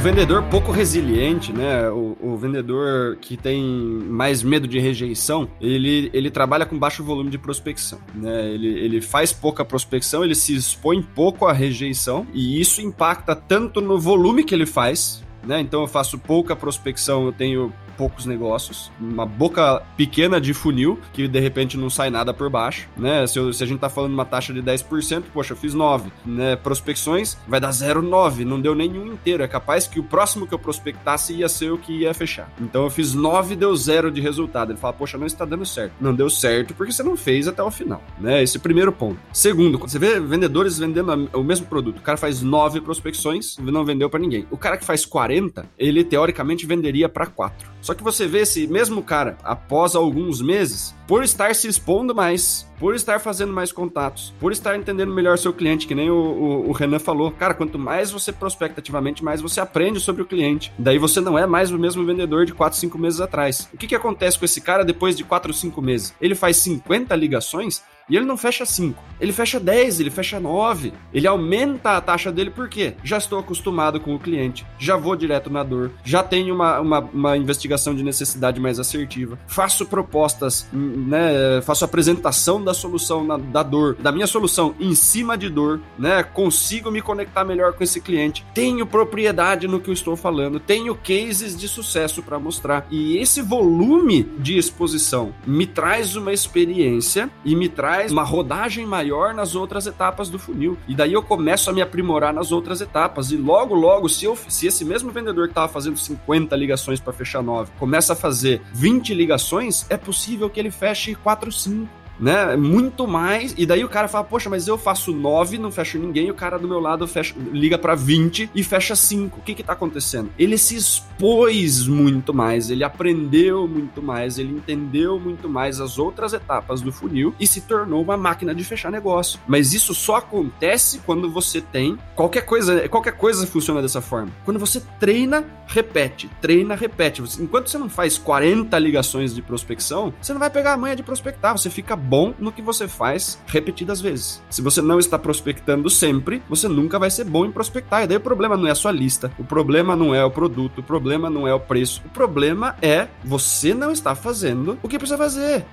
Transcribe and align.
vendedor 0.00 0.42
pouco 0.44 0.72
resiliente, 0.72 1.52
né? 1.52 1.88
O, 1.90 2.16
o, 2.20 2.36
vendedor 2.36 3.16
que 3.16 3.36
tem 3.36 3.62
mais 3.62 4.42
medo 4.42 4.66
de 4.66 4.78
rejeição, 4.78 5.48
ele, 5.60 6.10
ele 6.14 6.30
trabalha 6.30 6.64
com 6.64 6.78
baixo 6.78 7.04
volume 7.04 7.30
de 7.30 7.36
prospecção, 7.36 8.00
né? 8.14 8.50
Ele, 8.50 8.66
ele 8.66 9.00
faz 9.00 9.32
pouca 9.32 9.64
prospecção, 9.64 10.24
ele 10.24 10.34
se 10.34 10.54
expõe 10.54 11.02
pouco 11.02 11.46
à 11.46 11.52
rejeição 11.52 12.26
e 12.32 12.60
isso 12.60 12.80
impacta 12.80 13.36
tanto 13.36 13.80
no 13.80 13.98
volume 13.98 14.42
que 14.42 14.54
ele 14.54 14.66
faz, 14.66 15.22
né? 15.46 15.60
Então 15.60 15.82
eu 15.82 15.86
faço 15.86 16.18
pouca 16.18 16.56
prospecção, 16.56 17.26
eu 17.26 17.32
tenho 17.32 17.72
poucos 18.00 18.24
negócios, 18.24 18.90
uma 18.98 19.26
boca 19.26 19.82
pequena 19.94 20.40
de 20.40 20.54
funil, 20.54 20.98
que 21.12 21.28
de 21.28 21.38
repente 21.38 21.76
não 21.76 21.90
sai 21.90 22.08
nada 22.08 22.32
por 22.32 22.48
baixo, 22.48 22.88
né? 22.96 23.26
Se, 23.26 23.38
eu, 23.38 23.52
se 23.52 23.62
a 23.62 23.66
gente 23.66 23.78
tá 23.78 23.90
falando 23.90 24.14
uma 24.14 24.24
taxa 24.24 24.54
de 24.54 24.62
10%, 24.62 25.24
poxa, 25.34 25.52
eu 25.52 25.56
fiz 25.56 25.74
9, 25.74 26.10
né? 26.24 26.56
Prospecções 26.56 27.36
vai 27.46 27.60
dar 27.60 27.68
0,9, 27.68 28.42
não 28.46 28.58
deu 28.58 28.74
nenhum 28.74 29.12
inteiro. 29.12 29.42
É 29.42 29.48
capaz 29.48 29.86
que 29.86 30.00
o 30.00 30.02
próximo 30.02 30.46
que 30.46 30.54
eu 30.54 30.58
prospectasse 30.58 31.34
ia 31.34 31.46
ser 31.46 31.72
o 31.72 31.76
que 31.76 31.92
ia 31.92 32.14
fechar. 32.14 32.50
Então 32.58 32.84
eu 32.84 32.90
fiz 32.90 33.12
9, 33.12 33.54
deu 33.54 33.76
zero 33.76 34.10
de 34.10 34.22
resultado. 34.22 34.72
Ele 34.72 34.78
fala, 34.78 34.94
poxa, 34.94 35.18
não 35.18 35.26
está 35.26 35.44
dando 35.44 35.66
certo. 35.66 35.92
Não 36.00 36.14
deu 36.14 36.30
certo 36.30 36.72
porque 36.72 36.92
você 36.92 37.02
não 37.02 37.18
fez 37.18 37.46
até 37.46 37.62
o 37.62 37.70
final, 37.70 38.02
né? 38.18 38.42
Esse 38.42 38.56
é 38.56 38.60
o 38.60 38.62
primeiro 38.62 38.92
ponto. 38.92 39.20
Segundo, 39.30 39.76
você 39.76 39.98
vê 39.98 40.18
vendedores 40.18 40.78
vendendo 40.78 41.28
o 41.34 41.44
mesmo 41.44 41.66
produto. 41.66 41.98
O 41.98 42.02
cara 42.02 42.16
faz 42.16 42.40
9 42.40 42.80
prospecções, 42.80 43.58
não 43.58 43.84
vendeu 43.84 44.08
para 44.08 44.20
ninguém. 44.20 44.46
O 44.50 44.56
cara 44.56 44.78
que 44.78 44.86
faz 44.86 45.04
40, 45.04 45.66
ele 45.78 46.02
teoricamente 46.02 46.64
venderia 46.64 47.10
para 47.10 47.26
4. 47.26 47.68
Só 47.80 47.94
que 47.94 48.02
você 48.04 48.26
vê 48.26 48.40
esse 48.40 48.66
mesmo 48.66 49.02
cara, 49.02 49.38
após 49.42 49.94
alguns 49.94 50.42
meses, 50.42 50.94
por 51.10 51.24
estar 51.24 51.52
se 51.56 51.66
expondo 51.66 52.14
mais, 52.14 52.64
por 52.78 52.94
estar 52.94 53.18
fazendo 53.18 53.52
mais 53.52 53.72
contatos, 53.72 54.32
por 54.38 54.52
estar 54.52 54.76
entendendo 54.76 55.12
melhor 55.12 55.36
seu 55.36 55.52
cliente, 55.52 55.84
que 55.84 55.92
nem 55.92 56.08
o, 56.08 56.14
o, 56.14 56.68
o, 56.68 56.72
Renan 56.72 57.00
falou. 57.00 57.32
Cara, 57.32 57.52
quanto 57.52 57.80
mais 57.80 58.12
você 58.12 58.30
prospecta 58.32 58.78
ativamente, 58.78 59.24
mais 59.24 59.40
você 59.40 59.60
aprende 59.60 59.98
sobre 59.98 60.22
o 60.22 60.24
cliente. 60.24 60.72
Daí 60.78 60.98
você 60.98 61.20
não 61.20 61.36
é 61.36 61.48
mais 61.48 61.72
o 61.72 61.78
mesmo 61.80 62.06
vendedor 62.06 62.46
de 62.46 62.54
4, 62.54 62.78
5 62.78 62.96
meses 62.96 63.20
atrás. 63.20 63.68
O 63.74 63.76
que, 63.76 63.88
que 63.88 63.94
acontece 63.96 64.38
com 64.38 64.44
esse 64.44 64.60
cara 64.60 64.84
depois 64.84 65.16
de 65.16 65.24
4 65.24 65.50
ou 65.50 65.54
5 65.54 65.82
meses? 65.82 66.14
Ele 66.20 66.36
faz 66.36 66.58
50 66.58 67.16
ligações 67.16 67.82
e 68.10 68.16
ele 68.16 68.26
não 68.26 68.36
fecha 68.36 68.66
5, 68.66 69.00
ele 69.20 69.32
fecha 69.32 69.60
10, 69.60 70.00
ele 70.00 70.10
fecha 70.10 70.40
9. 70.40 70.92
Ele 71.14 71.28
aumenta 71.28 71.96
a 71.96 72.00
taxa 72.00 72.32
dele 72.32 72.50
porque 72.50 72.94
já 73.04 73.18
estou 73.18 73.38
acostumado 73.38 74.00
com 74.00 74.12
o 74.12 74.18
cliente, 74.18 74.66
já 74.80 74.96
vou 74.96 75.14
direto 75.14 75.48
na 75.48 75.62
dor, 75.62 75.92
já 76.04 76.20
tenho 76.20 76.52
uma, 76.52 76.80
uma, 76.80 76.98
uma 76.98 77.36
investigação 77.36 77.94
de 77.94 78.02
necessidade 78.02 78.58
mais 78.58 78.80
assertiva, 78.80 79.38
faço 79.46 79.86
propostas, 79.86 80.66
né, 81.06 81.60
faço 81.62 81.84
apresentação 81.84 82.62
da 82.62 82.74
solução 82.74 83.24
na, 83.24 83.36
da 83.36 83.62
dor, 83.62 83.96
da 83.96 84.12
minha 84.12 84.26
solução 84.26 84.74
em 84.78 84.94
cima 84.94 85.36
de 85.36 85.48
dor, 85.48 85.80
né, 85.98 86.22
consigo 86.22 86.90
me 86.90 87.00
conectar 87.00 87.44
melhor 87.44 87.72
com 87.72 87.82
esse 87.82 88.00
cliente, 88.00 88.44
tenho 88.54 88.86
propriedade 88.86 89.66
no 89.66 89.80
que 89.80 89.90
eu 89.90 89.94
estou 89.94 90.16
falando, 90.16 90.60
tenho 90.60 90.94
cases 90.94 91.56
de 91.56 91.68
sucesso 91.68 92.22
para 92.22 92.38
mostrar 92.38 92.86
e 92.90 93.16
esse 93.18 93.42
volume 93.42 94.22
de 94.38 94.56
exposição 94.56 95.32
me 95.46 95.66
traz 95.66 96.16
uma 96.16 96.32
experiência 96.32 97.30
e 97.44 97.54
me 97.54 97.68
traz 97.68 98.12
uma 98.12 98.22
rodagem 98.22 98.86
maior 98.86 99.34
nas 99.34 99.54
outras 99.54 99.86
etapas 99.86 100.28
do 100.28 100.38
funil. 100.38 100.76
E 100.88 100.94
daí 100.94 101.12
eu 101.12 101.22
começo 101.22 101.70
a 101.70 101.72
me 101.72 101.82
aprimorar 101.82 102.32
nas 102.32 102.52
outras 102.52 102.80
etapas. 102.80 103.30
E 103.30 103.36
logo, 103.36 103.74
logo, 103.74 104.08
se, 104.08 104.24
eu, 104.24 104.36
se 104.48 104.66
esse 104.66 104.84
mesmo 104.84 105.10
vendedor 105.10 105.46
que 105.46 105.52
estava 105.52 105.68
fazendo 105.68 105.98
50 105.98 106.54
ligações 106.56 107.00
para 107.00 107.12
fechar 107.12 107.42
9 107.42 107.70
começa 107.78 108.12
a 108.12 108.16
fazer 108.16 108.60
20 108.72 109.14
ligações, 109.14 109.86
é 109.88 109.96
possível 109.96 110.50
que 110.50 110.58
ele 110.60 110.70
feche 110.70 110.89
4, 110.94 111.16
5 111.16 111.99
né? 112.20 112.56
Muito 112.56 113.06
mais. 113.06 113.54
E 113.56 113.64
daí 113.64 113.84
o 113.84 113.88
cara 113.88 114.08
fala, 114.08 114.24
poxa, 114.24 114.50
mas 114.50 114.68
eu 114.68 114.76
faço 114.76 115.12
9, 115.12 115.58
não 115.58 115.70
fecho 115.70 115.98
ninguém, 115.98 116.26
e 116.26 116.30
o 116.30 116.34
cara 116.34 116.58
do 116.58 116.68
meu 116.68 116.78
lado 116.78 117.06
fecha, 117.06 117.34
liga 117.52 117.78
para 117.78 117.94
20 117.94 118.50
e 118.54 118.62
fecha 118.62 118.94
5. 118.94 119.38
O 119.38 119.42
que 119.42 119.54
que 119.54 119.62
tá 119.62 119.72
acontecendo? 119.72 120.30
Ele 120.38 120.58
se 120.58 120.76
expôs 120.76 121.86
muito 121.86 122.34
mais, 122.34 122.70
ele 122.70 122.84
aprendeu 122.84 123.66
muito 123.66 124.02
mais, 124.02 124.38
ele 124.38 124.52
entendeu 124.52 125.18
muito 125.18 125.48
mais 125.48 125.80
as 125.80 125.98
outras 125.98 126.32
etapas 126.32 126.80
do 126.80 126.92
funil 126.92 127.34
e 127.40 127.46
se 127.46 127.62
tornou 127.62 128.02
uma 128.02 128.16
máquina 128.16 128.54
de 128.54 128.64
fechar 128.64 128.90
negócio. 128.90 129.40
Mas 129.46 129.72
isso 129.72 129.94
só 129.94 130.16
acontece 130.16 131.00
quando 131.04 131.30
você 131.30 131.60
tem 131.60 131.98
qualquer 132.14 132.42
coisa, 132.42 132.88
qualquer 132.88 133.12
coisa 133.12 133.46
funciona 133.46 133.80
dessa 133.80 134.00
forma. 134.00 134.30
Quando 134.44 134.58
você 134.58 134.82
treina, 134.98 135.44
repete, 135.66 136.30
treina, 136.40 136.74
repete. 136.74 137.22
Enquanto 137.40 137.68
você 137.68 137.78
não 137.78 137.88
faz 137.88 138.18
40 138.18 138.78
ligações 138.78 139.34
de 139.34 139.42
prospecção, 139.42 140.12
você 140.20 140.32
não 140.32 140.40
vai 140.40 140.50
pegar 140.50 140.72
a 140.72 140.76
manha 140.76 140.96
de 140.96 141.02
prospectar, 141.02 141.56
você 141.56 141.70
fica 141.70 141.96
bom 142.10 142.34
no 142.40 142.50
que 142.50 142.60
você 142.60 142.88
faz 142.88 143.38
repetidas 143.46 144.00
vezes. 144.00 144.42
Se 144.50 144.60
você 144.60 144.82
não 144.82 144.98
está 144.98 145.16
prospectando 145.16 145.88
sempre, 145.88 146.42
você 146.48 146.66
nunca 146.66 146.98
vai 146.98 147.08
ser 147.08 147.22
bom 147.22 147.46
em 147.46 147.52
prospectar. 147.52 148.02
E 148.02 148.08
daí 148.08 148.16
o 148.16 148.20
problema 148.20 148.56
não 148.56 148.66
é 148.66 148.72
a 148.72 148.74
sua 148.74 148.90
lista, 148.90 149.30
o 149.38 149.44
problema 149.44 149.94
não 149.94 150.12
é 150.12 150.24
o 150.24 150.30
produto, 150.30 150.78
o 150.78 150.82
problema 150.82 151.30
não 151.30 151.46
é 151.46 151.54
o 151.54 151.60
preço. 151.60 152.02
O 152.04 152.08
problema 152.08 152.74
é 152.82 153.06
você 153.22 153.72
não 153.72 153.92
está 153.92 154.16
fazendo 154.16 154.76
o 154.82 154.88
que 154.88 154.98
precisa 154.98 155.16
fazer. 155.16 155.64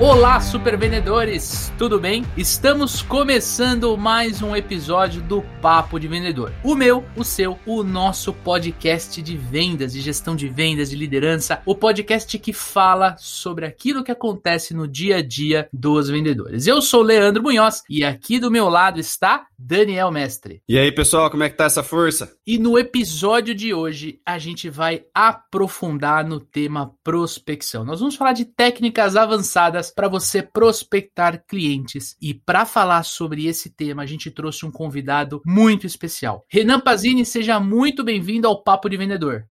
Olá, 0.00 0.40
super 0.40 0.78
vendedores, 0.78 1.72
tudo 1.76 1.98
bem? 1.98 2.24
Estamos 2.36 3.02
começando 3.02 3.96
mais 3.96 4.40
um 4.40 4.54
episódio 4.54 5.20
do 5.20 5.42
Papo 5.60 5.98
de 5.98 6.06
Vendedor. 6.06 6.52
O 6.62 6.76
meu, 6.76 7.04
o 7.16 7.24
seu, 7.24 7.58
o 7.66 7.82
nosso 7.82 8.32
podcast 8.32 9.20
de 9.20 9.36
vendas, 9.36 9.94
de 9.94 10.00
gestão 10.00 10.36
de 10.36 10.48
vendas, 10.48 10.90
de 10.90 10.94
liderança, 10.94 11.60
o 11.66 11.74
podcast 11.74 12.38
que 12.38 12.52
fala 12.52 13.16
sobre 13.18 13.66
aquilo 13.66 14.04
que 14.04 14.12
acontece 14.12 14.72
no 14.72 14.86
dia 14.86 15.16
a 15.16 15.22
dia 15.22 15.68
dos 15.72 16.08
vendedores. 16.08 16.68
Eu 16.68 16.80
sou 16.80 17.02
Leandro 17.02 17.42
Munhoz 17.42 17.82
e 17.90 18.04
aqui 18.04 18.38
do 18.38 18.52
meu 18.52 18.68
lado 18.68 19.00
está 19.00 19.48
Daniel 19.58 20.12
Mestre. 20.12 20.62
E 20.68 20.78
aí, 20.78 20.92
pessoal, 20.92 21.28
como 21.28 21.42
é 21.42 21.50
que 21.50 21.56
tá 21.56 21.64
essa 21.64 21.82
força? 21.82 22.32
E 22.46 22.56
no 22.56 22.78
episódio 22.78 23.52
de 23.52 23.74
hoje 23.74 24.20
a 24.24 24.38
gente 24.38 24.70
vai 24.70 25.02
aprofundar 25.12 26.24
no 26.24 26.38
tema 26.38 26.92
prospecção. 27.02 27.84
Nós 27.84 27.98
vamos 27.98 28.14
falar 28.14 28.32
de 28.32 28.44
técnicas 28.44 29.16
avançadas 29.16 29.87
para 29.90 30.08
você 30.08 30.42
prospectar 30.42 31.44
clientes. 31.46 32.16
E 32.20 32.34
para 32.34 32.64
falar 32.66 33.02
sobre 33.02 33.46
esse 33.46 33.70
tema, 33.70 34.02
a 34.02 34.06
gente 34.06 34.30
trouxe 34.30 34.64
um 34.66 34.70
convidado 34.70 35.40
muito 35.44 35.86
especial. 35.86 36.44
Renan 36.48 36.80
Pazini, 36.80 37.24
seja 37.24 37.60
muito 37.60 38.02
bem-vindo 38.04 38.46
ao 38.46 38.62
Papo 38.62 38.88
de 38.88 38.96
Vendedor. 38.96 39.46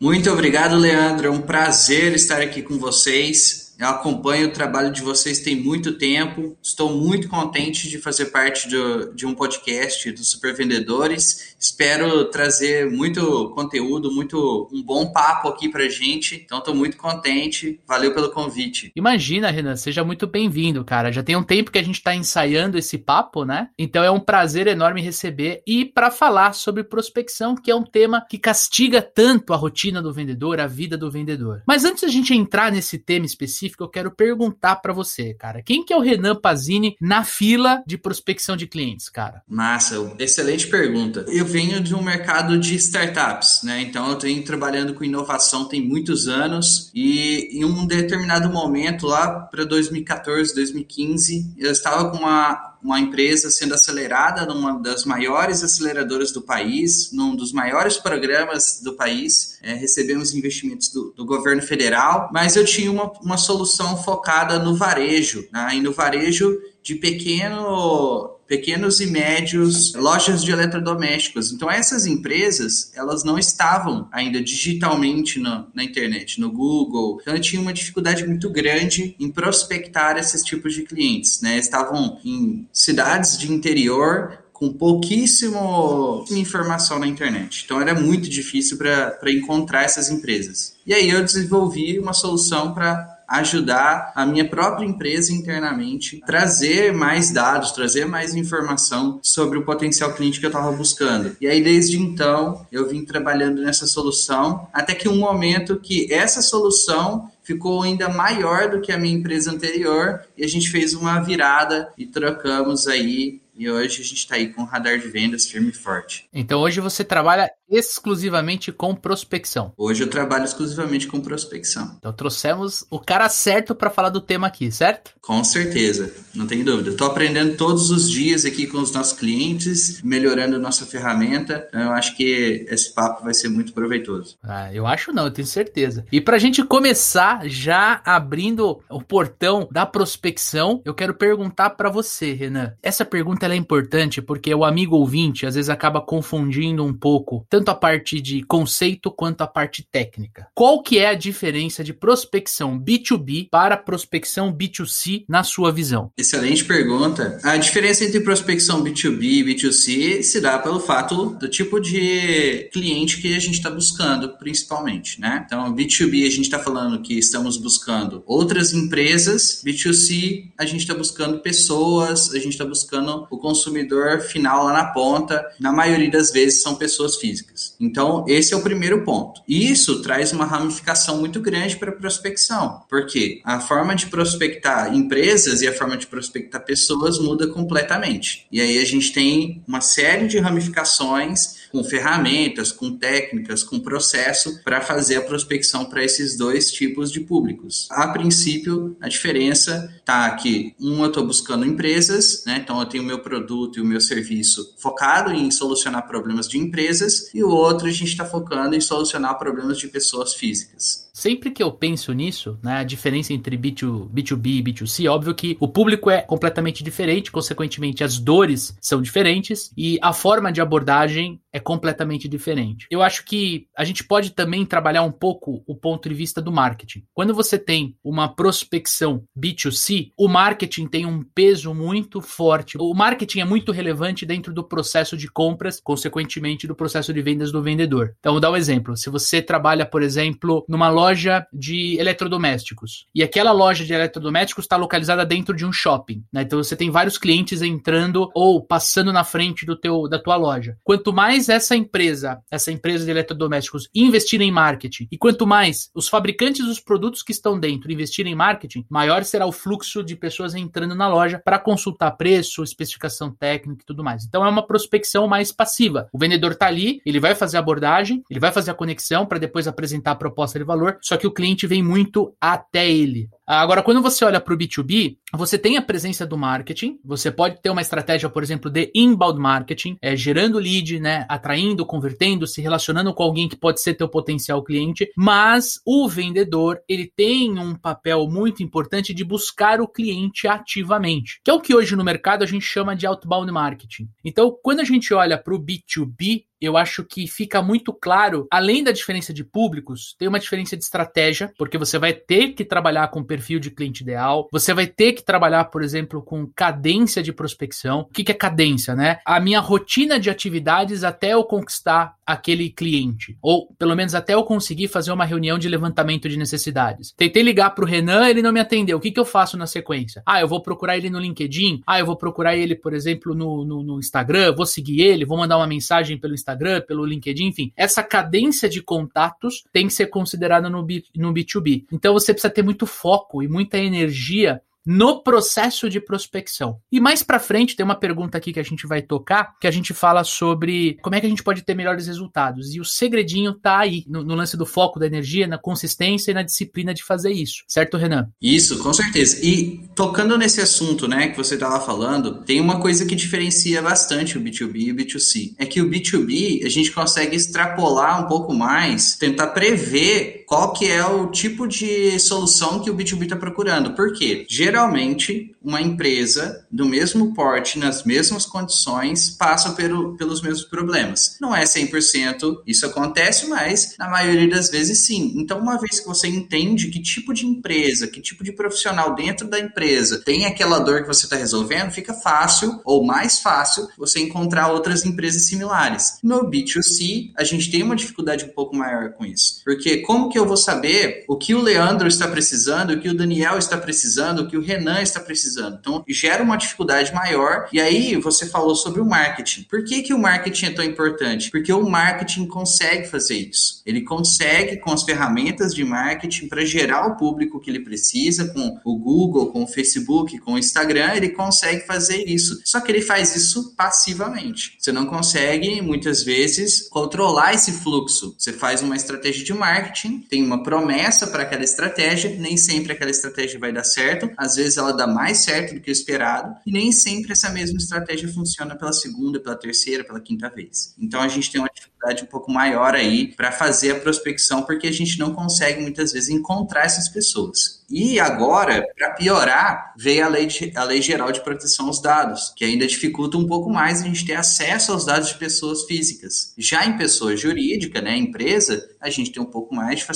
Muito 0.00 0.30
obrigado, 0.30 0.76
Leandro. 0.76 1.26
É 1.26 1.30
um 1.30 1.40
prazer 1.40 2.14
estar 2.14 2.42
aqui 2.42 2.62
com 2.62 2.78
vocês. 2.78 3.65
Eu 3.78 3.88
acompanho 3.88 4.48
o 4.48 4.52
trabalho 4.52 4.90
de 4.90 5.02
vocês 5.02 5.40
tem 5.40 5.54
muito 5.54 5.98
tempo. 5.98 6.56
Estou 6.62 6.96
muito 6.96 7.28
contente 7.28 7.90
de 7.90 7.98
fazer 7.98 8.26
parte 8.26 8.68
de, 8.68 9.14
de 9.14 9.26
um 9.26 9.34
podcast 9.34 10.10
dos 10.12 10.30
Supervendedores. 10.30 11.54
Espero 11.60 12.24
trazer 12.30 12.90
muito 12.90 13.50
conteúdo, 13.50 14.10
muito 14.10 14.66
um 14.72 14.82
bom 14.82 15.12
papo 15.12 15.48
aqui 15.48 15.68
para 15.68 15.88
gente. 15.90 16.36
Então, 16.36 16.58
estou 16.58 16.74
muito 16.74 16.96
contente. 16.96 17.78
Valeu 17.86 18.14
pelo 18.14 18.30
convite. 18.30 18.92
Imagina, 18.96 19.50
Renan, 19.50 19.76
seja 19.76 20.02
muito 20.02 20.26
bem-vindo, 20.26 20.82
cara. 20.82 21.12
Já 21.12 21.22
tem 21.22 21.36
um 21.36 21.42
tempo 21.42 21.70
que 21.70 21.78
a 21.78 21.84
gente 21.84 21.96
está 21.96 22.14
ensaiando 22.14 22.78
esse 22.78 22.96
papo, 22.96 23.44
né? 23.44 23.68
Então, 23.78 24.02
é 24.02 24.10
um 24.10 24.20
prazer 24.20 24.66
enorme 24.68 25.02
receber 25.02 25.62
e 25.66 25.84
para 25.84 26.10
falar 26.10 26.54
sobre 26.54 26.82
prospecção, 26.82 27.54
que 27.54 27.70
é 27.70 27.74
um 27.74 27.84
tema 27.84 28.24
que 28.26 28.38
castiga 28.38 29.02
tanto 29.02 29.52
a 29.52 29.56
rotina 29.56 30.00
do 30.00 30.14
vendedor, 30.14 30.60
a 30.60 30.66
vida 30.66 30.96
do 30.96 31.10
vendedor. 31.10 31.62
Mas 31.66 31.84
antes 31.84 32.02
da 32.02 32.08
gente 32.08 32.32
entrar 32.32 32.72
nesse 32.72 32.98
tema 32.98 33.26
específico, 33.26 33.65
específica, 33.66 33.84
eu 33.84 33.88
quero 33.88 34.10
perguntar 34.10 34.76
para 34.76 34.92
você, 34.92 35.34
cara. 35.34 35.62
Quem 35.62 35.84
que 35.84 35.92
é 35.92 35.96
o 35.96 36.00
Renan 36.00 36.36
Pazini 36.36 36.96
na 37.00 37.24
fila 37.24 37.82
de 37.86 37.98
prospecção 37.98 38.56
de 38.56 38.66
clientes, 38.66 39.08
cara? 39.08 39.42
Massa, 39.48 40.14
excelente 40.18 40.66
pergunta. 40.68 41.24
Eu 41.28 41.44
venho 41.44 41.80
de 41.80 41.94
um 41.94 42.02
mercado 42.02 42.58
de 42.58 42.74
startups, 42.76 43.60
né? 43.62 43.80
Então 43.82 44.08
eu 44.08 44.16
tenho 44.16 44.42
trabalhando 44.44 44.94
com 44.94 45.04
inovação 45.04 45.66
tem 45.66 45.82
muitos 45.82 46.28
anos 46.28 46.90
e 46.94 47.58
em 47.58 47.64
um 47.64 47.86
determinado 47.86 48.48
momento 48.48 49.06
lá 49.06 49.40
para 49.40 49.64
2014, 49.64 50.54
2015, 50.54 51.54
eu 51.58 51.70
estava 51.70 52.10
com 52.10 52.18
uma 52.18 52.75
uma 52.82 53.00
empresa 53.00 53.50
sendo 53.50 53.74
acelerada 53.74 54.46
numa 54.46 54.78
das 54.80 55.04
maiores 55.04 55.62
aceleradoras 55.62 56.32
do 56.32 56.42
país, 56.42 57.10
num 57.12 57.34
dos 57.34 57.52
maiores 57.52 57.96
programas 57.96 58.80
do 58.82 58.94
país. 58.94 59.58
É, 59.62 59.74
recebemos 59.74 60.34
investimentos 60.34 60.90
do, 60.90 61.12
do, 61.16 61.24
governo 61.24 61.62
federal, 61.62 62.30
mas 62.32 62.56
eu 62.56 62.64
tinha 62.64 62.90
uma, 62.90 63.12
uma 63.20 63.36
solução 63.36 63.96
focada 64.02 64.58
no 64.58 64.74
varejo, 64.76 65.48
né? 65.52 65.70
e 65.74 65.80
no 65.80 65.92
varejo 65.92 66.56
de 66.82 66.94
pequeno 66.94 68.35
pequenos 68.46 69.00
e 69.00 69.06
médios 69.06 69.94
lojas 69.94 70.42
de 70.42 70.52
eletrodomésticos. 70.52 71.52
Então 71.52 71.70
essas 71.70 72.06
empresas, 72.06 72.92
elas 72.94 73.24
não 73.24 73.38
estavam 73.38 74.08
ainda 74.12 74.40
digitalmente 74.40 75.38
no, 75.38 75.66
na 75.74 75.82
internet, 75.82 76.40
no 76.40 76.50
Google. 76.50 77.18
Então 77.20 77.38
tinha 77.40 77.60
uma 77.60 77.72
dificuldade 77.72 78.26
muito 78.26 78.48
grande 78.50 79.16
em 79.18 79.30
prospectar 79.30 80.16
esses 80.16 80.42
tipos 80.42 80.74
de 80.74 80.82
clientes, 80.82 81.40
né? 81.40 81.58
Estavam 81.58 82.18
em 82.24 82.68
cidades 82.72 83.38
de 83.38 83.52
interior 83.52 84.38
com 84.52 84.72
pouquíssimo 84.72 86.24
informação 86.30 86.98
na 86.98 87.06
internet. 87.06 87.62
Então 87.64 87.78
era 87.78 87.94
muito 87.94 88.28
difícil 88.28 88.78
para 88.78 89.30
encontrar 89.30 89.82
essas 89.82 90.08
empresas. 90.08 90.74
E 90.86 90.94
aí 90.94 91.10
eu 91.10 91.22
desenvolvi 91.22 91.98
uma 91.98 92.14
solução 92.14 92.72
para 92.72 93.15
ajudar 93.28 94.12
a 94.14 94.24
minha 94.24 94.48
própria 94.48 94.86
empresa 94.86 95.32
internamente, 95.32 96.22
trazer 96.26 96.92
mais 96.92 97.30
dados, 97.30 97.72
trazer 97.72 98.06
mais 98.06 98.34
informação 98.34 99.18
sobre 99.22 99.58
o 99.58 99.64
potencial 99.64 100.12
cliente 100.12 100.38
que 100.38 100.46
eu 100.46 100.50
estava 100.50 100.70
buscando. 100.72 101.36
E 101.40 101.46
aí, 101.46 101.62
desde 101.62 101.98
então, 102.00 102.66
eu 102.70 102.88
vim 102.88 103.04
trabalhando 103.04 103.62
nessa 103.62 103.86
solução, 103.86 104.68
até 104.72 104.94
que 104.94 105.08
um 105.08 105.16
momento 105.16 105.80
que 105.80 106.12
essa 106.12 106.40
solução 106.40 107.30
ficou 107.42 107.82
ainda 107.82 108.08
maior 108.08 108.70
do 108.70 108.80
que 108.80 108.90
a 108.90 108.98
minha 108.98 109.16
empresa 109.16 109.52
anterior 109.52 110.20
e 110.36 110.44
a 110.44 110.48
gente 110.48 110.68
fez 110.68 110.94
uma 110.94 111.20
virada 111.20 111.88
e 111.96 112.04
trocamos 112.04 112.88
aí 112.88 113.40
e 113.56 113.70
hoje 113.70 114.00
a 114.00 114.04
gente 114.04 114.18
está 114.18 114.36
aí 114.36 114.48
com 114.48 114.62
o 114.62 114.66
radar 114.66 114.98
de 114.98 115.08
vendas 115.08 115.46
firme 115.46 115.70
e 115.70 115.72
forte. 115.72 116.28
Então 116.32 116.60
hoje 116.60 116.80
você 116.80 117.02
trabalha 117.02 117.50
exclusivamente 117.68 118.70
com 118.70 118.94
prospecção. 118.94 119.72
Hoje 119.76 120.02
eu 120.02 120.08
trabalho 120.08 120.44
exclusivamente 120.44 121.06
com 121.06 121.20
prospecção. 121.20 121.96
Então 121.98 122.12
trouxemos 122.12 122.84
o 122.90 122.98
cara 123.00 123.28
certo 123.28 123.74
para 123.74 123.90
falar 123.90 124.10
do 124.10 124.20
tema 124.20 124.46
aqui, 124.46 124.70
certo? 124.70 125.12
Com 125.20 125.42
certeza, 125.42 126.12
não 126.34 126.46
tem 126.46 126.62
dúvida. 126.62 126.90
Estou 126.90 127.08
aprendendo 127.08 127.56
todos 127.56 127.90
os 127.90 128.08
dias 128.10 128.44
aqui 128.44 128.66
com 128.66 128.78
os 128.78 128.92
nossos 128.92 129.18
clientes, 129.18 130.00
melhorando 130.02 130.58
nossa 130.58 130.86
ferramenta. 130.86 131.66
Então 131.68 131.80
eu 131.80 131.92
acho 131.92 132.16
que 132.16 132.66
esse 132.68 132.94
papo 132.94 133.24
vai 133.24 133.34
ser 133.34 133.48
muito 133.48 133.72
proveitoso. 133.72 134.36
Ah, 134.42 134.72
eu 134.72 134.86
acho 134.86 135.12
não, 135.12 135.24
eu 135.24 135.30
tenho 135.30 135.46
certeza. 135.46 136.04
E 136.12 136.20
para 136.20 136.36
a 136.36 136.38
gente 136.38 136.62
começar 136.62 137.48
já 137.48 138.00
abrindo 138.04 138.80
o 138.88 139.02
portão 139.02 139.68
da 139.70 139.84
prospecção, 139.86 140.80
eu 140.84 140.94
quero 140.94 141.14
perguntar 141.14 141.70
para 141.70 141.90
você, 141.90 142.32
Renan. 142.32 142.72
Essa 142.82 143.04
pergunta 143.04 143.45
ela 143.46 143.54
é 143.54 143.56
importante 143.56 144.20
porque 144.20 144.54
o 144.54 144.64
amigo 144.64 144.96
ouvinte 144.96 145.46
às 145.46 145.54
vezes 145.54 145.70
acaba 145.70 146.00
confundindo 146.00 146.84
um 146.84 146.92
pouco 146.92 147.46
tanto 147.48 147.70
a 147.70 147.74
parte 147.74 148.20
de 148.20 148.42
conceito 148.42 149.10
quanto 149.10 149.42
a 149.42 149.46
parte 149.46 149.86
técnica. 149.90 150.48
Qual 150.54 150.82
que 150.82 150.98
é 150.98 151.08
a 151.08 151.14
diferença 151.14 151.82
de 151.82 151.94
prospecção 151.94 152.78
B2B 152.78 153.48
para 153.50 153.76
prospecção 153.76 154.52
B2C 154.52 155.24
na 155.28 155.42
sua 155.42 155.72
visão? 155.72 156.10
Excelente 156.16 156.64
pergunta. 156.64 157.38
A 157.42 157.56
diferença 157.56 158.04
entre 158.04 158.20
prospecção 158.20 158.82
B2B 158.82 159.22
e 159.22 159.44
B2C 159.44 160.22
se 160.22 160.40
dá 160.40 160.58
pelo 160.58 160.80
fato 160.80 161.30
do 161.30 161.48
tipo 161.48 161.80
de 161.80 162.68
cliente 162.72 163.20
que 163.20 163.34
a 163.34 163.38
gente 163.38 163.54
está 163.54 163.70
buscando, 163.70 164.36
principalmente, 164.36 165.20
né? 165.20 165.44
Então, 165.46 165.74
B2B 165.74 166.26
a 166.26 166.30
gente 166.30 166.42
está 166.42 166.58
falando 166.58 167.00
que 167.00 167.14
estamos 167.18 167.56
buscando 167.56 168.22
outras 168.26 168.72
empresas, 168.72 169.62
B2C 169.64 170.50
a 170.58 170.66
gente 170.66 170.80
está 170.80 170.94
buscando 170.94 171.38
pessoas, 171.40 172.34
a 172.34 172.38
gente 172.38 172.52
está 172.52 172.64
buscando 172.64 173.26
o 173.36 173.38
consumidor 173.38 174.20
final 174.20 174.64
lá 174.64 174.72
na 174.72 174.86
ponta, 174.86 175.46
na 175.60 175.72
maioria 175.72 176.10
das 176.10 176.30
vezes 176.30 176.62
são 176.62 176.74
pessoas 176.74 177.16
físicas. 177.16 177.76
Então, 177.78 178.24
esse 178.26 178.54
é 178.54 178.56
o 178.56 178.62
primeiro 178.62 179.04
ponto. 179.04 179.42
E 179.46 179.70
isso 179.70 180.02
traz 180.02 180.32
uma 180.32 180.44
ramificação 180.44 181.18
muito 181.18 181.40
grande 181.40 181.76
para 181.76 181.90
a 181.90 181.94
prospecção, 181.94 182.82
porque 182.88 183.40
a 183.44 183.60
forma 183.60 183.94
de 183.94 184.06
prospectar 184.06 184.94
empresas 184.94 185.62
e 185.62 185.68
a 185.68 185.72
forma 185.72 185.96
de 185.96 186.06
prospectar 186.06 186.64
pessoas 186.64 187.18
muda 187.18 187.46
completamente. 187.46 188.46
E 188.50 188.60
aí 188.60 188.78
a 188.78 188.84
gente 188.84 189.12
tem 189.12 189.62
uma 189.66 189.80
série 189.80 190.26
de 190.26 190.38
ramificações 190.38 191.65
com 191.76 191.84
ferramentas, 191.84 192.72
com 192.72 192.96
técnicas, 192.96 193.62
com 193.62 193.78
processo 193.78 194.62
para 194.64 194.80
fazer 194.80 195.16
a 195.16 195.20
prospecção 195.20 195.84
para 195.84 196.02
esses 196.02 196.34
dois 196.34 196.72
tipos 196.72 197.12
de 197.12 197.20
públicos. 197.20 197.86
A 197.90 198.08
princípio, 198.08 198.96
a 198.98 199.08
diferença 199.08 199.94
está 199.98 200.30
que 200.36 200.74
um 200.80 201.00
eu 201.00 201.08
estou 201.08 201.26
buscando 201.26 201.66
empresas, 201.66 202.44
né? 202.46 202.60
então 202.62 202.80
eu 202.80 202.86
tenho 202.86 203.02
o 203.02 203.06
meu 203.06 203.18
produto 203.18 203.78
e 203.78 203.82
o 203.82 203.84
meu 203.84 204.00
serviço 204.00 204.74
focado 204.78 205.30
em 205.30 205.50
solucionar 205.50 206.06
problemas 206.06 206.48
de 206.48 206.56
empresas 206.56 207.28
e 207.34 207.44
o 207.44 207.50
outro 207.50 207.88
a 207.88 207.92
gente 207.92 208.08
está 208.08 208.24
focando 208.24 208.74
em 208.74 208.80
solucionar 208.80 209.38
problemas 209.38 209.76
de 209.76 209.88
pessoas 209.88 210.32
físicas. 210.32 211.05
Sempre 211.16 211.50
que 211.50 211.62
eu 211.62 211.72
penso 211.72 212.12
nisso, 212.12 212.58
né, 212.62 212.76
a 212.76 212.84
diferença 212.84 213.32
entre 213.32 213.56
B2, 213.56 214.06
B2B 214.10 214.46
e 214.58 214.62
B2C, 214.62 215.10
óbvio 215.10 215.34
que 215.34 215.56
o 215.58 215.66
público 215.66 216.10
é 216.10 216.20
completamente 216.20 216.84
diferente, 216.84 217.32
consequentemente 217.32 218.04
as 218.04 218.18
dores 218.18 218.76
são 218.82 219.00
diferentes 219.00 219.72
e 219.78 219.98
a 220.02 220.12
forma 220.12 220.52
de 220.52 220.60
abordagem 220.60 221.40
é 221.50 221.58
completamente 221.58 222.28
diferente. 222.28 222.86
Eu 222.90 223.00
acho 223.00 223.24
que 223.24 223.66
a 223.74 223.82
gente 223.82 224.04
pode 224.04 224.32
também 224.32 224.66
trabalhar 224.66 225.04
um 225.04 225.10
pouco 225.10 225.64
o 225.66 225.74
ponto 225.74 226.06
de 226.06 226.14
vista 226.14 226.42
do 226.42 226.52
marketing. 226.52 227.04
Quando 227.14 227.32
você 227.32 227.58
tem 227.58 227.96
uma 228.04 228.28
prospecção 228.28 229.24
B2C, 229.34 230.10
o 230.18 230.28
marketing 230.28 230.86
tem 230.86 231.06
um 231.06 231.24
peso 231.34 231.72
muito 231.72 232.20
forte. 232.20 232.76
O 232.78 232.92
marketing 232.92 233.40
é 233.40 233.44
muito 233.46 233.72
relevante 233.72 234.26
dentro 234.26 234.52
do 234.52 234.62
processo 234.62 235.16
de 235.16 235.32
compras, 235.32 235.80
consequentemente 235.82 236.66
do 236.66 236.76
processo 236.76 237.10
de 237.10 237.22
vendas 237.22 237.50
do 237.50 237.62
vendedor. 237.62 238.14
Então, 238.20 238.32
vou 238.32 238.40
dar 238.40 238.50
um 238.50 238.56
exemplo. 238.56 238.94
Se 238.98 239.08
você 239.08 239.40
trabalha, 239.40 239.86
por 239.86 240.02
exemplo, 240.02 240.62
numa 240.68 240.90
loja 240.90 241.05
de 241.52 241.96
eletrodomésticos 241.98 243.06
e 243.14 243.22
aquela 243.22 243.52
loja 243.52 243.84
de 243.84 243.92
eletrodomésticos 243.92 244.64
está 244.64 244.76
localizada 244.76 245.24
dentro 245.24 245.54
de 245.54 245.64
um 245.64 245.72
shopping, 245.72 246.24
né? 246.32 246.42
Então 246.42 246.62
você 246.62 246.76
tem 246.76 246.90
vários 246.90 247.18
clientes 247.18 247.62
entrando 247.62 248.30
ou 248.34 248.62
passando 248.62 249.12
na 249.12 249.24
frente 249.24 249.64
do 249.66 249.76
teu 249.76 250.08
da 250.08 250.18
tua 250.18 250.36
loja. 250.36 250.76
Quanto 250.82 251.12
mais 251.12 251.48
essa 251.48 251.76
empresa, 251.76 252.38
essa 252.50 252.72
empresa 252.72 253.04
de 253.04 253.10
eletrodomésticos, 253.10 253.88
investir 253.94 254.40
em 254.40 254.50
marketing, 254.50 255.08
e 255.10 255.18
quanto 255.18 255.46
mais 255.46 255.90
os 255.94 256.08
fabricantes 256.08 256.64
dos 256.64 256.80
produtos 256.80 257.22
que 257.22 257.32
estão 257.32 257.58
dentro 257.58 257.92
investirem 257.92 258.32
em 258.32 258.36
marketing, 258.36 258.84
maior 258.88 259.24
será 259.24 259.46
o 259.46 259.52
fluxo 259.52 260.02
de 260.02 260.16
pessoas 260.16 260.54
entrando 260.54 260.94
na 260.94 261.08
loja 261.08 261.40
para 261.44 261.58
consultar 261.58 262.10
preço, 262.12 262.62
especificação 262.62 263.30
técnica 263.30 263.82
e 263.82 263.86
tudo 263.86 264.04
mais. 264.04 264.24
Então 264.24 264.44
é 264.44 264.48
uma 264.48 264.66
prospecção 264.66 265.26
mais 265.26 265.52
passiva. 265.52 266.08
O 266.12 266.18
vendedor 266.18 266.52
está 266.52 266.66
ali, 266.66 267.00
ele 267.04 267.20
vai 267.20 267.34
fazer 267.34 267.56
a 267.56 267.60
abordagem, 267.60 268.22
ele 268.30 268.40
vai 268.40 268.52
fazer 268.52 268.70
a 268.70 268.74
conexão 268.74 269.26
para 269.26 269.38
depois 269.38 269.66
apresentar 269.66 270.12
a 270.12 270.16
proposta 270.16 270.58
de 270.58 270.64
valor, 270.64 270.95
só 271.02 271.16
que 271.16 271.26
o 271.26 271.32
cliente 271.32 271.66
vem 271.66 271.82
muito 271.82 272.34
até 272.40 272.90
ele. 272.90 273.28
Agora, 273.46 273.82
quando 273.82 274.02
você 274.02 274.24
olha 274.24 274.40
para 274.40 274.52
o 274.52 274.58
B2B, 274.58 275.18
você 275.32 275.56
tem 275.56 275.76
a 275.76 275.82
presença 275.82 276.26
do 276.26 276.36
marketing, 276.36 276.98
você 277.04 277.30
pode 277.30 277.62
ter 277.62 277.70
uma 277.70 277.80
estratégia, 277.80 278.28
por 278.28 278.42
exemplo, 278.42 278.68
de 278.68 278.90
inbound 278.92 279.38
marketing, 279.38 279.96
é, 280.02 280.16
gerando 280.16 280.58
lead, 280.58 280.98
né, 280.98 281.24
atraindo, 281.28 281.86
convertendo, 281.86 282.46
se 282.46 282.60
relacionando 282.60 283.14
com 283.14 283.22
alguém 283.22 283.48
que 283.48 283.56
pode 283.56 283.80
ser 283.80 283.94
teu 283.94 284.08
potencial 284.08 284.64
cliente, 284.64 285.08
mas 285.16 285.80
o 285.86 286.08
vendedor, 286.08 286.80
ele 286.88 287.10
tem 287.14 287.56
um 287.56 287.76
papel 287.76 288.26
muito 288.28 288.64
importante 288.64 289.14
de 289.14 289.24
buscar 289.24 289.80
o 289.80 289.86
cliente 289.86 290.48
ativamente, 290.48 291.40
que 291.44 291.50
é 291.50 291.54
o 291.54 291.60
que 291.60 291.74
hoje 291.74 291.94
no 291.94 292.04
mercado 292.04 292.42
a 292.42 292.46
gente 292.46 292.64
chama 292.64 292.96
de 292.96 293.06
outbound 293.06 293.52
marketing. 293.52 294.08
Então, 294.24 294.56
quando 294.60 294.80
a 294.80 294.84
gente 294.84 295.14
olha 295.14 295.38
para 295.38 295.54
o 295.54 295.60
B2B, 295.60 296.44
eu 296.60 296.76
acho 296.76 297.04
que 297.04 297.26
fica 297.26 297.60
muito 297.60 297.92
claro, 297.92 298.46
além 298.50 298.82
da 298.82 298.90
diferença 298.90 299.32
de 299.32 299.44
públicos, 299.44 300.14
tem 300.18 300.26
uma 300.26 300.40
diferença 300.40 300.76
de 300.76 300.82
estratégia, 300.82 301.52
porque 301.58 301.76
você 301.76 301.98
vai 301.98 302.14
ter 302.14 302.54
que 302.54 302.64
trabalhar 302.64 303.08
com 303.08 303.22
perfil 303.36 303.60
de 303.60 303.70
cliente 303.70 304.02
ideal, 304.02 304.48
você 304.50 304.72
vai 304.72 304.86
ter 304.86 305.12
que 305.12 305.22
trabalhar, 305.22 305.64
por 305.66 305.82
exemplo, 305.82 306.22
com 306.22 306.46
cadência 306.46 307.22
de 307.22 307.32
prospecção. 307.32 308.00
O 308.00 308.04
que 308.06 308.32
é 308.32 308.34
cadência, 308.34 308.94
né? 308.94 309.18
A 309.26 309.38
minha 309.38 309.60
rotina 309.60 310.18
de 310.18 310.30
atividades 310.30 311.04
até 311.04 311.34
eu 311.34 311.44
conquistar 311.44 312.16
aquele 312.26 312.70
cliente, 312.70 313.38
ou 313.40 313.68
pelo 313.78 313.94
menos 313.94 314.14
até 314.14 314.34
eu 314.34 314.42
conseguir 314.42 314.88
fazer 314.88 315.12
uma 315.12 315.24
reunião 315.24 315.58
de 315.58 315.68
levantamento 315.68 316.28
de 316.28 316.36
necessidades. 316.36 317.12
Tentei 317.16 317.42
ligar 317.42 317.70
para 317.70 317.84
o 317.84 317.86
Renan, 317.86 318.28
ele 318.28 318.42
não 318.42 318.52
me 318.52 318.58
atendeu. 318.58 318.98
O 318.98 319.00
que, 319.00 319.12
que 319.12 319.20
eu 319.20 319.24
faço 319.24 319.56
na 319.56 319.66
sequência? 319.66 320.22
Ah, 320.26 320.40
eu 320.40 320.48
vou 320.48 320.60
procurar 320.60 320.96
ele 320.96 321.08
no 321.08 321.20
LinkedIn, 321.20 321.82
ah, 321.86 322.00
eu 322.00 322.06
vou 322.06 322.16
procurar 322.16 322.56
ele, 322.56 322.74
por 322.74 322.92
exemplo, 322.92 323.32
no, 323.32 323.64
no, 323.64 323.82
no 323.82 323.98
Instagram, 324.00 324.54
vou 324.56 324.66
seguir 324.66 325.02
ele, 325.02 325.24
vou 325.24 325.38
mandar 325.38 325.56
uma 325.56 325.66
mensagem 325.66 326.18
pelo 326.18 326.34
Instagram 326.34 326.80
pelo 326.80 327.06
LinkedIn, 327.06 327.46
enfim. 327.46 327.72
Essa 327.76 328.02
cadência 328.02 328.68
de 328.68 328.82
contatos 328.82 329.62
tem 329.72 329.86
que 329.86 329.92
ser 329.92 330.06
considerada 330.06 330.68
no, 330.68 330.82
B, 330.82 331.04
no 331.14 331.32
B2B. 331.32 331.84
Então 331.92 332.12
você 332.12 332.32
precisa 332.32 332.52
ter 332.52 332.62
muito 332.62 332.86
foco 332.86 333.25
e 333.42 333.48
muita 333.48 333.78
energia 333.78 334.60
no 334.86 335.22
processo 335.22 335.90
de 335.90 336.00
prospecção. 336.00 336.78
E 336.92 337.00
mais 337.00 337.22
para 337.22 337.40
frente 337.40 337.74
tem 337.74 337.84
uma 337.84 337.98
pergunta 337.98 338.38
aqui 338.38 338.52
que 338.52 338.60
a 338.60 338.62
gente 338.62 338.86
vai 338.86 339.02
tocar, 339.02 339.58
que 339.60 339.66
a 339.66 339.70
gente 339.70 339.92
fala 339.92 340.22
sobre 340.22 340.96
como 341.02 341.16
é 341.16 341.20
que 341.20 341.26
a 341.26 341.28
gente 341.28 341.42
pode 341.42 341.62
ter 341.62 341.74
melhores 341.74 342.06
resultados. 342.06 342.72
E 342.72 342.80
o 342.80 342.84
segredinho 342.84 343.52
tá 343.52 343.80
aí, 343.80 344.04
no, 344.06 344.22
no 344.22 344.36
lance 344.36 344.56
do 344.56 344.64
foco 344.64 345.00
da 345.00 345.06
energia, 345.06 345.48
na 345.48 345.58
consistência 345.58 346.30
e 346.30 346.34
na 346.34 346.42
disciplina 346.42 346.94
de 346.94 347.02
fazer 347.02 347.32
isso. 347.32 347.64
Certo, 347.66 347.96
Renan? 347.96 348.28
Isso, 348.40 348.78
com 348.78 348.92
certeza. 348.92 349.44
E 349.44 349.88
tocando 349.96 350.38
nesse 350.38 350.60
assunto, 350.60 351.08
né, 351.08 351.28
que 351.28 351.36
você 351.36 351.54
estava 351.54 351.80
falando, 351.84 352.44
tem 352.44 352.60
uma 352.60 352.78
coisa 352.78 353.04
que 353.04 353.16
diferencia 353.16 353.82
bastante 353.82 354.38
o 354.38 354.40
B2B 354.40 354.76
e 354.76 354.92
o 354.92 354.94
B2C. 354.94 355.54
É 355.58 355.66
que 355.66 355.80
o 355.80 355.90
B2B 355.90 356.64
a 356.64 356.68
gente 356.68 356.92
consegue 356.92 357.34
extrapolar 357.34 358.24
um 358.24 358.28
pouco 358.28 358.54
mais, 358.54 359.16
tentar 359.16 359.48
prever 359.48 360.44
qual 360.46 360.72
que 360.72 360.90
é 360.90 361.04
o 361.04 361.26
tipo 361.26 361.66
de 361.66 362.18
solução 362.20 362.80
que 362.80 362.90
o 362.90 362.94
B2B 362.94 363.24
está 363.24 363.36
procurando. 363.36 363.94
Por 363.94 364.12
quê? 364.12 364.46
Geralmente 364.48 364.76
geralmente 364.86 365.54
uma 365.62 365.80
empresa 365.82 366.64
do 366.70 366.86
mesmo 366.86 367.34
porte, 367.34 367.76
nas 367.76 368.04
mesmas 368.04 368.46
condições, 368.46 369.30
passa 369.30 369.72
pelo, 369.72 370.16
pelos 370.16 370.40
mesmos 370.40 370.62
problemas. 370.62 371.36
Não 371.40 371.54
é 371.54 371.64
100% 371.64 372.62
isso 372.64 372.86
acontece, 372.86 373.48
mas 373.48 373.96
na 373.98 374.08
maioria 374.08 374.48
das 374.48 374.70
vezes 374.70 375.04
sim. 375.04 375.32
Então, 375.36 375.58
uma 375.58 375.76
vez 375.76 375.98
que 375.98 376.06
você 376.06 376.28
entende 376.28 376.88
que 376.88 377.02
tipo 377.02 377.34
de 377.34 377.44
empresa, 377.44 378.06
que 378.06 378.20
tipo 378.20 378.44
de 378.44 378.52
profissional 378.52 379.16
dentro 379.16 379.48
da 379.48 379.58
empresa 379.58 380.22
tem 380.24 380.46
aquela 380.46 380.78
dor 380.78 381.02
que 381.02 381.08
você 381.08 381.26
está 381.26 381.34
resolvendo, 381.34 381.90
fica 381.90 382.14
fácil 382.14 382.80
ou 382.84 383.04
mais 383.04 383.40
fácil 383.40 383.88
você 383.98 384.20
encontrar 384.20 384.68
outras 384.68 385.04
empresas 385.04 385.46
similares. 385.46 386.18
No 386.22 386.48
B2C, 386.48 387.32
a 387.36 387.42
gente 387.42 387.72
tem 387.72 387.82
uma 387.82 387.96
dificuldade 387.96 388.44
um 388.44 388.54
pouco 388.54 388.76
maior 388.76 389.12
com 389.14 389.24
isso. 389.24 389.62
Porque 389.64 389.98
como 390.02 390.28
que 390.28 390.35
que 390.36 390.40
eu 390.40 390.46
vou 390.46 390.58
saber 390.58 391.24
o 391.26 391.34
que 391.34 391.54
o 391.54 391.62
Leandro 391.62 392.06
está 392.06 392.28
precisando, 392.28 392.90
o 392.90 393.00
que 393.00 393.08
o 393.08 393.16
Daniel 393.16 393.56
está 393.56 393.78
precisando, 393.78 394.40
o 394.40 394.46
que 394.46 394.58
o 394.58 394.60
Renan 394.60 395.00
está 395.00 395.18
precisando? 395.18 395.78
Então, 395.80 396.04
gera 396.06 396.42
uma 396.42 396.58
dificuldade 396.58 397.14
maior. 397.14 397.66
E 397.72 397.80
aí, 397.80 398.16
você 398.16 398.44
falou 398.44 398.74
sobre 398.74 399.00
o 399.00 399.06
marketing. 399.06 399.62
Por 399.62 399.82
que, 399.82 400.02
que 400.02 400.12
o 400.12 400.18
marketing 400.18 400.66
é 400.66 400.70
tão 400.72 400.84
importante? 400.84 401.50
Porque 401.50 401.72
o 401.72 401.88
marketing 401.88 402.46
consegue 402.48 403.08
fazer 403.08 403.48
isso. 403.48 403.80
Ele 403.86 404.02
consegue, 404.02 404.76
com 404.76 404.92
as 404.92 405.04
ferramentas 405.04 405.74
de 405.74 405.82
marketing, 405.82 406.48
para 406.48 406.66
gerar 406.66 407.06
o 407.06 407.16
público 407.16 407.58
que 407.58 407.70
ele 407.70 407.80
precisa, 407.80 408.52
com 408.52 408.78
o 408.84 408.98
Google, 408.98 409.46
com 409.52 409.64
o 409.64 409.66
Facebook, 409.66 410.38
com 410.40 410.52
o 410.52 410.58
Instagram, 410.58 411.14
ele 411.14 411.30
consegue 411.30 411.86
fazer 411.86 412.24
isso. 412.28 412.60
Só 412.62 412.78
que 412.80 412.92
ele 412.92 413.00
faz 413.00 413.34
isso 413.34 413.74
passivamente. 413.74 414.76
Você 414.78 414.92
não 414.92 415.06
consegue, 415.06 415.80
muitas 415.80 416.22
vezes, 416.22 416.86
controlar 416.90 417.54
esse 417.54 417.72
fluxo. 417.72 418.34
Você 418.36 418.52
faz 418.52 418.82
uma 418.82 418.96
estratégia 418.96 419.42
de 419.42 419.54
marketing, 419.54 420.25
tem 420.28 420.42
uma 420.42 420.62
promessa 420.62 421.26
para 421.26 421.42
aquela 421.42 421.64
estratégia, 421.64 422.30
nem 422.38 422.56
sempre 422.56 422.92
aquela 422.92 423.10
estratégia 423.10 423.58
vai 423.58 423.72
dar 423.72 423.84
certo, 423.84 424.30
às 424.36 424.56
vezes 424.56 424.76
ela 424.76 424.92
dá 424.92 425.06
mais 425.06 425.38
certo 425.38 425.74
do 425.74 425.80
que 425.80 425.90
o 425.90 425.92
esperado, 425.92 426.54
e 426.66 426.72
nem 426.72 426.92
sempre 426.92 427.32
essa 427.32 427.50
mesma 427.50 427.78
estratégia 427.78 428.28
funciona 428.28 428.76
pela 428.76 428.92
segunda, 428.92 429.40
pela 429.40 429.56
terceira, 429.56 430.04
pela 430.04 430.20
quinta 430.20 430.48
vez. 430.48 430.94
Então 430.98 431.20
a 431.20 431.28
gente 431.28 431.50
tem 431.50 431.60
uma 431.60 431.70
dificuldade 431.72 432.22
um 432.22 432.26
pouco 432.26 432.50
maior 432.50 432.94
aí 432.94 433.34
para 433.34 433.52
fazer 433.52 433.92
a 433.92 434.00
prospecção, 434.00 434.62
porque 434.62 434.86
a 434.86 434.92
gente 434.92 435.18
não 435.18 435.34
consegue 435.34 435.80
muitas 435.80 436.12
vezes 436.12 436.28
encontrar 436.28 436.84
essas 436.84 437.08
pessoas. 437.08 437.84
E 437.88 438.18
agora, 438.18 438.84
para 438.96 439.10
piorar, 439.10 439.94
veio 439.96 440.24
a 440.24 440.28
lei, 440.28 440.46
de, 440.46 440.72
a 440.74 440.82
lei 440.82 441.00
Geral 441.00 441.30
de 441.30 441.40
Proteção 441.40 441.86
aos 441.86 442.02
Dados, 442.02 442.52
que 442.56 442.64
ainda 442.64 442.86
dificulta 442.86 443.36
um 443.36 443.46
pouco 443.46 443.70
mais 443.70 444.02
a 444.02 444.04
gente 444.04 444.26
ter 444.26 444.34
acesso 444.34 444.92
aos 444.92 445.04
dados 445.04 445.28
de 445.28 445.38
pessoas 445.38 445.84
físicas. 445.84 446.52
Já 446.58 446.84
em 446.84 446.96
pessoa 446.96 447.36
jurídica, 447.36 448.00
né, 448.00 448.16
empresa, 448.16 448.88
a 449.00 449.08
gente 449.08 449.30
tem 449.30 449.40
um 449.40 449.46
pouco 449.46 449.74
mais 449.74 450.00
de 450.00 450.04
facilidade 450.04 450.15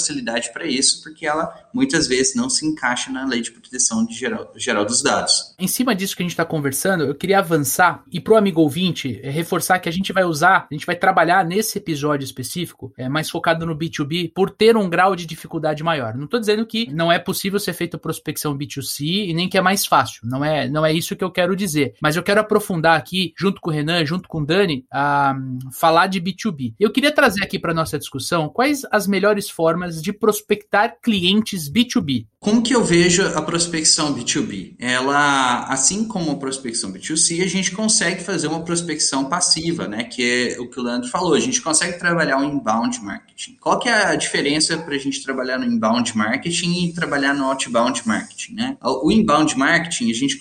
para 0.52 0.66
isso, 0.66 1.02
porque 1.02 1.26
ela 1.26 1.52
muitas 1.72 2.06
vezes 2.06 2.34
não 2.34 2.48
se 2.48 2.66
encaixa 2.66 3.10
na 3.10 3.26
lei 3.26 3.40
de 3.40 3.50
proteção 3.50 4.04
de 4.04 4.14
geral, 4.14 4.52
geral 4.56 4.84
dos 4.84 5.02
dados. 5.02 5.54
Em 5.58 5.68
cima 5.68 5.94
disso 5.94 6.16
que 6.16 6.22
a 6.22 6.24
gente 6.24 6.32
está 6.32 6.44
conversando, 6.44 7.04
eu 7.04 7.14
queria 7.14 7.38
avançar 7.38 8.02
e 8.10 8.20
para 8.20 8.34
o 8.34 8.36
amigo 8.36 8.60
ouvinte 8.60 9.20
é, 9.22 9.30
reforçar 9.30 9.78
que 9.78 9.88
a 9.88 9.92
gente 9.92 10.12
vai 10.12 10.24
usar, 10.24 10.66
a 10.70 10.74
gente 10.74 10.86
vai 10.86 10.96
trabalhar 10.96 11.44
nesse 11.44 11.78
episódio 11.78 12.24
específico, 12.24 12.92
é, 12.96 13.08
mais 13.08 13.30
focado 13.30 13.66
no 13.66 13.76
B2B, 13.76 14.32
por 14.34 14.50
ter 14.50 14.76
um 14.76 14.88
grau 14.88 15.14
de 15.14 15.26
dificuldade 15.26 15.82
maior. 15.82 16.14
Não 16.14 16.24
estou 16.24 16.40
dizendo 16.40 16.66
que 16.66 16.92
não 16.92 17.10
é 17.10 17.18
possível 17.18 17.58
ser 17.58 17.72
feita 17.72 17.98
prospecção 17.98 18.56
B2C 18.56 19.28
e 19.28 19.34
nem 19.34 19.48
que 19.48 19.58
é 19.58 19.60
mais 19.60 19.86
fácil. 19.86 20.22
Não 20.24 20.44
é, 20.44 20.68
não 20.68 20.84
é 20.84 20.92
isso 20.92 21.16
que 21.16 21.24
eu 21.24 21.30
quero 21.30 21.56
dizer. 21.56 21.94
Mas 22.00 22.16
eu 22.16 22.22
quero 22.22 22.40
aprofundar 22.40 22.96
aqui, 22.96 23.32
junto 23.38 23.60
com 23.60 23.70
o 23.70 23.72
Renan, 23.72 24.04
junto 24.04 24.28
com 24.28 24.40
o 24.40 24.46
Dani, 24.46 24.84
a 24.92 25.34
falar 25.72 26.06
de 26.06 26.20
B2B. 26.20 26.74
Eu 26.78 26.90
queria 26.90 27.12
trazer 27.12 27.42
aqui 27.42 27.58
para 27.58 27.74
nossa 27.74 27.98
discussão 27.98 28.48
quais 28.48 28.82
as 28.90 29.06
melhores 29.06 29.48
formas 29.48 29.89
de 29.98 30.12
prospectar 30.12 31.00
clientes 31.00 31.70
B2B. 31.70 32.26
Como 32.42 32.62
que 32.62 32.74
eu 32.74 32.82
vejo 32.82 33.22
a 33.22 33.42
prospecção 33.42 34.14
B2B? 34.14 34.74
Ela, 34.78 35.64
assim 35.64 36.08
como 36.08 36.30
a 36.30 36.36
prospecção 36.36 36.90
B2C, 36.90 37.44
a 37.44 37.46
gente 37.46 37.70
consegue 37.72 38.24
fazer 38.24 38.46
uma 38.46 38.64
prospecção 38.64 39.26
passiva, 39.26 39.86
né? 39.86 40.04
Que 40.04 40.54
é 40.54 40.58
o 40.58 40.66
que 40.66 40.80
o 40.80 40.82
Leandro 40.82 41.10
falou. 41.10 41.34
A 41.34 41.40
gente 41.40 41.60
consegue 41.60 41.98
trabalhar 41.98 42.38
o 42.38 42.44
inbound 42.44 42.98
marketing. 43.02 43.58
Qual 43.60 43.78
que 43.78 43.90
é 43.90 43.92
a 43.92 44.16
diferença 44.16 44.78
para 44.78 44.94
a 44.94 44.98
gente 44.98 45.22
trabalhar 45.22 45.58
no 45.58 45.66
inbound 45.66 46.16
marketing 46.16 46.84
e 46.84 46.94
trabalhar 46.94 47.34
no 47.34 47.44
outbound 47.44 48.08
marketing, 48.08 48.54
né? 48.54 48.78
O 48.82 49.12
inbound 49.12 49.58
marketing, 49.58 50.10
a 50.10 50.14
gente 50.14 50.40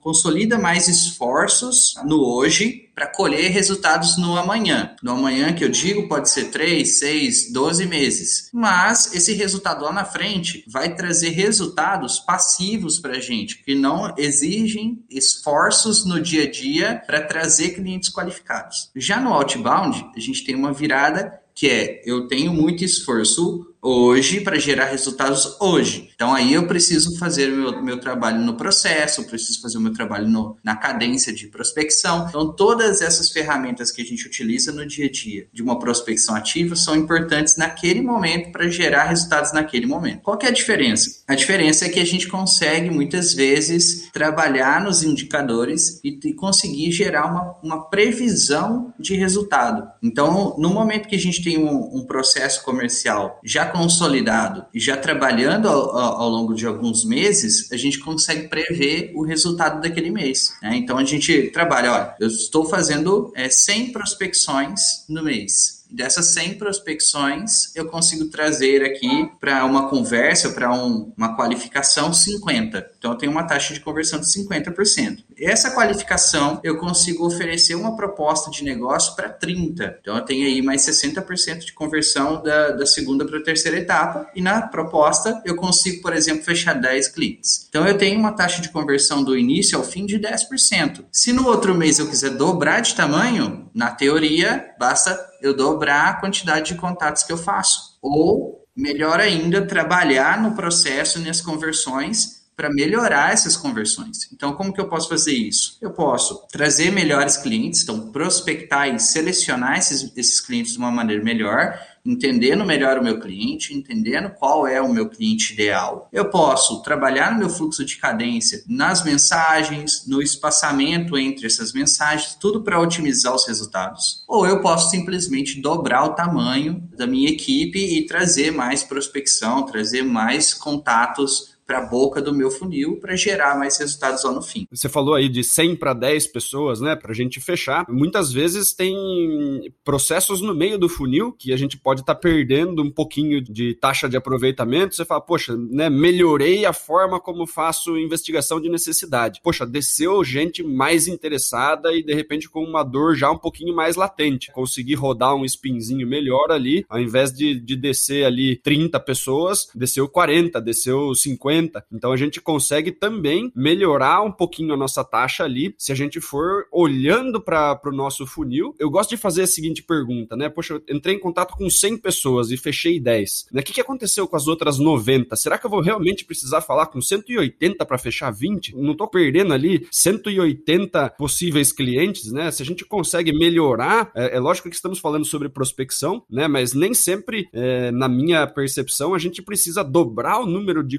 consolida 0.00 0.58
mais 0.58 0.88
esforços 0.88 1.94
no 2.04 2.16
hoje 2.16 2.88
para 2.98 3.06
colher 3.06 3.52
resultados 3.52 4.18
no 4.18 4.36
amanhã. 4.36 4.96
No 5.04 5.12
amanhã 5.12 5.52
que 5.52 5.62
eu 5.62 5.68
digo 5.68 6.08
pode 6.08 6.28
ser 6.28 6.46
3, 6.46 6.98
6, 6.98 7.52
12 7.52 7.86
meses. 7.86 8.50
Mas 8.52 9.14
esse 9.14 9.34
resultado 9.34 9.84
lá 9.84 9.92
na 9.92 10.04
frente 10.04 10.64
vai 10.66 10.96
trazer 10.96 11.27
resultados 11.30 12.18
passivos 12.18 12.98
para 12.98 13.16
a 13.16 13.20
gente, 13.20 13.62
que 13.62 13.74
não 13.74 14.14
exigem 14.16 15.04
esforços 15.10 16.04
no 16.04 16.20
dia 16.20 16.44
a 16.44 16.50
dia 16.50 17.02
para 17.06 17.20
trazer 17.20 17.70
clientes 17.70 18.10
qualificados. 18.10 18.90
Já 18.94 19.20
no 19.20 19.32
outbound, 19.32 20.10
a 20.16 20.20
gente 20.20 20.44
tem 20.44 20.54
uma 20.54 20.72
virada 20.72 21.40
que 21.54 21.68
é 21.68 22.02
eu 22.04 22.28
tenho 22.28 22.52
muito 22.52 22.84
esforço 22.84 23.67
hoje 23.82 24.40
para 24.40 24.58
gerar 24.58 24.86
resultados 24.86 25.56
hoje. 25.60 26.10
Então 26.14 26.34
aí 26.34 26.54
eu 26.54 26.66
preciso 26.66 27.16
fazer 27.18 27.48
meu, 27.48 27.82
meu 27.82 28.00
trabalho 28.00 28.40
no 28.40 28.56
processo, 28.56 29.24
preciso 29.24 29.60
fazer 29.60 29.78
o 29.78 29.80
meu 29.80 29.92
trabalho 29.92 30.28
no, 30.28 30.56
na 30.64 30.76
cadência 30.76 31.32
de 31.32 31.46
prospecção. 31.46 32.26
Então 32.28 32.52
todas 32.52 33.00
essas 33.00 33.30
ferramentas 33.30 33.90
que 33.90 34.02
a 34.02 34.04
gente 34.04 34.26
utiliza 34.26 34.72
no 34.72 34.86
dia 34.86 35.06
a 35.06 35.10
dia 35.10 35.46
de 35.52 35.62
uma 35.62 35.78
prospecção 35.78 36.34
ativa 36.34 36.74
são 36.74 36.96
importantes 36.96 37.56
naquele 37.56 38.02
momento 38.02 38.50
para 38.50 38.68
gerar 38.68 39.04
resultados 39.04 39.52
naquele 39.52 39.86
momento. 39.86 40.22
Qual 40.22 40.36
que 40.36 40.46
é 40.46 40.48
a 40.48 40.52
diferença? 40.52 41.22
A 41.26 41.34
diferença 41.34 41.84
é 41.84 41.88
que 41.88 42.00
a 42.00 42.06
gente 42.06 42.26
consegue 42.26 42.90
muitas 42.90 43.32
vezes 43.32 44.10
trabalhar 44.12 44.82
nos 44.82 45.02
indicadores 45.02 46.00
e, 46.02 46.18
e 46.24 46.34
conseguir 46.34 46.90
gerar 46.90 47.26
uma, 47.26 47.56
uma 47.62 47.88
previsão 47.88 48.92
de 48.98 49.14
resultado. 49.14 49.88
Então 50.02 50.56
no 50.58 50.70
momento 50.70 51.08
que 51.08 51.16
a 51.16 51.20
gente 51.20 51.42
tem 51.42 51.58
um, 51.58 51.96
um 51.96 52.04
processo 52.04 52.64
comercial 52.64 53.40
já 53.44 53.67
consolidado 53.68 54.64
e 54.74 54.80
já 54.80 54.96
trabalhando 54.96 55.68
ao, 55.68 55.96
ao, 55.96 56.28
longo 56.28 56.54
de 56.54 56.66
alguns 56.66 57.04
meses, 57.04 57.70
a 57.72 57.76
gente 57.76 57.98
consegue 57.98 58.48
prever 58.48 59.12
o 59.14 59.24
resultado 59.24 59.80
daquele 59.80 60.10
mês. 60.10 60.52
Né? 60.62 60.76
Então 60.76 60.98
a 60.98 61.04
gente 61.04 61.50
trabalha, 61.50 61.92
olha, 61.92 62.14
eu 62.20 62.28
estou 62.28 62.64
fazendo 62.66 63.32
é, 63.34 63.48
100 63.48 63.92
prospecções 63.92 65.04
no 65.08 65.22
mês 65.22 65.77
dessas 65.90 66.26
100 66.26 66.54
prospecções, 66.54 67.74
eu 67.74 67.86
consigo 67.86 68.26
trazer 68.26 68.84
aqui 68.84 69.30
para 69.40 69.64
uma 69.64 69.88
conversa, 69.88 70.50
para 70.50 70.72
um, 70.72 71.12
uma 71.16 71.36
qualificação, 71.36 72.12
50. 72.12 72.90
Então, 72.98 73.12
eu 73.12 73.18
tenho 73.18 73.32
uma 73.32 73.44
taxa 73.44 73.74
de 73.74 73.80
conversão 73.80 74.20
de 74.20 74.26
50%. 74.26 75.24
Essa 75.38 75.70
qualificação, 75.70 76.60
eu 76.62 76.78
consigo 76.78 77.26
oferecer 77.26 77.74
uma 77.74 77.96
proposta 77.96 78.50
de 78.50 78.64
negócio 78.64 79.14
para 79.16 79.28
30. 79.28 79.98
Então, 80.00 80.16
eu 80.16 80.24
tenho 80.24 80.46
aí 80.46 80.60
mais 80.62 80.82
60% 80.82 81.64
de 81.64 81.72
conversão 81.72 82.42
da, 82.42 82.70
da 82.72 82.86
segunda 82.86 83.24
para 83.24 83.38
a 83.38 83.42
terceira 83.42 83.78
etapa. 83.78 84.28
E 84.34 84.42
na 84.42 84.62
proposta, 84.62 85.40
eu 85.44 85.56
consigo, 85.56 86.02
por 86.02 86.14
exemplo, 86.14 86.44
fechar 86.44 86.74
10 86.74 87.08
clientes. 87.08 87.66
Então, 87.68 87.86
eu 87.86 87.96
tenho 87.96 88.18
uma 88.18 88.32
taxa 88.32 88.60
de 88.60 88.68
conversão 88.68 89.22
do 89.22 89.36
início 89.36 89.78
ao 89.78 89.84
fim 89.84 90.04
de 90.04 90.18
10%. 90.18 91.04
Se 91.10 91.32
no 91.32 91.46
outro 91.46 91.74
mês 91.74 91.98
eu 91.98 92.08
quiser 92.08 92.30
dobrar 92.30 92.80
de 92.80 92.94
tamanho, 92.94 93.67
na 93.78 93.92
teoria, 93.92 94.74
basta 94.76 95.16
eu 95.40 95.56
dobrar 95.56 96.08
a 96.08 96.14
quantidade 96.14 96.72
de 96.72 96.80
contatos 96.80 97.22
que 97.22 97.32
eu 97.32 97.38
faço. 97.38 97.96
Ou, 98.02 98.66
melhor 98.74 99.20
ainda, 99.20 99.64
trabalhar 99.64 100.42
no 100.42 100.56
processo, 100.56 101.20
nas 101.20 101.40
conversões, 101.40 102.42
para 102.56 102.68
melhorar 102.70 103.32
essas 103.32 103.56
conversões. 103.56 104.28
Então, 104.32 104.52
como 104.54 104.72
que 104.72 104.80
eu 104.80 104.88
posso 104.88 105.08
fazer 105.08 105.32
isso? 105.32 105.78
Eu 105.80 105.92
posso 105.92 106.44
trazer 106.50 106.90
melhores 106.90 107.36
clientes, 107.36 107.84
então 107.84 108.10
prospectar 108.10 108.92
e 108.92 108.98
selecionar 108.98 109.78
esses, 109.78 110.12
esses 110.16 110.40
clientes 110.40 110.72
de 110.72 110.78
uma 110.78 110.90
maneira 110.90 111.22
melhor 111.22 111.78
entendendo 112.08 112.64
melhor 112.64 112.98
o 112.98 113.04
meu 113.04 113.20
cliente, 113.20 113.74
entendendo 113.74 114.30
qual 114.30 114.66
é 114.66 114.80
o 114.80 114.90
meu 114.90 115.10
cliente 115.10 115.52
ideal. 115.52 116.08
Eu 116.10 116.30
posso 116.30 116.82
trabalhar 116.82 117.32
no 117.32 117.38
meu 117.38 117.50
fluxo 117.50 117.84
de 117.84 117.98
cadência, 117.98 118.62
nas 118.66 119.04
mensagens, 119.04 120.06
no 120.06 120.22
espaçamento 120.22 121.18
entre 121.18 121.46
essas 121.46 121.74
mensagens, 121.74 122.34
tudo 122.34 122.62
para 122.62 122.80
otimizar 122.80 123.34
os 123.34 123.46
resultados. 123.46 124.24
Ou 124.26 124.46
eu 124.46 124.62
posso 124.62 124.90
simplesmente 124.90 125.60
dobrar 125.60 126.04
o 126.04 126.14
tamanho 126.14 126.82
da 126.96 127.06
minha 127.06 127.28
equipe 127.28 127.78
e 127.78 128.06
trazer 128.06 128.52
mais 128.52 128.82
prospecção, 128.82 129.66
trazer 129.66 130.02
mais 130.02 130.54
contatos 130.54 131.57
para 131.68 131.80
a 131.80 131.86
boca 131.86 132.22
do 132.22 132.34
meu 132.34 132.50
funil 132.50 132.98
para 132.98 133.14
gerar 133.14 133.58
mais 133.58 133.76
resultados 133.76 134.24
lá 134.24 134.32
no 134.32 134.40
fim. 134.40 134.66
Você 134.70 134.88
falou 134.88 135.14
aí 135.14 135.28
de 135.28 135.44
100 135.44 135.76
para 135.76 135.92
10 135.92 136.28
pessoas, 136.28 136.80
né, 136.80 136.96
para 136.96 137.12
a 137.12 137.14
gente 137.14 137.38
fechar. 137.40 137.84
Muitas 137.90 138.32
vezes 138.32 138.72
tem 138.72 139.70
processos 139.84 140.40
no 140.40 140.54
meio 140.54 140.78
do 140.78 140.88
funil 140.88 141.30
que 141.30 141.52
a 141.52 141.58
gente 141.58 141.76
pode 141.76 142.00
estar 142.00 142.14
tá 142.14 142.20
perdendo 142.20 142.82
um 142.82 142.90
pouquinho 142.90 143.42
de 143.42 143.74
taxa 143.74 144.08
de 144.08 144.16
aproveitamento. 144.16 144.94
Você 144.94 145.04
fala, 145.04 145.20
poxa, 145.20 145.54
né, 145.58 145.90
melhorei 145.90 146.64
a 146.64 146.72
forma 146.72 147.20
como 147.20 147.46
faço 147.46 147.98
investigação 147.98 148.58
de 148.58 148.70
necessidade. 148.70 149.40
Poxa, 149.44 149.66
desceu 149.66 150.24
gente 150.24 150.62
mais 150.62 151.06
interessada 151.06 151.92
e 151.92 152.02
de 152.02 152.14
repente 152.14 152.48
com 152.48 152.64
uma 152.64 152.82
dor 152.82 153.14
já 153.14 153.30
um 153.30 153.38
pouquinho 153.38 153.76
mais 153.76 153.94
latente. 153.94 154.50
Consegui 154.52 154.94
rodar 154.94 155.34
um 155.34 155.44
spinzinho 155.44 156.08
melhor 156.08 156.50
ali, 156.50 156.86
ao 156.88 156.98
invés 156.98 157.30
de, 157.30 157.60
de 157.60 157.76
descer 157.76 158.24
ali 158.24 158.56
30 158.56 158.98
pessoas, 159.00 159.68
desceu 159.74 160.08
40, 160.08 160.62
desceu 160.62 161.14
50 161.14 161.57
150. 161.58 161.84
Então 161.92 162.12
a 162.12 162.16
gente 162.16 162.40
consegue 162.40 162.92
também 162.92 163.52
melhorar 163.54 164.22
um 164.22 164.30
pouquinho 164.30 164.74
a 164.74 164.76
nossa 164.76 165.04
taxa 165.04 165.44
ali 165.44 165.74
se 165.76 165.92
a 165.92 165.94
gente 165.94 166.20
for 166.20 166.66
olhando 166.72 167.40
para 167.40 167.80
o 167.84 167.92
nosso 167.92 168.26
funil. 168.26 168.74
Eu 168.78 168.90
gosto 168.90 169.10
de 169.10 169.16
fazer 169.16 169.42
a 169.42 169.46
seguinte 169.46 169.82
pergunta, 169.82 170.36
né? 170.36 170.48
Poxa, 170.48 170.74
eu 170.74 170.96
entrei 170.96 171.16
em 171.16 171.18
contato 171.18 171.56
com 171.56 171.68
100 171.68 171.98
pessoas 171.98 172.50
e 172.50 172.56
fechei 172.56 173.00
10. 173.00 173.48
Né? 173.52 173.60
O 173.60 173.64
que, 173.64 173.72
que 173.72 173.80
aconteceu 173.80 174.26
com 174.28 174.36
as 174.36 174.46
outras 174.46 174.78
90? 174.78 175.34
Será 175.36 175.58
que 175.58 175.66
eu 175.66 175.70
vou 175.70 175.80
realmente 175.80 176.24
precisar 176.24 176.60
falar 176.60 176.86
com 176.86 177.00
180 177.00 177.84
para 177.84 177.98
fechar 177.98 178.30
20? 178.30 178.76
Não 178.76 178.94
tô 178.94 179.08
perdendo 179.08 179.52
ali 179.52 179.86
180 179.90 181.10
possíveis 181.10 181.72
clientes, 181.72 182.32
né? 182.32 182.50
Se 182.50 182.62
a 182.62 182.66
gente 182.66 182.84
consegue 182.84 183.32
melhorar, 183.32 184.10
é, 184.14 184.36
é 184.36 184.40
lógico 184.40 184.68
que 184.68 184.76
estamos 184.76 184.98
falando 184.98 185.24
sobre 185.24 185.48
prospecção, 185.48 186.22
né? 186.30 186.46
Mas 186.46 186.72
nem 186.72 186.94
sempre, 186.94 187.48
é, 187.52 187.90
na 187.90 188.08
minha 188.08 188.46
percepção, 188.46 189.14
a 189.14 189.18
gente 189.18 189.42
precisa 189.42 189.82
dobrar 189.82 190.40
o 190.40 190.46
número 190.46 190.82
de 190.82 190.98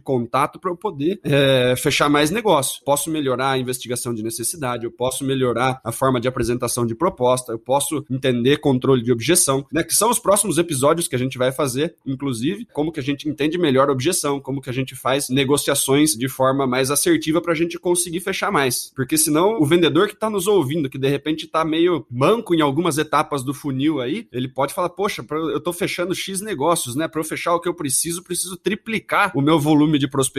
contato 0.50 0.60
para 0.60 0.72
eu 0.72 0.75
poder 0.75 1.20
é, 1.24 1.75
fechar 1.77 2.10
mais 2.10 2.32
negócio. 2.32 2.82
Posso 2.84 3.10
melhorar 3.10 3.51
a 3.51 3.58
investigação 3.58 4.13
de 4.13 4.24
necessidade, 4.24 4.86
eu 4.86 4.91
posso 4.91 5.24
melhorar 5.24 5.79
a 5.84 5.91
forma 5.91 6.20
de 6.20 6.27
apresentação 6.27 6.86
de 6.86 6.96
proposta, 6.96 7.51
eu 7.51 7.60
posso 7.60 8.03
entender 8.10 8.58
controle 8.58 9.03
de 9.03 9.12
objeção, 9.12 9.65
né? 9.72 9.84
Que 9.84 9.94
são 9.94 10.10
os 10.10 10.20
próximos 10.20 10.58
episódios 10.58 11.08
que 11.08 11.15
a 11.15 11.20
gente 11.20 11.38
vai 11.38 11.51
fazer, 11.51 11.96
inclusive, 12.06 12.68
como 12.74 12.91
que 12.91 13.00
a 13.00 13.03
gente 13.03 13.29
entende 13.29 13.58
melhor 13.58 13.89
objeção, 13.89 14.39
como 14.39 14.62
que 14.62 14.70
a 14.70 14.74
gente 14.74 14.96
faz 14.96 15.29
negociações 15.29 16.13
de 16.13 16.27
forma 16.27 16.65
mais 16.65 16.89
assertiva 16.89 17.41
para 17.41 17.53
a 17.53 17.56
gente 17.56 17.77
conseguir 17.77 18.20
fechar 18.20 18.51
mais. 18.51 18.91
Porque 18.96 19.18
senão 19.18 19.60
o 19.60 19.65
vendedor 19.65 20.08
que 20.08 20.13
está 20.13 20.29
nos 20.29 20.48
ouvindo, 20.48 20.89
que 20.89 20.98
de 20.98 21.08
repente 21.08 21.46
está 21.46 21.63
meio 21.63 22.06
manco 22.10 22.56
em 22.56 22.62
algumas 22.62 22.98
etapas 22.98 23.44
do 23.44 23.53
funil 23.53 24.01
aí, 24.01 24.27
ele 24.32 24.48
pode 24.48 24.74
falar, 24.74 24.89
poxa, 24.89 25.25
eu 25.29 25.58
estou 25.58 25.74
fechando 25.74 26.15
X 26.15 26.41
negócios, 26.41 26.96
né? 26.96 27.08
Para 27.08 27.20
eu 27.20 27.25
fechar 27.25 27.53
o 27.53 27.60
que 27.60 27.68
eu 27.68 27.74
preciso, 27.74 28.24
preciso 28.24 28.58
triplicar 28.58 29.32
o 29.36 29.41
meu 29.41 29.60
volume 29.60 30.00
de 30.00 30.08
prospecção 30.08 30.38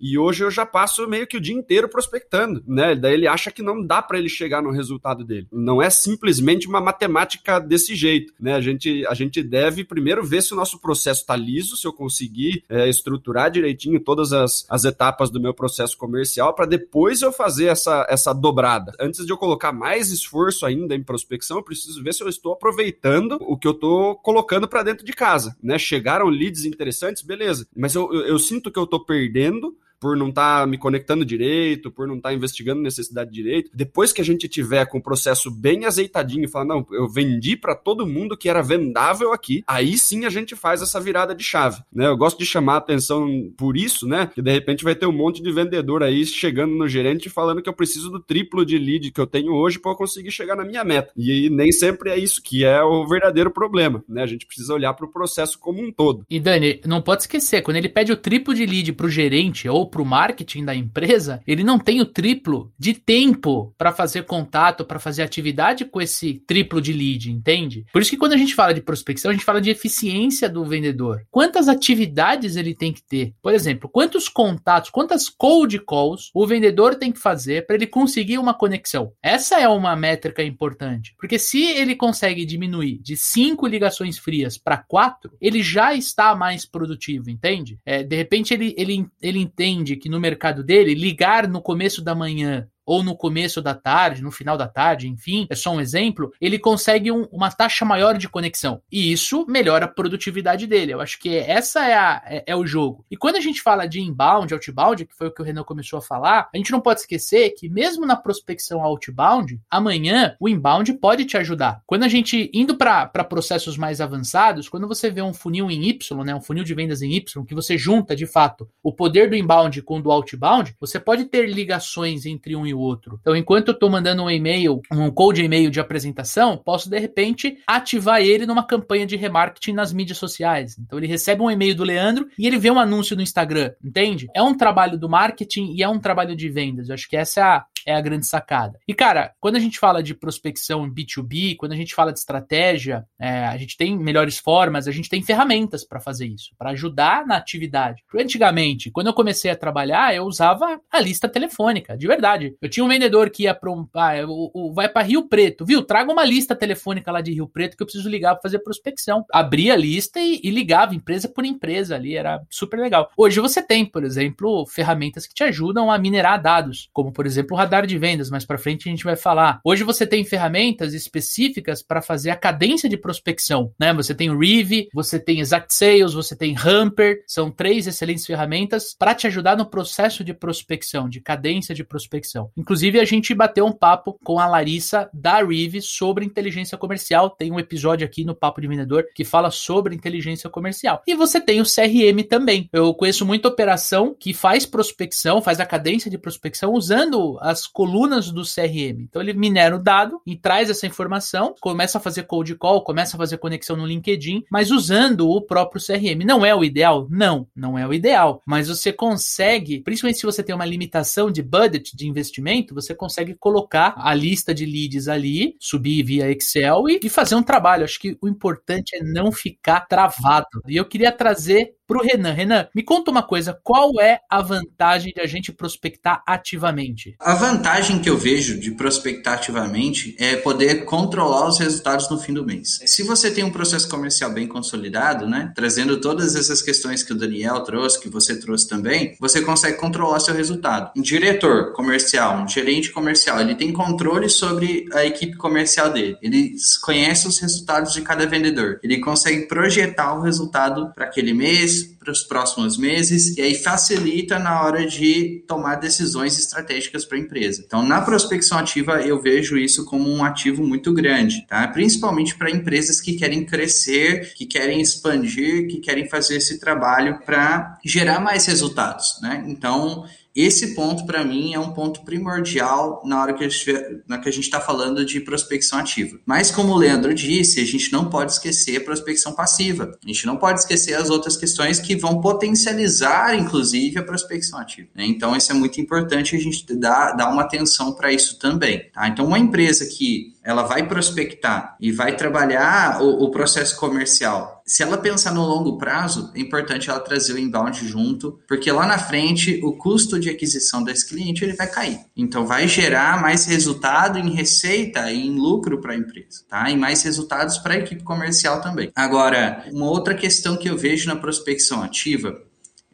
e 0.00 0.18
hoje 0.18 0.44
eu 0.44 0.50
já 0.50 0.64
passo 0.64 1.08
meio 1.08 1.26
que 1.26 1.36
o 1.36 1.40
dia 1.40 1.54
inteiro 1.54 1.88
prospectando, 1.88 2.62
né? 2.66 2.94
Daí 2.94 3.14
ele 3.14 3.26
acha 3.26 3.50
que 3.50 3.62
não 3.62 3.84
dá 3.84 4.02
para 4.02 4.18
ele 4.18 4.28
chegar 4.28 4.62
no 4.62 4.70
resultado 4.70 5.24
dele. 5.24 5.46
Não 5.52 5.80
é 5.80 5.90
simplesmente 5.90 6.68
uma 6.68 6.80
matemática 6.80 7.58
desse 7.58 7.94
jeito, 7.94 8.32
né? 8.40 8.54
A 8.54 8.60
gente, 8.60 9.06
a 9.06 9.14
gente 9.14 9.42
deve 9.42 9.84
primeiro 9.84 10.24
ver 10.24 10.42
se 10.42 10.52
o 10.52 10.56
nosso 10.56 10.78
processo 10.78 11.22
está 11.22 11.36
liso, 11.36 11.76
se 11.76 11.86
eu 11.86 11.92
conseguir 11.92 12.64
é, 12.68 12.88
estruturar 12.88 13.50
direitinho 13.50 14.00
todas 14.00 14.32
as, 14.32 14.66
as 14.68 14.84
etapas 14.84 15.30
do 15.30 15.40
meu 15.40 15.54
processo 15.54 15.96
comercial 15.96 16.54
para 16.54 16.66
depois 16.66 17.22
eu 17.22 17.32
fazer 17.32 17.66
essa, 17.66 18.06
essa 18.08 18.32
dobrada. 18.32 18.92
Antes 19.00 19.24
de 19.24 19.32
eu 19.32 19.36
colocar 19.36 19.72
mais 19.72 20.10
esforço 20.10 20.66
ainda 20.66 20.94
em 20.94 21.02
prospecção, 21.02 21.58
eu 21.58 21.62
preciso 21.62 22.02
ver 22.02 22.14
se 22.14 22.22
eu 22.22 22.28
estou 22.28 22.52
aproveitando 22.52 23.38
o 23.40 23.56
que 23.56 23.66
eu 23.66 23.72
estou 23.72 24.16
colocando 24.16 24.68
para 24.68 24.82
dentro 24.82 25.04
de 25.04 25.12
casa, 25.12 25.56
né? 25.62 25.78
Chegaram 25.78 26.28
leads 26.28 26.64
interessantes, 26.64 27.22
beleza, 27.22 27.66
mas 27.76 27.94
eu, 27.94 28.12
eu, 28.12 28.22
eu 28.22 28.38
sinto 28.38 28.70
que 28.70 28.78
eu 28.78 28.84
estou 28.84 29.04
perdendo 29.30 29.76
por 30.00 30.16
não 30.16 30.30
estar 30.30 30.62
tá 30.62 30.66
me 30.66 30.78
conectando 30.78 31.24
direito, 31.24 31.90
por 31.90 32.08
não 32.08 32.16
estar 32.16 32.30
tá 32.30 32.34
investigando 32.34 32.80
necessidade 32.80 33.30
direito. 33.30 33.70
Depois 33.74 34.12
que 34.12 34.20
a 34.20 34.24
gente 34.24 34.48
tiver 34.48 34.86
com 34.86 34.98
o 34.98 35.02
processo 35.02 35.50
bem 35.50 35.84
azeitadinho 35.84 36.48
falar, 36.48 36.64
não, 36.64 36.86
eu 36.90 37.06
vendi 37.08 37.56
para 37.56 37.74
todo 37.74 38.06
mundo 38.06 38.36
que 38.36 38.48
era 38.48 38.62
vendável 38.62 39.32
aqui, 39.32 39.62
aí 39.66 39.98
sim 39.98 40.24
a 40.24 40.30
gente 40.30 40.56
faz 40.56 40.80
essa 40.80 41.00
virada 41.00 41.34
de 41.34 41.44
chave, 41.44 41.82
né? 41.92 42.06
Eu 42.06 42.16
gosto 42.16 42.38
de 42.38 42.46
chamar 42.46 42.74
a 42.74 42.78
atenção 42.78 43.52
por 43.56 43.76
isso, 43.76 44.06
né? 44.08 44.30
Que 44.34 44.40
de 44.40 44.50
repente 44.50 44.84
vai 44.84 44.94
ter 44.94 45.06
um 45.06 45.12
monte 45.12 45.42
de 45.42 45.52
vendedor 45.52 46.02
aí 46.02 46.24
chegando 46.24 46.74
no 46.74 46.88
gerente 46.88 47.28
falando 47.28 47.62
que 47.62 47.68
eu 47.68 47.74
preciso 47.74 48.10
do 48.10 48.20
triplo 48.20 48.64
de 48.64 48.78
lead 48.78 49.10
que 49.10 49.20
eu 49.20 49.26
tenho 49.26 49.52
hoje 49.52 49.78
para 49.78 49.92
eu 49.92 49.96
conseguir 49.96 50.30
chegar 50.30 50.56
na 50.56 50.64
minha 50.64 50.82
meta. 50.82 51.12
E 51.16 51.50
nem 51.50 51.70
sempre 51.70 52.10
é 52.10 52.18
isso 52.18 52.42
que 52.42 52.64
é 52.64 52.82
o 52.82 53.06
verdadeiro 53.06 53.50
problema, 53.50 54.02
né? 54.08 54.22
A 54.22 54.26
gente 54.26 54.46
precisa 54.46 54.72
olhar 54.72 54.94
para 54.94 55.04
o 55.04 55.12
processo 55.12 55.58
como 55.58 55.82
um 55.82 55.92
todo. 55.92 56.24
E 56.30 56.40
Dani, 56.40 56.80
não 56.86 57.02
pode 57.02 57.22
esquecer, 57.22 57.62
quando 57.62 57.76
ele 57.76 57.88
pede 57.88 58.12
o 58.12 58.16
triplo 58.16 58.54
de 58.54 58.64
lead 58.64 58.92
para 58.92 59.06
o 59.06 59.10
gerente 59.10 59.68
ou 59.68 59.89
para 59.90 60.02
o 60.02 60.06
marketing 60.06 60.64
da 60.64 60.74
empresa, 60.74 61.42
ele 61.46 61.64
não 61.64 61.78
tem 61.78 62.00
o 62.00 62.06
triplo 62.06 62.72
de 62.78 62.94
tempo 62.94 63.74
para 63.76 63.92
fazer 63.92 64.24
contato, 64.24 64.84
para 64.84 64.98
fazer 64.98 65.22
atividade 65.22 65.84
com 65.84 66.00
esse 66.00 66.34
triplo 66.46 66.80
de 66.80 66.92
lead, 66.92 67.30
entende? 67.30 67.84
Por 67.92 68.00
isso 68.00 68.10
que 68.10 68.16
quando 68.16 68.32
a 68.32 68.36
gente 68.36 68.54
fala 68.54 68.72
de 68.72 68.80
prospecção, 68.80 69.30
a 69.30 69.34
gente 69.34 69.44
fala 69.44 69.60
de 69.60 69.70
eficiência 69.70 70.48
do 70.48 70.64
vendedor. 70.64 71.26
Quantas 71.30 71.68
atividades 71.68 72.56
ele 72.56 72.74
tem 72.74 72.92
que 72.92 73.02
ter? 73.02 73.34
Por 73.42 73.52
exemplo, 73.52 73.88
quantos 73.88 74.28
contatos, 74.28 74.90
quantas 74.90 75.28
cold 75.28 75.78
calls 75.80 76.30
o 76.34 76.46
vendedor 76.46 76.94
tem 76.94 77.12
que 77.12 77.18
fazer 77.18 77.66
para 77.66 77.76
ele 77.76 77.86
conseguir 77.86 78.38
uma 78.38 78.54
conexão? 78.54 79.12
Essa 79.22 79.60
é 79.60 79.68
uma 79.68 79.96
métrica 79.96 80.42
importante, 80.42 81.14
porque 81.18 81.38
se 81.38 81.62
ele 81.62 81.96
consegue 81.96 82.44
diminuir 82.44 82.98
de 83.02 83.16
cinco 83.16 83.66
ligações 83.66 84.18
frias 84.18 84.56
para 84.56 84.78
quatro, 84.78 85.32
ele 85.40 85.62
já 85.62 85.94
está 85.94 86.34
mais 86.34 86.64
produtivo, 86.64 87.30
entende? 87.30 87.78
É, 87.84 88.02
de 88.02 88.16
repente 88.16 88.54
ele, 88.54 88.74
ele, 88.76 89.06
ele 89.20 89.38
entende 89.80 89.96
que 89.96 90.08
no 90.08 90.20
mercado 90.20 90.62
dele, 90.62 90.94
ligar 90.94 91.48
no 91.48 91.60
começo 91.60 92.02
da 92.02 92.14
manhã 92.14 92.68
ou 92.90 93.04
no 93.04 93.16
começo 93.16 93.62
da 93.62 93.72
tarde, 93.72 94.20
no 94.20 94.32
final 94.32 94.56
da 94.56 94.66
tarde, 94.66 95.06
enfim, 95.06 95.46
é 95.48 95.54
só 95.54 95.70
um 95.70 95.80
exemplo, 95.80 96.32
ele 96.40 96.58
consegue 96.58 97.12
um, 97.12 97.22
uma 97.30 97.48
taxa 97.48 97.84
maior 97.84 98.18
de 98.18 98.28
conexão. 98.28 98.82
E 98.90 99.12
isso 99.12 99.46
melhora 99.48 99.84
a 99.84 99.88
produtividade 99.88 100.66
dele. 100.66 100.92
Eu 100.92 101.00
acho 101.00 101.20
que 101.20 101.36
essa 101.36 101.86
é, 101.86 101.94
a, 101.94 102.22
é, 102.26 102.44
é, 102.48 102.56
o 102.56 102.66
jogo. 102.66 103.06
E 103.08 103.16
quando 103.16 103.36
a 103.36 103.40
gente 103.40 103.62
fala 103.62 103.86
de 103.86 104.00
inbound, 104.00 104.52
outbound, 104.52 105.06
que 105.06 105.14
foi 105.14 105.28
o 105.28 105.30
que 105.30 105.40
o 105.40 105.44
Renan 105.44 105.62
começou 105.62 106.00
a 106.00 106.02
falar, 106.02 106.48
a 106.52 106.56
gente 106.56 106.72
não 106.72 106.80
pode 106.80 106.98
esquecer 106.98 107.50
que 107.50 107.68
mesmo 107.68 108.04
na 108.04 108.16
prospecção 108.16 108.82
outbound, 108.82 109.60
amanhã 109.70 110.34
o 110.40 110.48
inbound 110.48 110.92
pode 110.94 111.24
te 111.26 111.36
ajudar. 111.36 111.82
Quando 111.86 112.02
a 112.02 112.08
gente, 112.08 112.50
indo 112.52 112.76
para 112.76 113.06
processos 113.22 113.78
mais 113.78 114.00
avançados, 114.00 114.68
quando 114.68 114.88
você 114.88 115.08
vê 115.10 115.22
um 115.22 115.32
funil 115.32 115.70
em 115.70 115.84
Y, 115.84 116.24
né, 116.24 116.34
um 116.34 116.40
funil 116.40 116.64
de 116.64 116.74
vendas 116.74 117.02
em 117.02 117.12
Y, 117.12 117.44
que 117.46 117.54
você 117.54 117.78
junta 117.78 118.16
de 118.16 118.26
fato 118.26 118.68
o 118.82 118.92
poder 118.92 119.30
do 119.30 119.36
inbound 119.36 119.80
com 119.82 119.98
o 119.98 120.02
do 120.02 120.10
outbound, 120.10 120.74
você 120.80 120.98
pode 120.98 121.26
ter 121.26 121.48
ligações 121.48 122.26
entre 122.26 122.56
um 122.56 122.66
e 122.66 122.74
o 122.74 122.79
outro. 122.80 123.18
Então, 123.20 123.36
enquanto 123.36 123.68
eu 123.68 123.74
estou 123.74 123.90
mandando 123.90 124.22
um 124.22 124.30
e-mail, 124.30 124.80
um 124.92 125.10
code 125.10 125.42
e-mail 125.42 125.70
de 125.70 125.80
apresentação, 125.80 126.56
posso 126.56 126.88
de 126.88 126.98
repente 126.98 127.58
ativar 127.66 128.20
ele 128.20 128.46
numa 128.46 128.66
campanha 128.66 129.06
de 129.06 129.16
remarketing 129.16 129.72
nas 129.72 129.92
mídias 129.92 130.18
sociais. 130.18 130.78
Então, 130.78 130.98
ele 130.98 131.06
recebe 131.06 131.42
um 131.42 131.50
e-mail 131.50 131.74
do 131.74 131.84
Leandro 131.84 132.28
e 132.38 132.46
ele 132.46 132.58
vê 132.58 132.70
um 132.70 132.78
anúncio 132.78 133.16
no 133.16 133.22
Instagram, 133.22 133.72
entende? 133.82 134.28
É 134.34 134.42
um 134.42 134.56
trabalho 134.56 134.98
do 134.98 135.08
marketing 135.08 135.74
e 135.74 135.82
é 135.82 135.88
um 135.88 135.98
trabalho 135.98 136.34
de 136.36 136.48
vendas. 136.48 136.88
Eu 136.88 136.94
acho 136.94 137.08
que 137.08 137.16
essa 137.16 137.40
é 137.40 137.42
a, 137.42 137.64
é 137.86 137.94
a 137.94 138.00
grande 138.00 138.26
sacada. 138.26 138.78
E, 138.86 138.94
cara, 138.94 139.32
quando 139.40 139.56
a 139.56 139.60
gente 139.60 139.78
fala 139.78 140.02
de 140.02 140.14
prospecção 140.14 140.86
em 140.86 140.92
B2B, 140.92 141.56
quando 141.56 141.72
a 141.72 141.76
gente 141.76 141.94
fala 141.94 142.12
de 142.12 142.18
estratégia, 142.18 143.04
é, 143.18 143.46
a 143.46 143.56
gente 143.56 143.76
tem 143.76 143.98
melhores 143.98 144.38
formas, 144.38 144.86
a 144.86 144.92
gente 144.92 145.08
tem 145.08 145.22
ferramentas 145.22 145.84
para 145.84 146.00
fazer 146.00 146.26
isso, 146.26 146.50
para 146.58 146.70
ajudar 146.70 147.26
na 147.26 147.36
atividade. 147.36 148.02
Antigamente, 148.14 148.90
quando 148.90 149.08
eu 149.08 149.14
comecei 149.14 149.50
a 149.50 149.56
trabalhar, 149.56 150.14
eu 150.14 150.24
usava 150.24 150.80
a 150.90 151.00
lista 151.00 151.28
telefônica, 151.28 151.96
de 151.96 152.06
verdade. 152.06 152.54
Eu 152.62 152.68
tinha 152.68 152.84
um 152.84 152.88
vendedor 152.88 153.30
que 153.30 153.44
ia 153.44 153.54
para 153.54 153.70
um. 153.70 153.88
Ah, 153.94 154.12
o, 154.26 154.50
o, 154.52 154.72
vai 154.72 154.86
para 154.86 155.02
Rio 155.02 155.26
Preto, 155.28 155.64
viu? 155.64 155.82
Traga 155.82 156.12
uma 156.12 156.24
lista 156.24 156.54
telefônica 156.54 157.10
lá 157.10 157.22
de 157.22 157.32
Rio 157.32 157.48
Preto 157.48 157.74
que 157.74 157.82
eu 157.82 157.86
preciso 157.86 158.08
ligar 158.08 158.34
para 158.34 158.42
fazer 158.42 158.58
prospecção. 158.58 159.24
Abria 159.32 159.72
a 159.72 159.76
lista 159.76 160.20
e, 160.20 160.40
e 160.44 160.50
ligava 160.50 160.94
empresa 160.94 161.26
por 161.26 161.44
empresa 161.44 161.94
ali, 161.94 162.16
era 162.16 162.42
super 162.50 162.78
legal. 162.78 163.10
Hoje 163.16 163.40
você 163.40 163.62
tem, 163.62 163.86
por 163.86 164.04
exemplo, 164.04 164.66
ferramentas 164.66 165.26
que 165.26 165.32
te 165.32 165.42
ajudam 165.42 165.90
a 165.90 165.98
minerar 165.98 166.40
dados, 166.42 166.90
como 166.92 167.10
por 167.10 167.24
exemplo 167.24 167.54
o 167.54 167.58
radar 167.58 167.86
de 167.86 167.96
vendas, 167.96 168.28
mais 168.28 168.44
para 168.44 168.58
frente 168.58 168.88
a 168.88 168.92
gente 168.92 169.04
vai 169.04 169.16
falar. 169.16 169.60
Hoje 169.64 169.82
você 169.82 170.06
tem 170.06 170.22
ferramentas 170.22 170.92
específicas 170.92 171.82
para 171.82 172.02
fazer 172.02 172.28
a 172.28 172.36
cadência 172.36 172.90
de 172.90 172.98
prospecção, 172.98 173.72
né? 173.80 173.94
Você 173.94 174.14
tem 174.14 174.28
o 174.28 174.38
Rive, 174.38 174.88
você 174.92 175.18
tem 175.18 175.40
Exact 175.40 175.74
Sales, 175.74 176.12
você 176.12 176.36
tem 176.36 176.54
Hamper, 176.58 177.24
são 177.26 177.50
três 177.50 177.86
excelentes 177.86 178.26
ferramentas 178.26 178.94
para 178.98 179.14
te 179.14 179.26
ajudar 179.26 179.56
no 179.56 179.64
processo 179.64 180.22
de 180.22 180.34
prospecção, 180.34 181.08
de 181.08 181.22
cadência 181.22 181.74
de 181.74 181.84
prospecção. 181.84 182.49
Inclusive 182.56 182.98
a 182.98 183.04
gente 183.04 183.34
bateu 183.34 183.64
um 183.66 183.72
papo 183.72 184.18
com 184.24 184.38
a 184.38 184.46
Larissa 184.46 185.08
da 185.12 185.42
Rive 185.42 185.80
sobre 185.80 186.24
inteligência 186.24 186.76
comercial, 186.76 187.30
tem 187.30 187.52
um 187.52 187.58
episódio 187.58 188.04
aqui 188.04 188.24
no 188.24 188.34
Papo 188.34 188.60
de 188.60 188.66
Vendedor 188.66 189.04
que 189.14 189.24
fala 189.24 189.50
sobre 189.50 189.94
inteligência 189.94 190.50
comercial. 190.50 191.02
E 191.06 191.14
você 191.14 191.40
tem 191.40 191.60
o 191.60 191.64
CRM 191.64 192.22
também. 192.28 192.68
Eu 192.72 192.92
conheço 192.94 193.24
muita 193.24 193.48
operação 193.48 194.14
que 194.18 194.34
faz 194.34 194.66
prospecção, 194.66 195.40
faz 195.40 195.60
a 195.60 195.66
cadência 195.66 196.10
de 196.10 196.18
prospecção 196.18 196.72
usando 196.72 197.38
as 197.40 197.60
as 197.60 197.66
colunas 197.66 198.30
do 198.30 198.42
CRM. 198.42 199.02
Então 199.02 199.20
ele 199.20 199.34
minera 199.34 199.76
o 199.76 199.82
dado 199.82 200.20
e 200.26 200.36
traz 200.36 200.70
essa 200.70 200.86
informação, 200.86 201.54
começa 201.60 201.98
a 201.98 202.00
fazer 202.00 202.22
cold 202.24 202.54
call, 202.56 202.82
começa 202.82 203.16
a 203.16 203.18
fazer 203.18 203.36
conexão 203.36 203.76
no 203.76 203.86
LinkedIn, 203.86 204.44
mas 204.50 204.70
usando 204.70 205.28
o 205.28 205.42
próprio 205.42 205.82
CRM. 205.84 206.24
Não 206.24 206.44
é 206.44 206.54
o 206.54 206.64
ideal? 206.64 207.06
Não, 207.10 207.46
não 207.54 207.78
é 207.78 207.86
o 207.86 207.92
ideal. 207.92 208.42
Mas 208.46 208.68
você 208.68 208.92
consegue, 208.92 209.80
principalmente 209.80 210.18
se 210.18 210.26
você 210.26 210.42
tem 210.42 210.54
uma 210.54 210.64
limitação 210.64 211.30
de 211.30 211.42
budget 211.42 211.94
de 211.94 212.08
investimento, 212.08 212.39
você 212.74 212.94
consegue 212.94 213.34
colocar 213.34 213.94
a 213.96 214.14
lista 214.14 214.54
de 214.54 214.64
leads 214.64 215.08
ali, 215.08 215.56
subir 215.60 216.02
via 216.02 216.30
Excel 216.30 216.88
e, 216.88 217.00
e 217.02 217.08
fazer 217.08 217.34
um 217.34 217.42
trabalho. 217.42 217.84
Acho 217.84 217.98
que 217.98 218.16
o 218.20 218.28
importante 218.28 218.96
é 218.96 219.02
não 219.02 219.30
ficar 219.30 219.80
travado. 219.80 220.62
E 220.66 220.76
eu 220.76 220.84
queria 220.84 221.12
trazer 221.12 221.74
pro 221.90 222.04
Renan. 222.04 222.30
Renan, 222.30 222.68
me 222.72 222.84
conta 222.84 223.10
uma 223.10 223.22
coisa, 223.24 223.58
qual 223.64 224.00
é 224.00 224.20
a 224.30 224.40
vantagem 224.40 225.12
de 225.12 225.20
a 225.20 225.26
gente 225.26 225.50
prospectar 225.50 226.22
ativamente? 226.24 227.16
A 227.18 227.34
vantagem 227.34 227.98
que 227.98 228.08
eu 228.08 228.16
vejo 228.16 228.60
de 228.60 228.70
prospectar 228.70 229.34
ativamente 229.34 230.14
é 230.16 230.36
poder 230.36 230.84
controlar 230.84 231.48
os 231.48 231.58
resultados 231.58 232.08
no 232.08 232.16
fim 232.16 232.32
do 232.32 232.46
mês. 232.46 232.78
Se 232.86 233.02
você 233.02 233.28
tem 233.28 233.42
um 233.42 233.50
processo 233.50 233.88
comercial 233.88 234.30
bem 234.30 234.46
consolidado, 234.46 235.26
né, 235.26 235.52
trazendo 235.52 236.00
todas 236.00 236.36
essas 236.36 236.62
questões 236.62 237.02
que 237.02 237.12
o 237.12 237.16
Daniel 237.16 237.64
trouxe, 237.64 238.00
que 238.00 238.08
você 238.08 238.38
trouxe 238.38 238.68
também, 238.68 239.16
você 239.18 239.40
consegue 239.40 239.76
controlar 239.76 240.20
seu 240.20 240.34
resultado. 240.34 240.92
Um 240.96 241.02
diretor 241.02 241.72
comercial, 241.72 242.44
um 242.44 242.48
gerente 242.48 242.92
comercial, 242.92 243.40
ele 243.40 243.56
tem 243.56 243.72
controle 243.72 244.28
sobre 244.28 244.86
a 244.92 245.04
equipe 245.04 245.36
comercial 245.36 245.90
dele. 245.90 246.16
Ele 246.22 246.54
conhece 246.82 247.26
os 247.26 247.40
resultados 247.40 247.92
de 247.92 248.02
cada 248.02 248.26
vendedor. 248.26 248.78
Ele 248.80 249.00
consegue 249.00 249.48
projetar 249.48 250.14
o 250.14 250.22
resultado 250.22 250.92
para 250.94 251.06
aquele 251.06 251.32
mês, 251.32 251.79
para 251.82 252.12
os 252.12 252.22
próximos 252.22 252.76
meses, 252.76 253.36
e 253.36 253.42
aí 253.42 253.54
facilita 253.54 254.38
na 254.38 254.62
hora 254.62 254.86
de 254.86 255.44
tomar 255.46 255.76
decisões 255.76 256.38
estratégicas 256.38 257.04
para 257.04 257.18
a 257.18 257.20
empresa. 257.20 257.62
Então, 257.66 257.82
na 257.82 258.00
prospecção 258.00 258.58
ativa, 258.58 259.00
eu 259.02 259.20
vejo 259.20 259.56
isso 259.56 259.84
como 259.84 260.08
um 260.10 260.24
ativo 260.24 260.66
muito 260.66 260.92
grande, 260.92 261.46
tá? 261.46 261.66
principalmente 261.68 262.36
para 262.36 262.50
empresas 262.50 263.00
que 263.00 263.14
querem 263.14 263.44
crescer, 263.44 264.32
que 264.34 264.46
querem 264.46 264.80
expandir, 264.80 265.68
que 265.68 265.78
querem 265.78 266.08
fazer 266.08 266.36
esse 266.36 266.58
trabalho 266.58 267.20
para 267.24 267.78
gerar 267.84 268.20
mais 268.20 268.46
resultados. 268.46 269.18
Né? 269.22 269.44
Então, 269.46 270.04
esse 270.34 270.74
ponto, 270.74 271.04
para 271.06 271.24
mim, 271.24 271.54
é 271.54 271.58
um 271.58 271.72
ponto 271.72 272.04
primordial 272.04 273.02
na 273.04 273.20
hora 273.20 273.34
que 273.34 273.44
a 273.44 273.48
gente 273.48 274.40
está 274.40 274.60
falando 274.60 275.04
de 275.04 275.20
prospecção 275.20 275.78
ativa. 275.78 276.18
Mas, 276.24 276.50
como 276.50 276.72
o 276.72 276.76
Leandro 276.76 277.12
disse, 277.12 277.60
a 277.60 277.66
gente 277.66 277.92
não 277.92 278.08
pode 278.08 278.32
esquecer 278.32 278.76
a 278.76 278.84
prospecção 278.84 279.32
passiva. 279.32 279.98
A 280.02 280.06
gente 280.06 280.26
não 280.26 280.36
pode 280.36 280.60
esquecer 280.60 280.94
as 280.94 281.10
outras 281.10 281.36
questões 281.36 281.80
que 281.80 281.96
vão 281.96 282.20
potencializar, 282.20 283.34
inclusive, 283.34 283.98
a 283.98 284.02
prospecção 284.02 284.60
ativa. 284.60 284.88
Né? 284.94 285.04
Então, 285.06 285.36
isso 285.36 285.50
é 285.50 285.54
muito 285.54 285.80
importante 285.80 286.36
a 286.36 286.38
gente 286.38 286.64
dar, 286.76 287.12
dar 287.12 287.28
uma 287.28 287.42
atenção 287.42 287.92
para 287.92 288.12
isso 288.12 288.38
também. 288.38 288.88
Tá? 288.92 289.08
Então, 289.08 289.26
uma 289.26 289.38
empresa 289.38 289.84
que 289.86 290.34
ela 290.42 290.62
vai 290.62 290.86
prospectar 290.86 291.76
e 291.80 291.92
vai 291.92 292.16
trabalhar 292.16 293.02
o, 293.02 293.24
o, 293.24 293.30
processo 293.30 293.76
comercial. 293.76 294.59
Se 294.70 294.84
ela 294.84 294.96
pensar 294.96 295.34
no 295.34 295.44
longo 295.44 295.76
prazo, 295.78 296.30
é 296.32 296.40
importante 296.40 296.88
ela 296.88 297.00
trazer 297.00 297.32
o 297.32 297.38
inbound 297.38 297.88
junto, 297.88 298.38
porque 298.46 298.70
lá 298.70 298.86
na 298.86 298.98
frente 298.98 299.58
o 299.64 299.72
custo 299.72 300.20
de 300.20 300.30
aquisição 300.30 300.84
desse 300.84 301.08
cliente 301.08 301.42
ele 301.42 301.54
vai 301.54 301.66
cair. 301.66 301.98
Então 302.16 302.46
vai 302.46 302.68
gerar 302.68 303.20
mais 303.20 303.46
resultado 303.46 304.16
em 304.16 304.30
receita 304.30 305.10
e 305.10 305.26
em 305.26 305.36
lucro 305.36 305.80
para 305.80 305.94
a 305.94 305.96
empresa, 305.96 306.44
tá? 306.48 306.70
E 306.70 306.76
mais 306.76 307.02
resultados 307.02 307.58
para 307.58 307.74
a 307.74 307.78
equipe 307.78 308.04
comercial 308.04 308.60
também. 308.60 308.92
Agora, 308.94 309.64
uma 309.72 309.90
outra 309.90 310.14
questão 310.14 310.56
que 310.56 310.70
eu 310.70 310.78
vejo 310.78 311.08
na 311.08 311.16
prospecção 311.16 311.82
ativa 311.82 312.40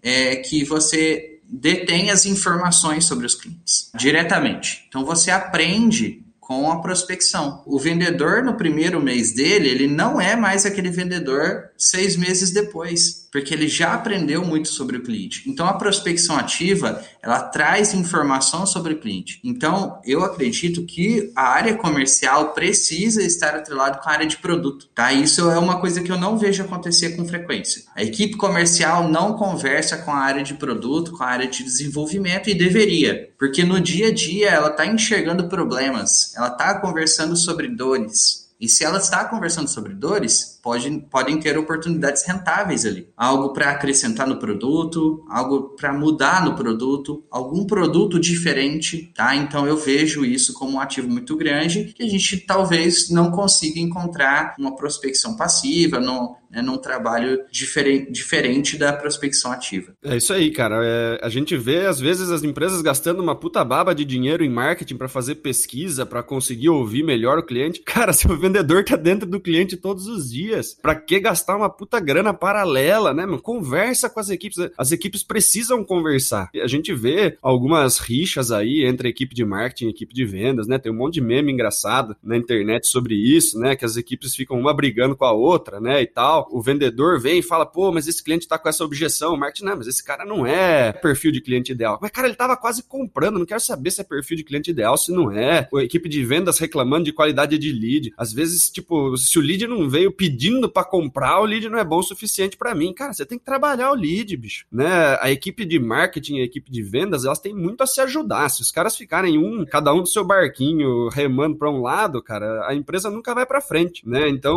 é 0.02 0.36
que 0.36 0.64
você 0.64 1.40
detém 1.44 2.10
as 2.10 2.24
informações 2.24 3.04
sobre 3.04 3.26
os 3.26 3.34
clientes 3.34 3.90
diretamente. 3.94 4.86
Então 4.88 5.04
você 5.04 5.30
aprende 5.30 6.24
com 6.46 6.70
a 6.70 6.80
prospecção. 6.80 7.60
O 7.66 7.76
vendedor 7.76 8.44
no 8.44 8.56
primeiro 8.56 9.02
mês 9.02 9.34
dele, 9.34 9.68
ele 9.68 9.88
não 9.88 10.20
é 10.20 10.36
mais 10.36 10.64
aquele 10.64 10.90
vendedor 10.90 11.70
seis 11.78 12.16
meses 12.16 12.50
depois, 12.50 13.26
porque 13.30 13.52
ele 13.52 13.68
já 13.68 13.92
aprendeu 13.92 14.44
muito 14.44 14.68
sobre 14.68 14.96
o 14.96 15.02
cliente. 15.02 15.42
Então 15.46 15.66
a 15.66 15.74
prospecção 15.74 16.36
ativa, 16.36 17.04
ela 17.22 17.40
traz 17.40 17.92
informação 17.92 18.66
sobre 18.66 18.94
o 18.94 18.98
cliente. 18.98 19.40
Então 19.44 20.00
eu 20.04 20.24
acredito 20.24 20.84
que 20.84 21.30
a 21.36 21.48
área 21.48 21.74
comercial 21.74 22.54
precisa 22.54 23.22
estar 23.22 23.54
atrelado 23.54 23.98
com 23.98 24.08
a 24.08 24.12
área 24.12 24.26
de 24.26 24.38
produto, 24.38 24.88
tá? 24.94 25.12
Isso 25.12 25.50
é 25.50 25.58
uma 25.58 25.80
coisa 25.80 26.00
que 26.00 26.10
eu 26.10 26.18
não 26.18 26.38
vejo 26.38 26.62
acontecer 26.62 27.16
com 27.16 27.26
frequência. 27.26 27.82
A 27.94 28.02
equipe 28.02 28.36
comercial 28.36 29.08
não 29.08 29.34
conversa 29.34 29.98
com 29.98 30.10
a 30.10 30.18
área 30.18 30.42
de 30.42 30.54
produto, 30.54 31.12
com 31.12 31.22
a 31.22 31.28
área 31.28 31.46
de 31.46 31.62
desenvolvimento 31.62 32.48
e 32.48 32.54
deveria, 32.54 33.30
porque 33.38 33.64
no 33.64 33.80
dia 33.80 34.08
a 34.08 34.14
dia 34.14 34.50
ela 34.50 34.68
está 34.68 34.86
enxergando 34.86 35.48
problemas, 35.48 36.34
ela 36.34 36.48
está 36.48 36.80
conversando 36.80 37.36
sobre 37.36 37.68
dores. 37.68 38.45
E 38.60 38.68
se 38.68 38.84
ela 38.84 38.98
está 38.98 39.24
conversando 39.24 39.68
sobre 39.68 39.94
dores, 39.94 40.58
pode, 40.62 40.90
podem 41.10 41.38
ter 41.38 41.58
oportunidades 41.58 42.26
rentáveis 42.26 42.84
ali. 42.84 43.08
Algo 43.16 43.52
para 43.52 43.70
acrescentar 43.70 44.26
no 44.26 44.38
produto, 44.38 45.24
algo 45.28 45.76
para 45.76 45.92
mudar 45.92 46.44
no 46.44 46.54
produto, 46.54 47.24
algum 47.30 47.66
produto 47.66 48.18
diferente, 48.18 49.12
tá? 49.14 49.36
Então 49.36 49.66
eu 49.66 49.76
vejo 49.76 50.24
isso 50.24 50.54
como 50.54 50.76
um 50.76 50.80
ativo 50.80 51.08
muito 51.08 51.36
grande 51.36 51.92
que 51.94 52.02
a 52.02 52.08
gente 52.08 52.38
talvez 52.38 53.10
não 53.10 53.30
consiga 53.30 53.78
encontrar 53.78 54.54
uma 54.58 54.74
prospecção 54.74 55.36
passiva, 55.36 56.00
no, 56.00 56.36
né, 56.50 56.62
num 56.62 56.78
trabalho 56.78 57.44
diferente, 57.50 58.10
diferente 58.10 58.78
da 58.78 58.92
prospecção 58.92 59.52
ativa. 59.52 59.92
É 60.02 60.16
isso 60.16 60.32
aí, 60.32 60.50
cara. 60.50 60.80
É, 60.82 61.20
a 61.22 61.28
gente 61.28 61.56
vê, 61.56 61.86
às 61.86 62.00
vezes, 62.00 62.30
as 62.30 62.42
empresas 62.42 62.80
gastando 62.82 63.22
uma 63.22 63.34
puta 63.34 63.64
baba 63.64 63.94
de 63.94 64.04
dinheiro 64.04 64.44
em 64.44 64.50
marketing 64.50 64.96
para 64.96 65.08
fazer 65.08 65.36
pesquisa, 65.36 66.06
para 66.06 66.22
conseguir 66.22 66.68
ouvir 66.68 67.02
melhor 67.02 67.38
o 67.38 67.42
cliente. 67.42 67.82
Cara, 67.84 68.12
seu 68.14 68.32
vendedor 68.46 68.84
tá 68.84 68.96
dentro 68.96 69.28
do 69.28 69.40
cliente 69.40 69.76
todos 69.76 70.06
os 70.06 70.30
dias. 70.30 70.76
Para 70.80 70.94
que 70.94 71.20
gastar 71.20 71.56
uma 71.56 71.70
puta 71.70 72.00
grana 72.00 72.32
paralela, 72.32 73.12
né, 73.12 73.26
mano? 73.26 73.40
Conversa 73.40 74.08
com 74.08 74.20
as 74.20 74.30
equipes. 74.30 74.58
As 74.76 74.92
equipes 74.92 75.22
precisam 75.22 75.84
conversar. 75.84 76.50
A 76.54 76.66
gente 76.66 76.94
vê 76.94 77.36
algumas 77.42 77.98
rixas 77.98 78.50
aí 78.50 78.84
entre 78.84 79.08
equipe 79.08 79.34
de 79.34 79.44
marketing 79.44 79.86
e 79.86 79.90
equipe 79.90 80.14
de 80.14 80.24
vendas, 80.24 80.66
né? 80.66 80.78
Tem 80.78 80.90
um 80.90 80.96
monte 80.96 81.14
de 81.14 81.20
meme 81.20 81.52
engraçado 81.52 82.16
na 82.22 82.36
internet 82.36 82.86
sobre 82.86 83.14
isso, 83.14 83.58
né? 83.58 83.76
Que 83.76 83.84
as 83.84 83.96
equipes 83.96 84.34
ficam 84.34 84.58
uma 84.58 84.74
brigando 84.74 85.16
com 85.16 85.24
a 85.24 85.32
outra, 85.32 85.80
né? 85.80 86.02
E 86.02 86.06
tal 86.06 86.46
o 86.50 86.60
vendedor 86.60 87.20
vem 87.20 87.38
e 87.38 87.42
fala, 87.42 87.66
pô, 87.66 87.92
mas 87.92 88.06
esse 88.06 88.22
cliente 88.22 88.48
tá 88.48 88.58
com 88.58 88.68
essa 88.68 88.84
objeção, 88.84 89.34
o 89.34 89.36
marketing, 89.36 89.64
não, 89.64 89.76
mas 89.76 89.86
esse 89.86 90.02
cara 90.02 90.24
não 90.24 90.46
é 90.46 90.92
perfil 90.92 91.32
de 91.32 91.40
cliente 91.40 91.72
ideal. 91.72 91.98
Mas, 92.00 92.10
cara, 92.10 92.26
ele 92.26 92.36
tava 92.36 92.56
quase 92.56 92.82
comprando, 92.82 93.38
não 93.38 93.46
quero 93.46 93.60
saber 93.60 93.90
se 93.90 94.00
é 94.00 94.04
perfil 94.04 94.36
de 94.36 94.44
cliente 94.44 94.70
ideal, 94.70 94.96
se 94.96 95.12
não 95.12 95.30
é. 95.30 95.68
A 95.74 95.82
equipe 95.82 96.08
de 96.08 96.24
vendas 96.24 96.58
reclamando 96.58 97.04
de 97.04 97.12
qualidade 97.12 97.58
de 97.58 97.72
lead. 97.72 98.12
Às 98.16 98.32
vezes, 98.36 98.70
tipo, 98.70 99.16
se 99.16 99.38
o 99.38 99.42
lead 99.42 99.66
não 99.66 99.88
veio 99.88 100.12
pedindo 100.12 100.68
para 100.70 100.84
comprar, 100.84 101.40
o 101.40 101.44
lead 101.44 101.68
não 101.68 101.78
é 101.78 101.84
bom 101.84 101.98
o 101.98 102.02
suficiente 102.02 102.56
para 102.56 102.74
mim. 102.74 102.92
Cara, 102.92 103.12
você 103.12 103.26
tem 103.26 103.38
que 103.38 103.44
trabalhar 103.44 103.90
o 103.90 103.94
lead, 103.94 104.36
bicho, 104.36 104.66
né? 104.70 105.18
A 105.20 105.30
equipe 105.30 105.64
de 105.64 105.78
marketing, 105.78 106.40
a 106.40 106.44
equipe 106.44 106.70
de 106.70 106.82
vendas, 106.82 107.24
elas 107.24 107.38
têm 107.38 107.54
muito 107.54 107.82
a 107.82 107.86
se 107.86 108.00
ajudar. 108.00 108.48
Se 108.50 108.62
os 108.62 108.70
caras 108.70 108.96
ficarem 108.96 109.38
um, 109.38 109.64
cada 109.64 109.92
um 109.92 110.02
do 110.02 110.08
seu 110.08 110.24
barquinho, 110.24 111.08
remando 111.08 111.56
para 111.56 111.70
um 111.70 111.82
lado, 111.82 112.22
cara, 112.22 112.68
a 112.68 112.74
empresa 112.74 113.10
nunca 113.10 113.34
vai 113.34 113.46
para 113.46 113.60
frente, 113.60 114.06
né? 114.06 114.28
Então, 114.28 114.56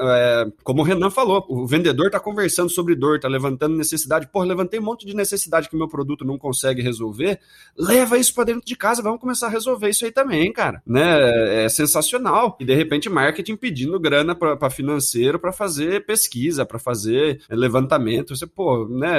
é, 0.00 0.46
como 0.62 0.82
o 0.82 0.84
Renan 0.84 1.10
falou, 1.10 1.46
o 1.48 1.66
vendedor 1.66 2.06
está 2.06 2.20
conversando 2.20 2.70
sobre 2.70 2.94
dor, 2.94 3.16
está 3.16 3.28
levantando 3.28 3.76
necessidade. 3.76 4.26
Pô, 4.26 4.42
levantei 4.42 4.80
um 4.80 4.84
monte 4.84 5.06
de 5.06 5.14
necessidade 5.14 5.68
que 5.68 5.74
o 5.74 5.78
meu 5.78 5.88
produto 5.88 6.24
não 6.24 6.36
consegue 6.36 6.82
resolver. 6.82 7.40
Leva 7.76 8.18
isso 8.18 8.34
para 8.34 8.44
dentro 8.44 8.64
de 8.64 8.76
casa, 8.76 9.02
vamos 9.02 9.20
começar 9.20 9.46
a 9.46 9.50
resolver 9.50 9.88
isso 9.88 10.04
aí 10.04 10.10
também, 10.10 10.52
cara. 10.52 10.82
Né? 10.86 11.64
É 11.64 11.68
sensacional. 11.68 12.56
E 12.60 12.64
de 12.64 12.74
repente, 12.74 13.08
marketing 13.20 13.56
pedindo 13.56 14.00
grana 14.00 14.34
para 14.34 14.70
financeiro 14.70 15.38
para 15.38 15.52
fazer 15.52 16.06
pesquisa, 16.06 16.64
para 16.64 16.78
fazer 16.78 17.40
levantamento. 17.50 18.34
Você, 18.34 18.46
pô, 18.46 18.88
né? 18.88 19.10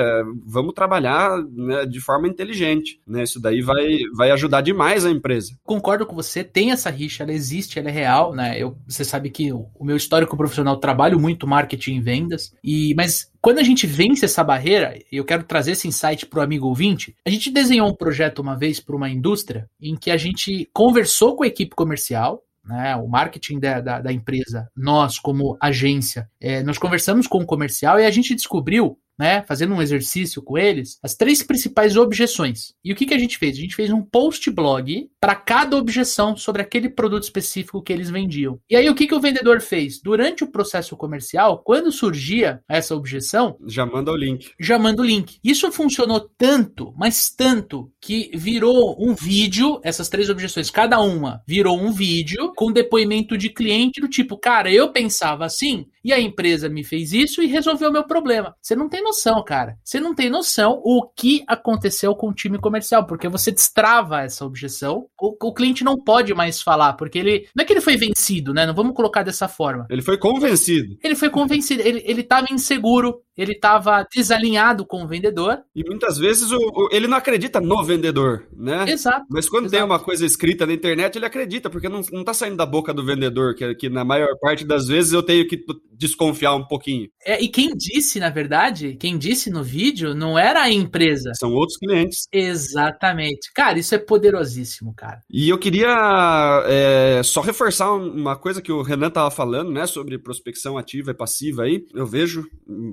Vamos 0.46 0.74
trabalhar 0.74 1.38
né, 1.52 1.86
de 1.86 2.00
forma 2.00 2.28
inteligente. 2.28 3.00
Né? 3.06 3.24
Isso 3.24 3.40
daí 3.40 3.62
vai, 3.62 4.00
vai 4.16 4.32
ajudar 4.32 4.62
demais 4.62 5.06
a 5.06 5.12
empresa. 5.12 5.56
Concordo 5.64 6.06
com 6.06 6.16
você, 6.16 6.44
tem 6.44 6.72
essa 6.72 6.90
rixa, 6.90 7.24
ela 7.24 7.32
existe, 7.32 7.78
ela 7.78 7.90
é 7.90 7.92
real, 7.92 8.34
né? 8.34 8.56
Eu, 8.58 8.76
você 8.88 9.06
sabe 9.06 9.30
que 9.30 9.52
o, 9.52 9.68
o 9.76 9.86
meu 9.86 9.96
histórico 9.96 10.36
profissional 10.36 10.78
trabalho 10.78 11.20
muito 11.20 11.48
marketing 11.48 12.02
vendas. 12.02 12.54
E 12.64 12.94
mas 12.96 13.32
quando 13.42 13.60
a 13.60 13.64
gente 13.64 13.88
vence 13.88 14.26
essa 14.26 14.44
barreira, 14.44 14.98
eu 15.12 15.26
quero 15.26 15.44
trazer 15.44 15.72
esse 15.72 15.88
insight 15.88 16.26
para 16.26 16.40
o 16.40 16.44
amigo 16.44 16.68
ouvinte. 16.68 17.16
A 17.26 17.30
gente 17.30 17.50
desenhou 17.52 17.90
um 17.90 17.96
projeto 17.96 18.40
uma 18.40 18.56
vez 18.56 18.80
para 18.80 18.96
uma 18.96 19.10
indústria 19.10 19.68
em 19.82 19.96
que 19.96 20.12
a 20.12 20.18
gente 20.18 20.70
conversou 20.72 21.36
com 21.36 21.44
a 21.44 21.48
equipe 21.48 21.76
comercial, 21.76 22.44
né, 22.63 22.95
o 22.95 23.08
marketing 23.08 23.60
da, 23.60 23.82
da, 23.82 24.02
da, 24.02 24.13
empresa, 24.13 24.69
nós 24.76 25.17
como 25.17 25.58
agência, 25.60 26.30
é, 26.39 26.62
nós 26.63 26.78
conversamos 26.78 27.28
com 27.28 27.39
o 27.39 27.45
comercial 27.45 28.00
e 28.00 28.06
a 28.06 28.12
gente 28.12 28.36
descobriu 28.36 28.97
né, 29.17 29.43
fazendo 29.47 29.74
um 29.74 29.82
exercício 29.82 30.41
com 30.41 30.58
eles, 30.58 30.97
as 31.04 31.15
três 31.15 31.43
principais 31.43 31.95
objeções. 31.95 32.74
E 32.84 32.91
o 32.91 32.95
que, 32.95 33.06
que 33.06 33.13
a 33.13 33.19
gente 33.19 33.38
fez? 33.38 33.58
A 33.58 33.62
gente 33.62 33.76
fez 33.76 33.91
um 33.91 34.02
post 34.02 34.50
blog 34.50 35.10
para 35.19 35.36
cada 35.36 35.78
objeção 35.78 36.36
sobre 36.36 36.62
aquele 36.62 36.89
produto 36.89 37.24
específico 37.24 37.82
que 37.82 37.93
eles 37.93 38.10
vendiam. 38.10 38.60
E 38.69 38.76
aí 38.76 38.89
o 38.89 38.95
que, 38.95 39.08
que 39.08 39.15
o 39.15 39.19
vendedor 39.19 39.62
fez? 39.62 40.02
Durante 40.02 40.43
o 40.43 40.52
processo 40.52 40.97
comercial, 40.97 41.62
quando 41.63 41.91
surgia 41.91 42.62
essa 42.67 42.95
objeção, 42.95 43.58
já 43.67 43.86
manda 43.86 44.12
o 44.12 44.15
link. 44.15 44.52
Já 44.60 44.80
manda 44.80 45.02
o 45.02 45.06
link. 45.06 45.39
Isso 45.43 45.71
funcionou 45.71 46.30
tanto, 46.38 46.93
mas 46.97 47.30
tanto 47.30 47.91
que 48.02 48.32
virou 48.34 48.97
um 49.00 49.13
vídeo, 49.13 49.80
essas 49.84 50.10
três 50.10 50.30
objeções, 50.30 50.69
cada 50.69 51.00
uma 51.00 51.41
virou 51.47 51.80
um 51.80 51.91
vídeo 51.91 52.52
com 52.56 52.71
depoimento 52.71 53.38
de 53.38 53.50
cliente 53.50 54.02
do 54.02 54.08
tipo, 54.08 54.38
cara, 54.38 54.71
eu 54.71 54.91
pensava 54.91 55.45
assim 55.45 55.86
e 56.04 56.12
a 56.12 56.19
empresa 56.19 56.67
me 56.67 56.84
fez 56.84 57.13
isso 57.13 57.41
e 57.41 57.47
resolveu 57.47 57.89
o 57.89 57.93
meu 57.93 58.04
problema. 58.04 58.56
Você 58.62 58.76
não 58.76 58.89
tem 58.89 59.01
tem 59.02 59.04
noção, 59.04 59.44
cara. 59.44 59.78
Você 59.84 60.00
não 60.00 60.14
tem 60.14 60.30
noção 60.30 60.80
o 60.84 61.08
que 61.16 61.44
aconteceu 61.48 62.16
com 62.16 62.30
o 62.30 62.34
time 62.34 62.60
comercial, 62.60 63.06
porque 63.06 63.28
você 63.28 63.52
destrava 63.52 64.22
essa 64.22 64.46
objeção. 64.46 65.08
O, 65.20 65.36
o 65.48 65.54
cliente 65.54 65.84
não 65.84 65.98
pode 65.98 66.34
mais 66.34 66.62
falar, 66.62 66.94
porque 66.94 67.18
ele. 67.18 67.48
Não 67.56 67.64
é 67.64 67.66
que 67.66 67.74
ele 67.74 67.82
foi 67.82 67.98
vencido, 67.98 68.54
né? 68.54 68.66
Não 68.66 68.76
vamos 68.76 68.96
colocar 68.96 69.24
dessa 69.24 69.48
forma. 69.48 69.88
Ele 69.90 70.02
foi 70.02 70.18
convencido. 70.18 70.96
Ele 71.04 71.16
foi 71.16 71.30
convencido. 71.30 71.82
Ele, 71.82 72.04
ele 72.06 72.24
tava 72.24 72.48
inseguro, 72.52 73.22
ele 73.36 73.54
estava 73.54 74.06
desalinhado 74.14 74.86
com 74.86 75.04
o 75.04 75.08
vendedor. 75.08 75.62
E 75.76 75.84
muitas 75.84 76.18
vezes 76.18 76.52
o, 76.52 76.58
o, 76.58 76.90
ele 76.92 77.08
não 77.08 77.18
acredita 77.18 77.60
no 77.60 77.84
vendedor, 77.84 78.48
né? 78.56 78.86
Exato. 78.88 79.26
Mas 79.30 79.50
quando 79.50 79.66
exato. 79.66 79.78
tem 79.78 79.86
uma 79.86 80.00
coisa 80.00 80.26
escrita 80.26 80.66
na 80.66 80.74
internet, 80.74 81.16
ele 81.16 81.26
acredita, 81.26 81.70
porque 81.70 81.90
não, 81.90 82.02
não 82.12 82.24
tá 82.24 82.34
saindo 82.34 82.58
da 82.58 82.66
boca 82.66 82.94
do 82.94 83.06
vendedor, 83.06 83.56
que, 83.56 83.74
que 83.76 83.90
na 83.90 84.06
maior 84.06 84.38
parte 84.40 84.66
das 84.66 84.88
vezes 84.88 85.14
eu 85.14 85.24
tenho 85.24 85.48
que 85.48 85.64
desconfiar 85.92 86.56
um 86.56 86.66
pouquinho. 86.66 87.08
É, 87.26 87.42
e 87.42 87.48
quem 87.48 87.76
disse, 87.76 88.20
na 88.20 88.30
verdade, 88.30 88.90
quem 88.93 89.17
disse 89.17 89.49
no 89.49 89.63
vídeo 89.63 90.13
não 90.13 90.38
era 90.38 90.62
a 90.62 90.71
empresa. 90.71 91.32
São 91.36 91.54
outros 91.54 91.77
clientes. 91.77 92.27
Exatamente. 92.32 93.51
Cara, 93.54 93.80
isso 93.80 93.95
é 93.95 93.97
poderosíssimo, 93.97 94.93
cara. 94.93 95.21
E 95.30 95.49
eu 95.49 95.58
queria 95.58 96.63
é, 96.67 97.21
só 97.23 97.41
reforçar 97.41 97.91
uma 97.91 98.36
coisa 98.36 98.62
que 98.62 98.71
o 98.71 98.82
Renan 98.82 99.10
tava 99.10 99.32
falando, 99.32 99.71
né, 99.71 99.86
sobre 99.86 100.17
prospecção 100.17 100.77
ativa 100.77 101.12
e 101.12 101.15
passiva 101.15 101.63
aí. 101.63 101.86
Eu 101.93 102.06
vejo 102.06 102.47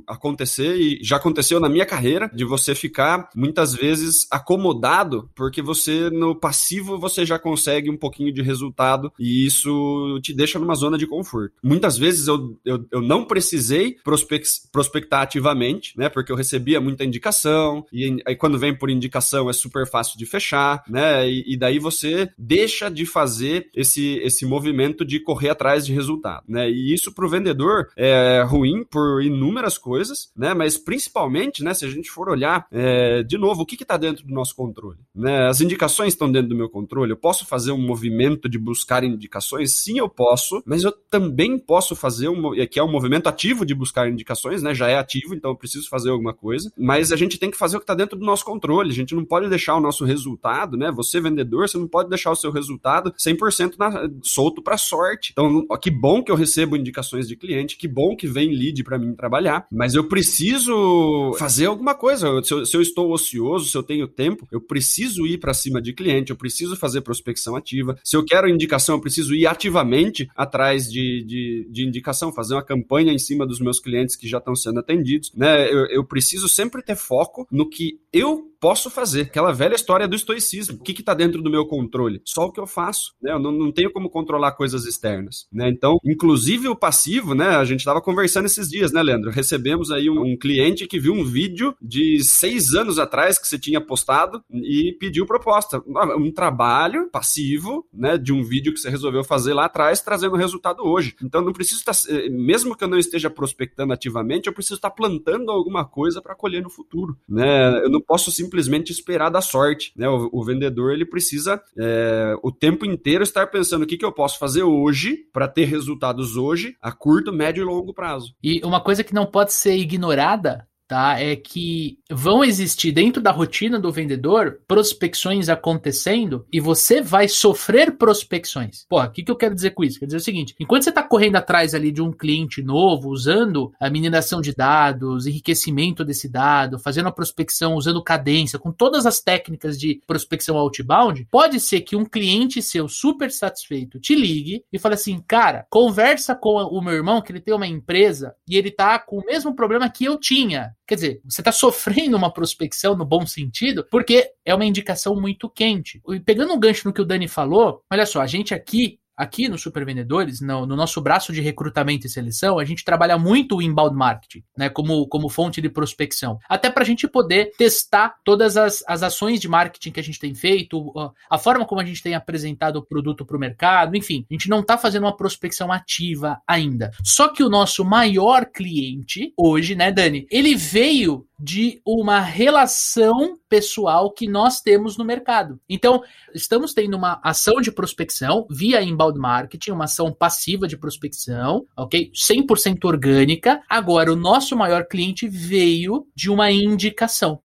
acontecer 0.06 0.76
e 0.76 0.98
já 1.02 1.16
aconteceu 1.16 1.60
na 1.60 1.68
minha 1.68 1.86
carreira 1.86 2.30
de 2.32 2.44
você 2.44 2.74
ficar 2.74 3.28
muitas 3.34 3.74
vezes 3.74 4.26
acomodado 4.30 5.30
porque 5.34 5.62
você 5.62 6.10
no 6.10 6.34
passivo 6.34 6.98
você 6.98 7.24
já 7.24 7.38
consegue 7.38 7.90
um 7.90 7.96
pouquinho 7.96 8.32
de 8.32 8.42
resultado 8.42 9.12
e 9.18 9.46
isso 9.46 10.18
te 10.22 10.34
deixa 10.34 10.58
numa 10.58 10.74
zona 10.74 10.98
de 10.98 11.06
conforto. 11.06 11.54
Muitas 11.62 11.96
vezes 11.96 12.26
eu, 12.26 12.58
eu, 12.64 12.84
eu 12.90 13.00
não 13.00 13.24
precisei 13.24 13.96
prospec 14.04 14.44
prospectar 14.72 15.22
ativamente, 15.22 15.87
né? 15.96 16.08
Porque 16.08 16.32
eu 16.32 16.36
recebia 16.36 16.80
muita 16.80 17.04
indicação 17.04 17.84
e 17.92 18.22
aí 18.26 18.36
quando 18.36 18.58
vem 18.58 18.74
por 18.74 18.90
indicação 18.90 19.48
é 19.48 19.52
super 19.52 19.86
fácil 19.86 20.18
de 20.18 20.26
fechar, 20.26 20.82
né? 20.88 21.28
E, 21.28 21.54
e 21.54 21.56
daí 21.56 21.78
você 21.78 22.30
deixa 22.36 22.90
de 22.90 23.06
fazer 23.06 23.68
esse, 23.74 24.18
esse 24.18 24.44
movimento 24.44 25.04
de 25.04 25.20
correr 25.20 25.50
atrás 25.50 25.86
de 25.86 25.92
resultado, 25.92 26.44
né? 26.48 26.70
E 26.70 26.92
isso 26.92 27.12
para 27.12 27.26
o 27.26 27.28
vendedor 27.28 27.88
é 27.96 28.42
ruim 28.46 28.84
por 28.84 29.22
inúmeras 29.22 29.78
coisas, 29.78 30.30
né? 30.36 30.54
Mas 30.54 30.76
principalmente, 30.76 31.62
né? 31.62 31.74
Se 31.74 31.84
a 31.84 31.90
gente 31.90 32.10
for 32.10 32.28
olhar 32.28 32.66
é, 32.70 33.22
de 33.22 33.38
novo, 33.38 33.62
o 33.62 33.66
que 33.66 33.82
está 33.82 33.96
dentro 33.96 34.26
do 34.26 34.34
nosso 34.34 34.54
controle? 34.54 34.98
Né? 35.14 35.48
As 35.48 35.60
indicações 35.60 36.12
estão 36.12 36.30
dentro 36.30 36.48
do 36.48 36.56
meu 36.56 36.68
controle. 36.68 37.12
Eu 37.12 37.16
posso 37.16 37.46
fazer 37.46 37.72
um 37.72 37.80
movimento 37.80 38.48
de 38.48 38.58
buscar 38.58 39.04
indicações? 39.04 39.74
Sim, 39.74 39.98
eu 39.98 40.08
posso, 40.08 40.62
mas 40.66 40.84
eu 40.84 40.92
também 40.92 41.58
posso 41.58 41.94
fazer 41.94 42.28
um 42.28 42.52
que 42.66 42.78
é 42.78 42.82
um 42.82 42.90
movimento 42.90 43.28
ativo 43.28 43.64
de 43.64 43.74
buscar 43.74 44.08
indicações, 44.08 44.62
né? 44.62 44.74
Já 44.74 44.88
é 44.88 44.96
ativo, 44.96 45.34
então 45.34 45.50
eu 45.50 45.56
preciso 45.56 45.77
fazer 45.86 46.10
alguma 46.10 46.34
coisa. 46.34 46.72
Mas 46.76 47.12
a 47.12 47.16
gente 47.16 47.38
tem 47.38 47.50
que 47.50 47.56
fazer 47.56 47.76
o 47.76 47.80
que 47.80 47.84
está 47.84 47.94
dentro 47.94 48.18
do 48.18 48.24
nosso 48.24 48.44
controle. 48.44 48.90
A 48.90 48.94
gente 48.94 49.14
não 49.14 49.24
pode 49.24 49.48
deixar 49.48 49.76
o 49.76 49.80
nosso 49.80 50.04
resultado, 50.04 50.76
né? 50.76 50.90
Você 50.92 51.20
vendedor, 51.20 51.68
você 51.68 51.78
não 51.78 51.88
pode 51.88 52.08
deixar 52.08 52.30
o 52.30 52.36
seu 52.36 52.50
resultado 52.50 53.12
100% 53.12 53.74
na, 53.78 54.08
solto 54.22 54.62
para 54.62 54.76
sorte. 54.76 55.30
Então, 55.32 55.66
ó, 55.68 55.76
que 55.76 55.90
bom 55.90 56.22
que 56.22 56.30
eu 56.30 56.36
recebo 56.36 56.76
indicações 56.76 57.28
de 57.28 57.36
cliente, 57.36 57.76
que 57.76 57.86
bom 57.86 58.16
que 58.16 58.26
vem 58.26 58.54
lead 58.54 58.82
para 58.82 58.98
mim 58.98 59.14
trabalhar, 59.14 59.66
mas 59.70 59.94
eu 59.94 60.04
preciso 60.04 61.32
fazer 61.38 61.66
alguma 61.66 61.94
coisa. 61.94 62.42
Se 62.42 62.52
eu, 62.52 62.66
se 62.66 62.76
eu 62.76 62.80
estou 62.80 63.12
ocioso, 63.12 63.68
se 63.68 63.76
eu 63.76 63.82
tenho 63.82 64.08
tempo, 64.08 64.46
eu 64.50 64.60
preciso 64.60 65.26
ir 65.26 65.38
para 65.38 65.54
cima 65.54 65.80
de 65.80 65.92
cliente, 65.92 66.30
eu 66.30 66.36
preciso 66.36 66.76
fazer 66.76 67.00
prospecção 67.00 67.56
ativa. 67.56 67.98
Se 68.04 68.16
eu 68.16 68.24
quero 68.24 68.48
indicação, 68.48 68.96
eu 68.96 69.00
preciso 69.00 69.34
ir 69.34 69.46
ativamente 69.46 70.28
atrás 70.36 70.90
de, 70.90 71.24
de, 71.24 71.68
de 71.70 71.86
indicação, 71.86 72.32
fazer 72.32 72.54
uma 72.54 72.62
campanha 72.62 73.12
em 73.12 73.18
cima 73.18 73.46
dos 73.46 73.60
meus 73.60 73.80
clientes 73.80 74.16
que 74.16 74.28
já 74.28 74.38
estão 74.38 74.54
sendo 74.54 74.80
atendidos. 74.80 75.32
Né? 75.34 75.67
Eu, 75.68 75.86
eu 75.86 76.04
preciso 76.04 76.48
sempre 76.48 76.82
ter 76.82 76.96
foco 76.96 77.46
no 77.50 77.68
que 77.68 78.00
eu 78.12 78.50
posso 78.60 78.90
fazer. 78.90 79.22
Aquela 79.22 79.52
velha 79.52 79.74
história 79.74 80.08
do 80.08 80.16
estoicismo. 80.16 80.78
O 80.80 80.82
que 80.82 80.92
está 80.92 81.14
dentro 81.14 81.42
do 81.42 81.50
meu 81.50 81.66
controle? 81.66 82.20
Só 82.24 82.44
o 82.44 82.52
que 82.52 82.60
eu 82.60 82.66
faço. 82.66 83.14
Né? 83.22 83.32
Eu 83.32 83.38
não, 83.38 83.52
não 83.52 83.72
tenho 83.72 83.92
como 83.92 84.10
controlar 84.10 84.52
coisas 84.52 84.84
externas. 84.84 85.46
Né? 85.52 85.68
Então, 85.68 85.98
inclusive 86.04 86.68
o 86.68 86.76
passivo, 86.76 87.34
né? 87.34 87.48
A 87.56 87.64
gente 87.64 87.80
estava 87.80 88.00
conversando 88.00 88.46
esses 88.46 88.68
dias, 88.68 88.92
né, 88.92 89.02
Leandro? 89.02 89.30
Recebemos 89.30 89.90
aí 89.90 90.10
um, 90.10 90.32
um, 90.32 90.36
cliente 90.36 90.86
que 90.86 90.98
viu 90.98 91.12
um 91.12 91.24
vídeo 91.24 91.74
de 91.80 92.22
seis 92.24 92.74
anos 92.74 92.98
atrás 92.98 93.38
que 93.38 93.46
você 93.46 93.58
tinha 93.58 93.80
postado 93.80 94.42
e 94.52 94.96
pediu 94.98 95.26
proposta. 95.26 95.82
Um 96.16 96.32
trabalho 96.32 97.08
passivo, 97.10 97.86
né? 97.92 98.18
De 98.18 98.32
um 98.32 98.42
vídeo 98.42 98.72
que 98.72 98.80
você 98.80 98.90
resolveu 98.90 99.24
fazer 99.24 99.54
lá 99.54 99.66
atrás, 99.66 100.00
trazendo 100.00 100.36
resultado 100.36 100.84
hoje. 100.84 101.14
Então, 101.22 101.40
não 101.40 101.52
preciso 101.52 101.80
estar, 101.80 101.92
eh, 102.08 102.28
mesmo 102.28 102.76
que 102.76 102.84
eu 102.84 102.88
não 102.88 102.98
esteja 102.98 103.30
prospectando 103.30 103.92
ativamente, 103.92 104.46
eu 104.46 104.52
preciso 104.52 104.76
estar 104.76 104.90
plantando 104.90 105.50
alguma 105.50 105.84
coisa 105.84 106.20
para 106.20 106.34
colher 106.34 106.62
no 106.62 106.70
futuro. 106.70 107.16
Né? 107.28 107.84
Eu 107.84 107.90
não 107.90 108.00
posso 108.00 108.30
simplesmente 108.30 108.47
simplesmente 108.48 108.90
esperar 108.90 109.30
da 109.30 109.40
sorte. 109.40 109.92
Né? 109.94 110.08
O, 110.08 110.30
o 110.32 110.44
vendedor 110.44 110.92
ele 110.92 111.04
precisa 111.04 111.60
é, 111.78 112.34
o 112.42 112.50
tempo 112.50 112.86
inteiro 112.86 113.22
estar 113.22 113.46
pensando 113.48 113.82
o 113.82 113.86
que, 113.86 113.98
que 113.98 114.04
eu 114.04 114.12
posso 114.12 114.38
fazer 114.38 114.62
hoje 114.62 115.18
para 115.32 115.46
ter 115.46 115.66
resultados 115.66 116.36
hoje 116.36 116.76
a 116.80 116.90
curto, 116.90 117.32
médio 117.32 117.62
e 117.62 117.64
longo 117.64 117.92
prazo. 117.92 118.34
E 118.42 118.60
uma 118.64 118.80
coisa 118.80 119.04
que 119.04 119.14
não 119.14 119.26
pode 119.26 119.52
ser 119.52 119.76
ignorada 119.76 120.66
tá? 120.88 121.20
É 121.20 121.36
que 121.36 121.98
vão 122.10 122.42
existir 122.42 122.90
dentro 122.90 123.22
da 123.22 123.30
rotina 123.30 123.78
do 123.78 123.92
vendedor 123.92 124.60
prospecções 124.66 125.50
acontecendo 125.50 126.46
e 126.50 126.58
você 126.58 127.02
vai 127.02 127.28
sofrer 127.28 127.96
prospecções. 127.96 128.86
Pô, 128.88 129.00
o 129.00 129.10
que, 129.10 129.22
que 129.22 129.30
eu 129.30 129.36
quero 129.36 129.54
dizer 129.54 129.70
com 129.70 129.84
isso? 129.84 129.98
Quer 129.98 130.06
dizer 130.06 130.16
o 130.16 130.20
seguinte: 130.20 130.54
enquanto 130.58 130.84
você 130.84 130.88
está 130.88 131.02
correndo 131.02 131.36
atrás 131.36 131.74
ali 131.74 131.92
de 131.92 132.00
um 132.00 132.10
cliente 132.10 132.62
novo, 132.62 133.10
usando 133.10 133.70
a 133.78 133.90
mineração 133.90 134.40
de 134.40 134.54
dados, 134.54 135.26
enriquecimento 135.26 136.04
desse 136.04 136.28
dado, 136.28 136.78
fazendo 136.78 137.08
a 137.08 137.12
prospecção 137.12 137.74
usando 137.74 138.02
cadência, 138.02 138.58
com 138.58 138.72
todas 138.72 139.04
as 139.04 139.20
técnicas 139.20 139.78
de 139.78 140.00
prospecção 140.06 140.56
outbound, 140.56 141.26
pode 141.30 141.60
ser 141.60 141.82
que 141.82 141.94
um 141.94 142.04
cliente 142.04 142.62
seu 142.62 142.88
super 142.88 143.30
satisfeito 143.30 144.00
te 144.00 144.14
ligue 144.14 144.64
e 144.72 144.78
fale 144.78 144.94
assim: 144.94 145.22
cara, 145.28 145.66
conversa 145.68 146.34
com 146.34 146.56
o 146.56 146.80
meu 146.80 146.94
irmão 146.94 147.20
que 147.20 147.30
ele 147.30 147.40
tem 147.40 147.54
uma 147.54 147.66
empresa 147.66 148.34
e 148.48 148.56
ele 148.56 148.70
tá 148.70 148.98
com 148.98 149.18
o 149.18 149.24
mesmo 149.26 149.54
problema 149.54 149.90
que 149.90 150.04
eu 150.04 150.18
tinha. 150.18 150.74
Quer 150.88 150.94
dizer, 150.94 151.20
você 151.22 151.42
está 151.42 151.52
sofrendo 151.52 152.16
uma 152.16 152.32
prospecção 152.32 152.96
no 152.96 153.04
bom 153.04 153.26
sentido, 153.26 153.86
porque 153.90 154.32
é 154.42 154.54
uma 154.54 154.64
indicação 154.64 155.14
muito 155.14 155.50
quente. 155.50 156.00
E 156.08 156.18
pegando 156.18 156.54
um 156.54 156.58
gancho 156.58 156.88
no 156.88 156.94
que 156.94 157.02
o 157.02 157.04
Dani 157.04 157.28
falou, 157.28 157.82
olha 157.92 158.06
só, 158.06 158.22
a 158.22 158.26
gente 158.26 158.54
aqui 158.54 158.98
Aqui 159.18 159.48
no 159.48 159.58
Super 159.58 159.84
Vendedores, 159.84 160.40
no, 160.40 160.64
no, 160.64 160.76
nosso 160.76 161.00
braço 161.00 161.32
de 161.32 161.40
recrutamento 161.40 162.06
e 162.06 162.08
seleção, 162.08 162.56
a 162.56 162.64
gente 162.64 162.84
trabalha 162.84 163.18
muito 163.18 163.56
o 163.56 163.62
inbound 163.62 163.96
marketing, 163.96 164.44
né, 164.56 164.68
como, 164.68 165.08
como 165.08 165.28
fonte 165.28 165.60
de 165.60 165.68
prospecção. 165.68 166.38
Até 166.48 166.70
para 166.70 166.84
a 166.84 166.86
gente 166.86 167.08
poder 167.08 167.50
testar 167.58 168.14
todas 168.24 168.56
as, 168.56 168.84
as 168.86 169.02
ações 169.02 169.40
de 169.40 169.48
marketing 169.48 169.90
que 169.90 169.98
a 169.98 170.04
gente 170.04 170.20
tem 170.20 170.36
feito, 170.36 170.92
a 171.28 171.36
forma 171.36 171.66
como 171.66 171.80
a 171.80 171.84
gente 171.84 172.00
tem 172.00 172.14
apresentado 172.14 172.76
o 172.76 172.86
produto 172.86 173.26
para 173.26 173.36
o 173.36 173.40
mercado, 173.40 173.96
enfim, 173.96 174.24
a 174.30 174.34
gente 174.34 174.48
não 174.48 174.60
está 174.60 174.78
fazendo 174.78 175.02
uma 175.02 175.16
prospecção 175.16 175.72
ativa 175.72 176.40
ainda. 176.46 176.92
Só 177.02 177.26
que 177.26 177.42
o 177.42 177.48
nosso 177.48 177.84
maior 177.84 178.46
cliente 178.46 179.32
hoje, 179.36 179.74
né, 179.74 179.90
Dani, 179.90 180.28
ele 180.30 180.54
veio 180.54 181.27
de 181.38 181.80
uma 181.86 182.18
relação 182.20 183.38
pessoal 183.48 184.10
que 184.12 184.26
nós 184.26 184.60
temos 184.60 184.96
no 184.96 185.04
mercado. 185.04 185.60
Então, 185.68 186.02
estamos 186.34 186.74
tendo 186.74 186.96
uma 186.96 187.20
ação 187.22 187.60
de 187.60 187.70
prospecção 187.70 188.46
via 188.50 188.82
inbound 188.82 189.18
marketing, 189.18 189.70
uma 189.70 189.84
ação 189.84 190.12
passiva 190.12 190.66
de 190.66 190.76
prospecção, 190.76 191.66
ok? 191.76 192.10
100% 192.12 192.84
orgânica. 192.84 193.62
Agora, 193.68 194.12
o 194.12 194.16
nosso 194.16 194.56
maior 194.56 194.86
cliente 194.86 195.28
veio 195.28 196.08
de 196.14 196.28
uma 196.28 196.50
indicação. 196.50 197.40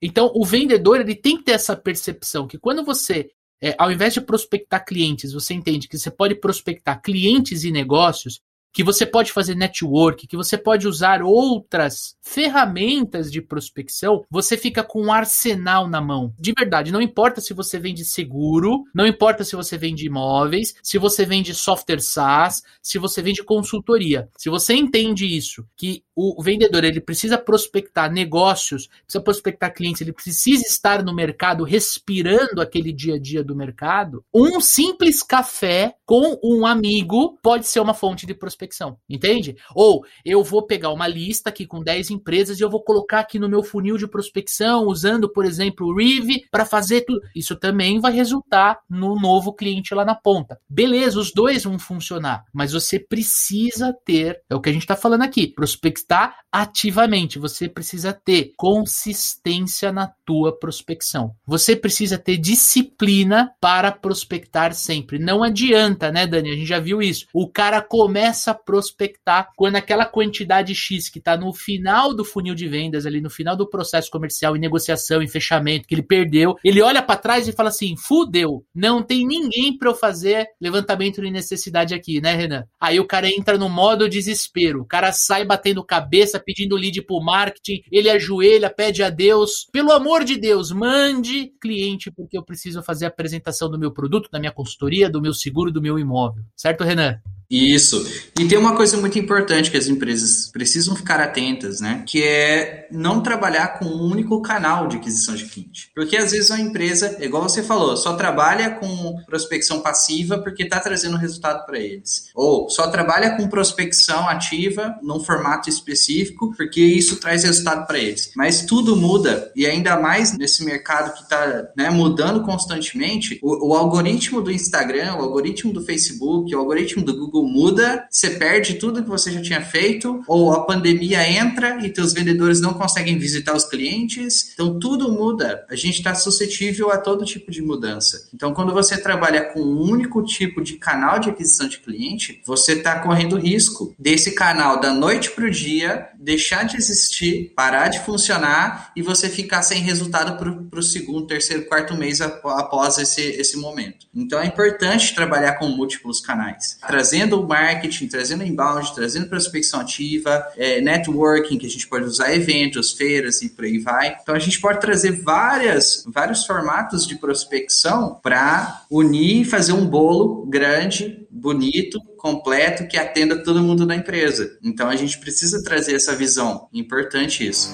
Então, 0.00 0.30
o 0.34 0.44
vendedor 0.44 1.00
ele 1.00 1.14
tem 1.14 1.36
que 1.36 1.44
ter 1.44 1.52
essa 1.52 1.76
percepção 1.76 2.46
que 2.46 2.58
quando 2.58 2.84
você 2.84 3.30
é, 3.62 3.74
ao 3.78 3.90
invés 3.90 4.12
de 4.12 4.20
prospectar 4.20 4.84
clientes, 4.84 5.32
você 5.32 5.54
entende 5.54 5.88
que 5.88 5.98
você 5.98 6.10
pode 6.10 6.34
prospectar 6.34 7.00
clientes 7.00 7.64
e 7.64 7.70
negócios 7.70 8.40
que 8.76 8.84
você 8.84 9.06
pode 9.06 9.32
fazer 9.32 9.54
network, 9.54 10.26
que 10.26 10.36
você 10.36 10.58
pode 10.58 10.86
usar 10.86 11.22
outras 11.22 12.14
ferramentas 12.20 13.32
de 13.32 13.40
prospecção, 13.40 14.22
você 14.30 14.54
fica 14.54 14.84
com 14.84 15.04
um 15.04 15.10
arsenal 15.10 15.88
na 15.88 15.98
mão. 15.98 16.34
De 16.38 16.52
verdade, 16.52 16.92
não 16.92 17.00
importa 17.00 17.40
se 17.40 17.54
você 17.54 17.78
vende 17.78 18.04
seguro, 18.04 18.84
não 18.94 19.06
importa 19.06 19.44
se 19.44 19.56
você 19.56 19.78
vende 19.78 20.04
imóveis, 20.04 20.74
se 20.82 20.98
você 20.98 21.24
vende 21.24 21.54
software 21.54 22.02
SaaS, 22.02 22.62
se 22.82 22.98
você 22.98 23.22
vende 23.22 23.42
consultoria. 23.42 24.28
Se 24.36 24.50
você 24.50 24.74
entende 24.74 25.24
isso, 25.24 25.64
que 25.74 26.04
o 26.14 26.42
vendedor 26.42 26.84
ele 26.84 27.00
precisa 27.00 27.38
prospectar 27.38 28.12
negócios, 28.12 28.88
precisa 29.04 29.22
prospectar 29.22 29.72
clientes, 29.72 30.02
ele 30.02 30.12
precisa 30.12 30.62
estar 30.66 31.02
no 31.02 31.14
mercado 31.14 31.64
respirando 31.64 32.60
aquele 32.60 32.92
dia 32.92 33.14
a 33.14 33.18
dia 33.18 33.42
do 33.42 33.56
mercado, 33.56 34.22
um 34.34 34.60
simples 34.60 35.22
café 35.22 35.94
com 36.04 36.38
um 36.42 36.66
amigo 36.66 37.38
pode 37.42 37.66
ser 37.66 37.80
uma 37.80 37.94
fonte 37.94 38.26
de 38.26 38.34
prospecção 38.34 38.65
prospecção, 38.66 38.98
entende? 39.08 39.56
Ou 39.74 40.04
eu 40.24 40.42
vou 40.42 40.66
pegar 40.66 40.90
uma 40.90 41.06
lista 41.06 41.50
aqui 41.50 41.66
com 41.66 41.82
10 41.82 42.10
empresas 42.10 42.58
e 42.58 42.62
eu 42.62 42.70
vou 42.70 42.82
colocar 42.82 43.20
aqui 43.20 43.38
no 43.38 43.48
meu 43.48 43.62
funil 43.62 43.96
de 43.96 44.06
prospecção, 44.06 44.86
usando, 44.86 45.28
por 45.28 45.44
exemplo, 45.44 45.86
o 45.86 45.96
Rive 45.96 46.44
para 46.50 46.66
fazer 46.66 47.02
tudo. 47.02 47.20
Isso 47.34 47.56
também 47.56 48.00
vai 48.00 48.12
resultar 48.12 48.80
no 48.90 49.18
novo 49.18 49.52
cliente 49.52 49.94
lá 49.94 50.04
na 50.04 50.14
ponta. 50.14 50.58
Beleza, 50.68 51.18
os 51.18 51.32
dois 51.32 51.64
vão 51.64 51.78
funcionar, 51.78 52.44
mas 52.52 52.72
você 52.72 52.98
precisa 52.98 53.94
ter, 54.04 54.42
é 54.50 54.54
o 54.54 54.60
que 54.60 54.68
a 54.68 54.72
gente 54.72 54.82
está 54.82 54.96
falando 54.96 55.22
aqui, 55.22 55.46
prospectar 55.46 56.36
ativamente. 56.50 57.38
Você 57.38 57.68
precisa 57.68 58.12
ter 58.12 58.52
consistência 58.56 59.92
na 59.92 60.10
tua 60.24 60.58
prospecção. 60.58 61.34
Você 61.46 61.76
precisa 61.76 62.18
ter 62.18 62.36
disciplina 62.36 63.52
para 63.60 63.92
prospectar 63.92 64.74
sempre. 64.74 65.18
Não 65.18 65.42
adianta, 65.42 66.10
né, 66.10 66.26
Dani? 66.26 66.50
A 66.50 66.54
gente 66.54 66.66
já 66.66 66.80
viu 66.80 67.02
isso. 67.02 67.26
O 67.32 67.48
cara 67.48 67.80
começa 67.82 68.55
prospectar 68.56 69.50
quando 69.56 69.76
aquela 69.76 70.06
quantidade 70.06 70.74
X 70.74 71.08
que 71.08 71.18
está 71.18 71.36
no 71.36 71.52
final 71.52 72.14
do 72.14 72.24
funil 72.24 72.54
de 72.54 72.66
vendas, 72.66 73.06
ali 73.06 73.20
no 73.20 73.30
final 73.30 73.56
do 73.56 73.68
processo 73.68 74.10
comercial, 74.10 74.56
em 74.56 74.60
negociação, 74.60 75.22
em 75.22 75.28
fechamento, 75.28 75.86
que 75.86 75.94
ele 75.94 76.02
perdeu, 76.02 76.56
ele 76.64 76.82
olha 76.82 77.02
para 77.02 77.18
trás 77.18 77.48
e 77.48 77.52
fala 77.52 77.68
assim: 77.68 77.96
fudeu, 77.96 78.64
não 78.74 79.02
tem 79.02 79.26
ninguém 79.26 79.76
para 79.76 79.90
eu 79.90 79.94
fazer 79.94 80.46
levantamento 80.60 81.20
de 81.20 81.30
necessidade 81.30 81.94
aqui, 81.94 82.20
né, 82.20 82.34
Renan? 82.34 82.64
Aí 82.80 82.98
o 82.98 83.06
cara 83.06 83.28
entra 83.28 83.58
no 83.58 83.68
modo 83.68 84.08
desespero, 84.08 84.82
o 84.82 84.86
cara 84.86 85.12
sai 85.12 85.44
batendo 85.44 85.84
cabeça, 85.84 86.40
pedindo 86.40 86.76
lead 86.76 87.02
pro 87.02 87.20
marketing, 87.20 87.82
ele 87.90 88.10
ajoelha, 88.10 88.70
pede 88.70 89.02
a 89.02 89.10
Deus, 89.10 89.66
pelo 89.72 89.92
amor 89.92 90.24
de 90.24 90.36
Deus, 90.36 90.70
mande 90.70 91.52
cliente, 91.60 92.10
porque 92.10 92.36
eu 92.36 92.44
preciso 92.44 92.82
fazer 92.82 93.06
a 93.06 93.08
apresentação 93.08 93.70
do 93.70 93.78
meu 93.78 93.92
produto, 93.92 94.30
da 94.30 94.38
minha 94.38 94.52
consultoria, 94.52 95.10
do 95.10 95.20
meu 95.20 95.34
seguro, 95.34 95.72
do 95.72 95.82
meu 95.82 95.98
imóvel. 95.98 96.44
Certo, 96.56 96.84
Renan? 96.84 97.20
Isso. 97.50 98.04
E 98.38 98.46
tem 98.46 98.58
uma 98.58 98.74
coisa 98.74 98.96
muito 98.96 99.18
importante 99.18 99.70
que 99.70 99.76
as 99.76 99.86
empresas 99.86 100.50
precisam 100.52 100.96
ficar 100.96 101.20
atentas, 101.20 101.80
né? 101.80 102.02
Que 102.06 102.22
é 102.22 102.88
não 102.90 103.22
trabalhar 103.22 103.78
com 103.78 103.84
um 103.84 104.02
único 104.02 104.40
canal 104.42 104.88
de 104.88 104.96
aquisição 104.96 105.34
de 105.34 105.44
cliente. 105.44 105.90
Porque 105.94 106.16
às 106.16 106.32
vezes 106.32 106.50
uma 106.50 106.60
empresa, 106.60 107.16
igual 107.20 107.42
você 107.42 107.62
falou, 107.62 107.96
só 107.96 108.14
trabalha 108.14 108.70
com 108.70 109.22
prospecção 109.26 109.80
passiva 109.80 110.38
porque 110.38 110.64
está 110.64 110.80
trazendo 110.80 111.16
resultado 111.16 111.64
para 111.66 111.78
eles. 111.78 112.30
Ou 112.34 112.68
só 112.68 112.88
trabalha 112.88 113.36
com 113.36 113.48
prospecção 113.48 114.28
ativa 114.28 114.96
num 115.02 115.20
formato 115.20 115.68
específico 115.68 116.52
porque 116.56 116.80
isso 116.80 117.16
traz 117.16 117.44
resultado 117.44 117.86
para 117.86 117.98
eles. 117.98 118.32
Mas 118.34 118.64
tudo 118.64 118.96
muda 118.96 119.52
e 119.54 119.66
ainda 119.66 119.98
mais 119.98 120.36
nesse 120.36 120.64
mercado 120.64 121.14
que 121.14 121.22
está 121.22 121.68
né, 121.76 121.90
mudando 121.90 122.42
constantemente, 122.42 123.38
o, 123.42 123.70
o 123.70 123.74
algoritmo 123.74 124.42
do 124.42 124.50
Instagram, 124.50 125.14
o 125.14 125.22
algoritmo 125.22 125.72
do 125.72 125.84
Facebook, 125.84 126.54
o 126.54 126.58
algoritmo 126.58 127.04
do 127.04 127.16
Google 127.16 127.35
Muda, 127.42 128.06
você 128.10 128.30
perde 128.30 128.74
tudo 128.74 129.02
que 129.02 129.08
você 129.08 129.30
já 129.30 129.42
tinha 129.42 129.60
feito, 129.60 130.22
ou 130.26 130.52
a 130.52 130.64
pandemia 130.64 131.28
entra 131.28 131.84
e 131.84 131.90
teus 131.90 132.12
vendedores 132.12 132.60
não 132.60 132.74
conseguem 132.74 133.18
visitar 133.18 133.54
os 133.54 133.64
clientes. 133.64 134.52
Então 134.52 134.78
tudo 134.78 135.10
muda. 135.10 135.64
A 135.68 135.74
gente 135.74 135.96
está 135.96 136.14
suscetível 136.14 136.90
a 136.90 136.98
todo 136.98 137.24
tipo 137.24 137.50
de 137.50 137.62
mudança. 137.62 138.28
Então 138.34 138.52
quando 138.54 138.72
você 138.72 138.96
trabalha 138.96 139.44
com 139.44 139.60
um 139.60 139.80
único 139.82 140.22
tipo 140.22 140.62
de 140.62 140.74
canal 140.74 141.18
de 141.18 141.30
aquisição 141.30 141.68
de 141.68 141.78
cliente, 141.78 142.40
você 142.46 142.72
está 142.72 143.00
correndo 143.00 143.36
risco 143.36 143.94
desse 143.98 144.32
canal 144.34 144.80
da 144.80 144.92
noite 144.92 145.30
para 145.30 145.46
o 145.46 145.50
dia 145.50 146.08
deixar 146.18 146.64
de 146.64 146.76
existir, 146.76 147.52
parar 147.54 147.88
de 147.88 148.00
funcionar 148.00 148.92
e 148.96 149.02
você 149.02 149.28
ficar 149.28 149.62
sem 149.62 149.80
resultado 149.82 150.36
para 150.36 150.78
o 150.78 150.82
segundo, 150.82 151.26
terceiro, 151.26 151.66
quarto 151.66 151.94
mês 151.94 152.20
após 152.20 152.98
esse, 152.98 153.22
esse 153.22 153.56
momento. 153.56 154.06
Então 154.14 154.40
é 154.40 154.46
importante 154.46 155.14
trabalhar 155.14 155.54
com 155.54 155.68
múltiplos 155.68 156.20
canais, 156.20 156.78
trazendo 156.86 157.25
trazendo 157.26 157.46
marketing, 157.46 158.06
trazendo 158.06 158.44
inbound, 158.44 158.94
trazendo 158.94 159.28
prospecção 159.28 159.80
ativa, 159.80 160.46
é, 160.56 160.80
networking, 160.80 161.58
que 161.58 161.66
a 161.66 161.70
gente 161.70 161.88
pode 161.88 162.04
usar 162.04 162.34
eventos, 162.34 162.92
feiras 162.92 163.42
e 163.42 163.48
por 163.48 163.64
aí 163.64 163.78
vai. 163.78 164.16
Então 164.20 164.34
a 164.34 164.38
gente 164.38 164.60
pode 164.60 164.80
trazer 164.80 165.22
várias, 165.22 166.04
vários 166.06 166.46
formatos 166.46 167.06
de 167.06 167.16
prospecção 167.16 168.18
para 168.22 168.82
unir 168.90 169.42
e 169.42 169.44
fazer 169.44 169.72
um 169.72 169.86
bolo 169.86 170.46
grande, 170.46 171.26
bonito, 171.30 172.00
completo, 172.16 172.86
que 172.86 172.96
atenda 172.96 173.42
todo 173.42 173.62
mundo 173.62 173.84
da 173.84 173.94
empresa. 173.94 174.56
Então 174.62 174.88
a 174.88 174.96
gente 174.96 175.18
precisa 175.18 175.62
trazer 175.62 175.94
essa 175.94 176.14
visão. 176.14 176.68
Importante 176.72 177.46
isso. 177.46 177.70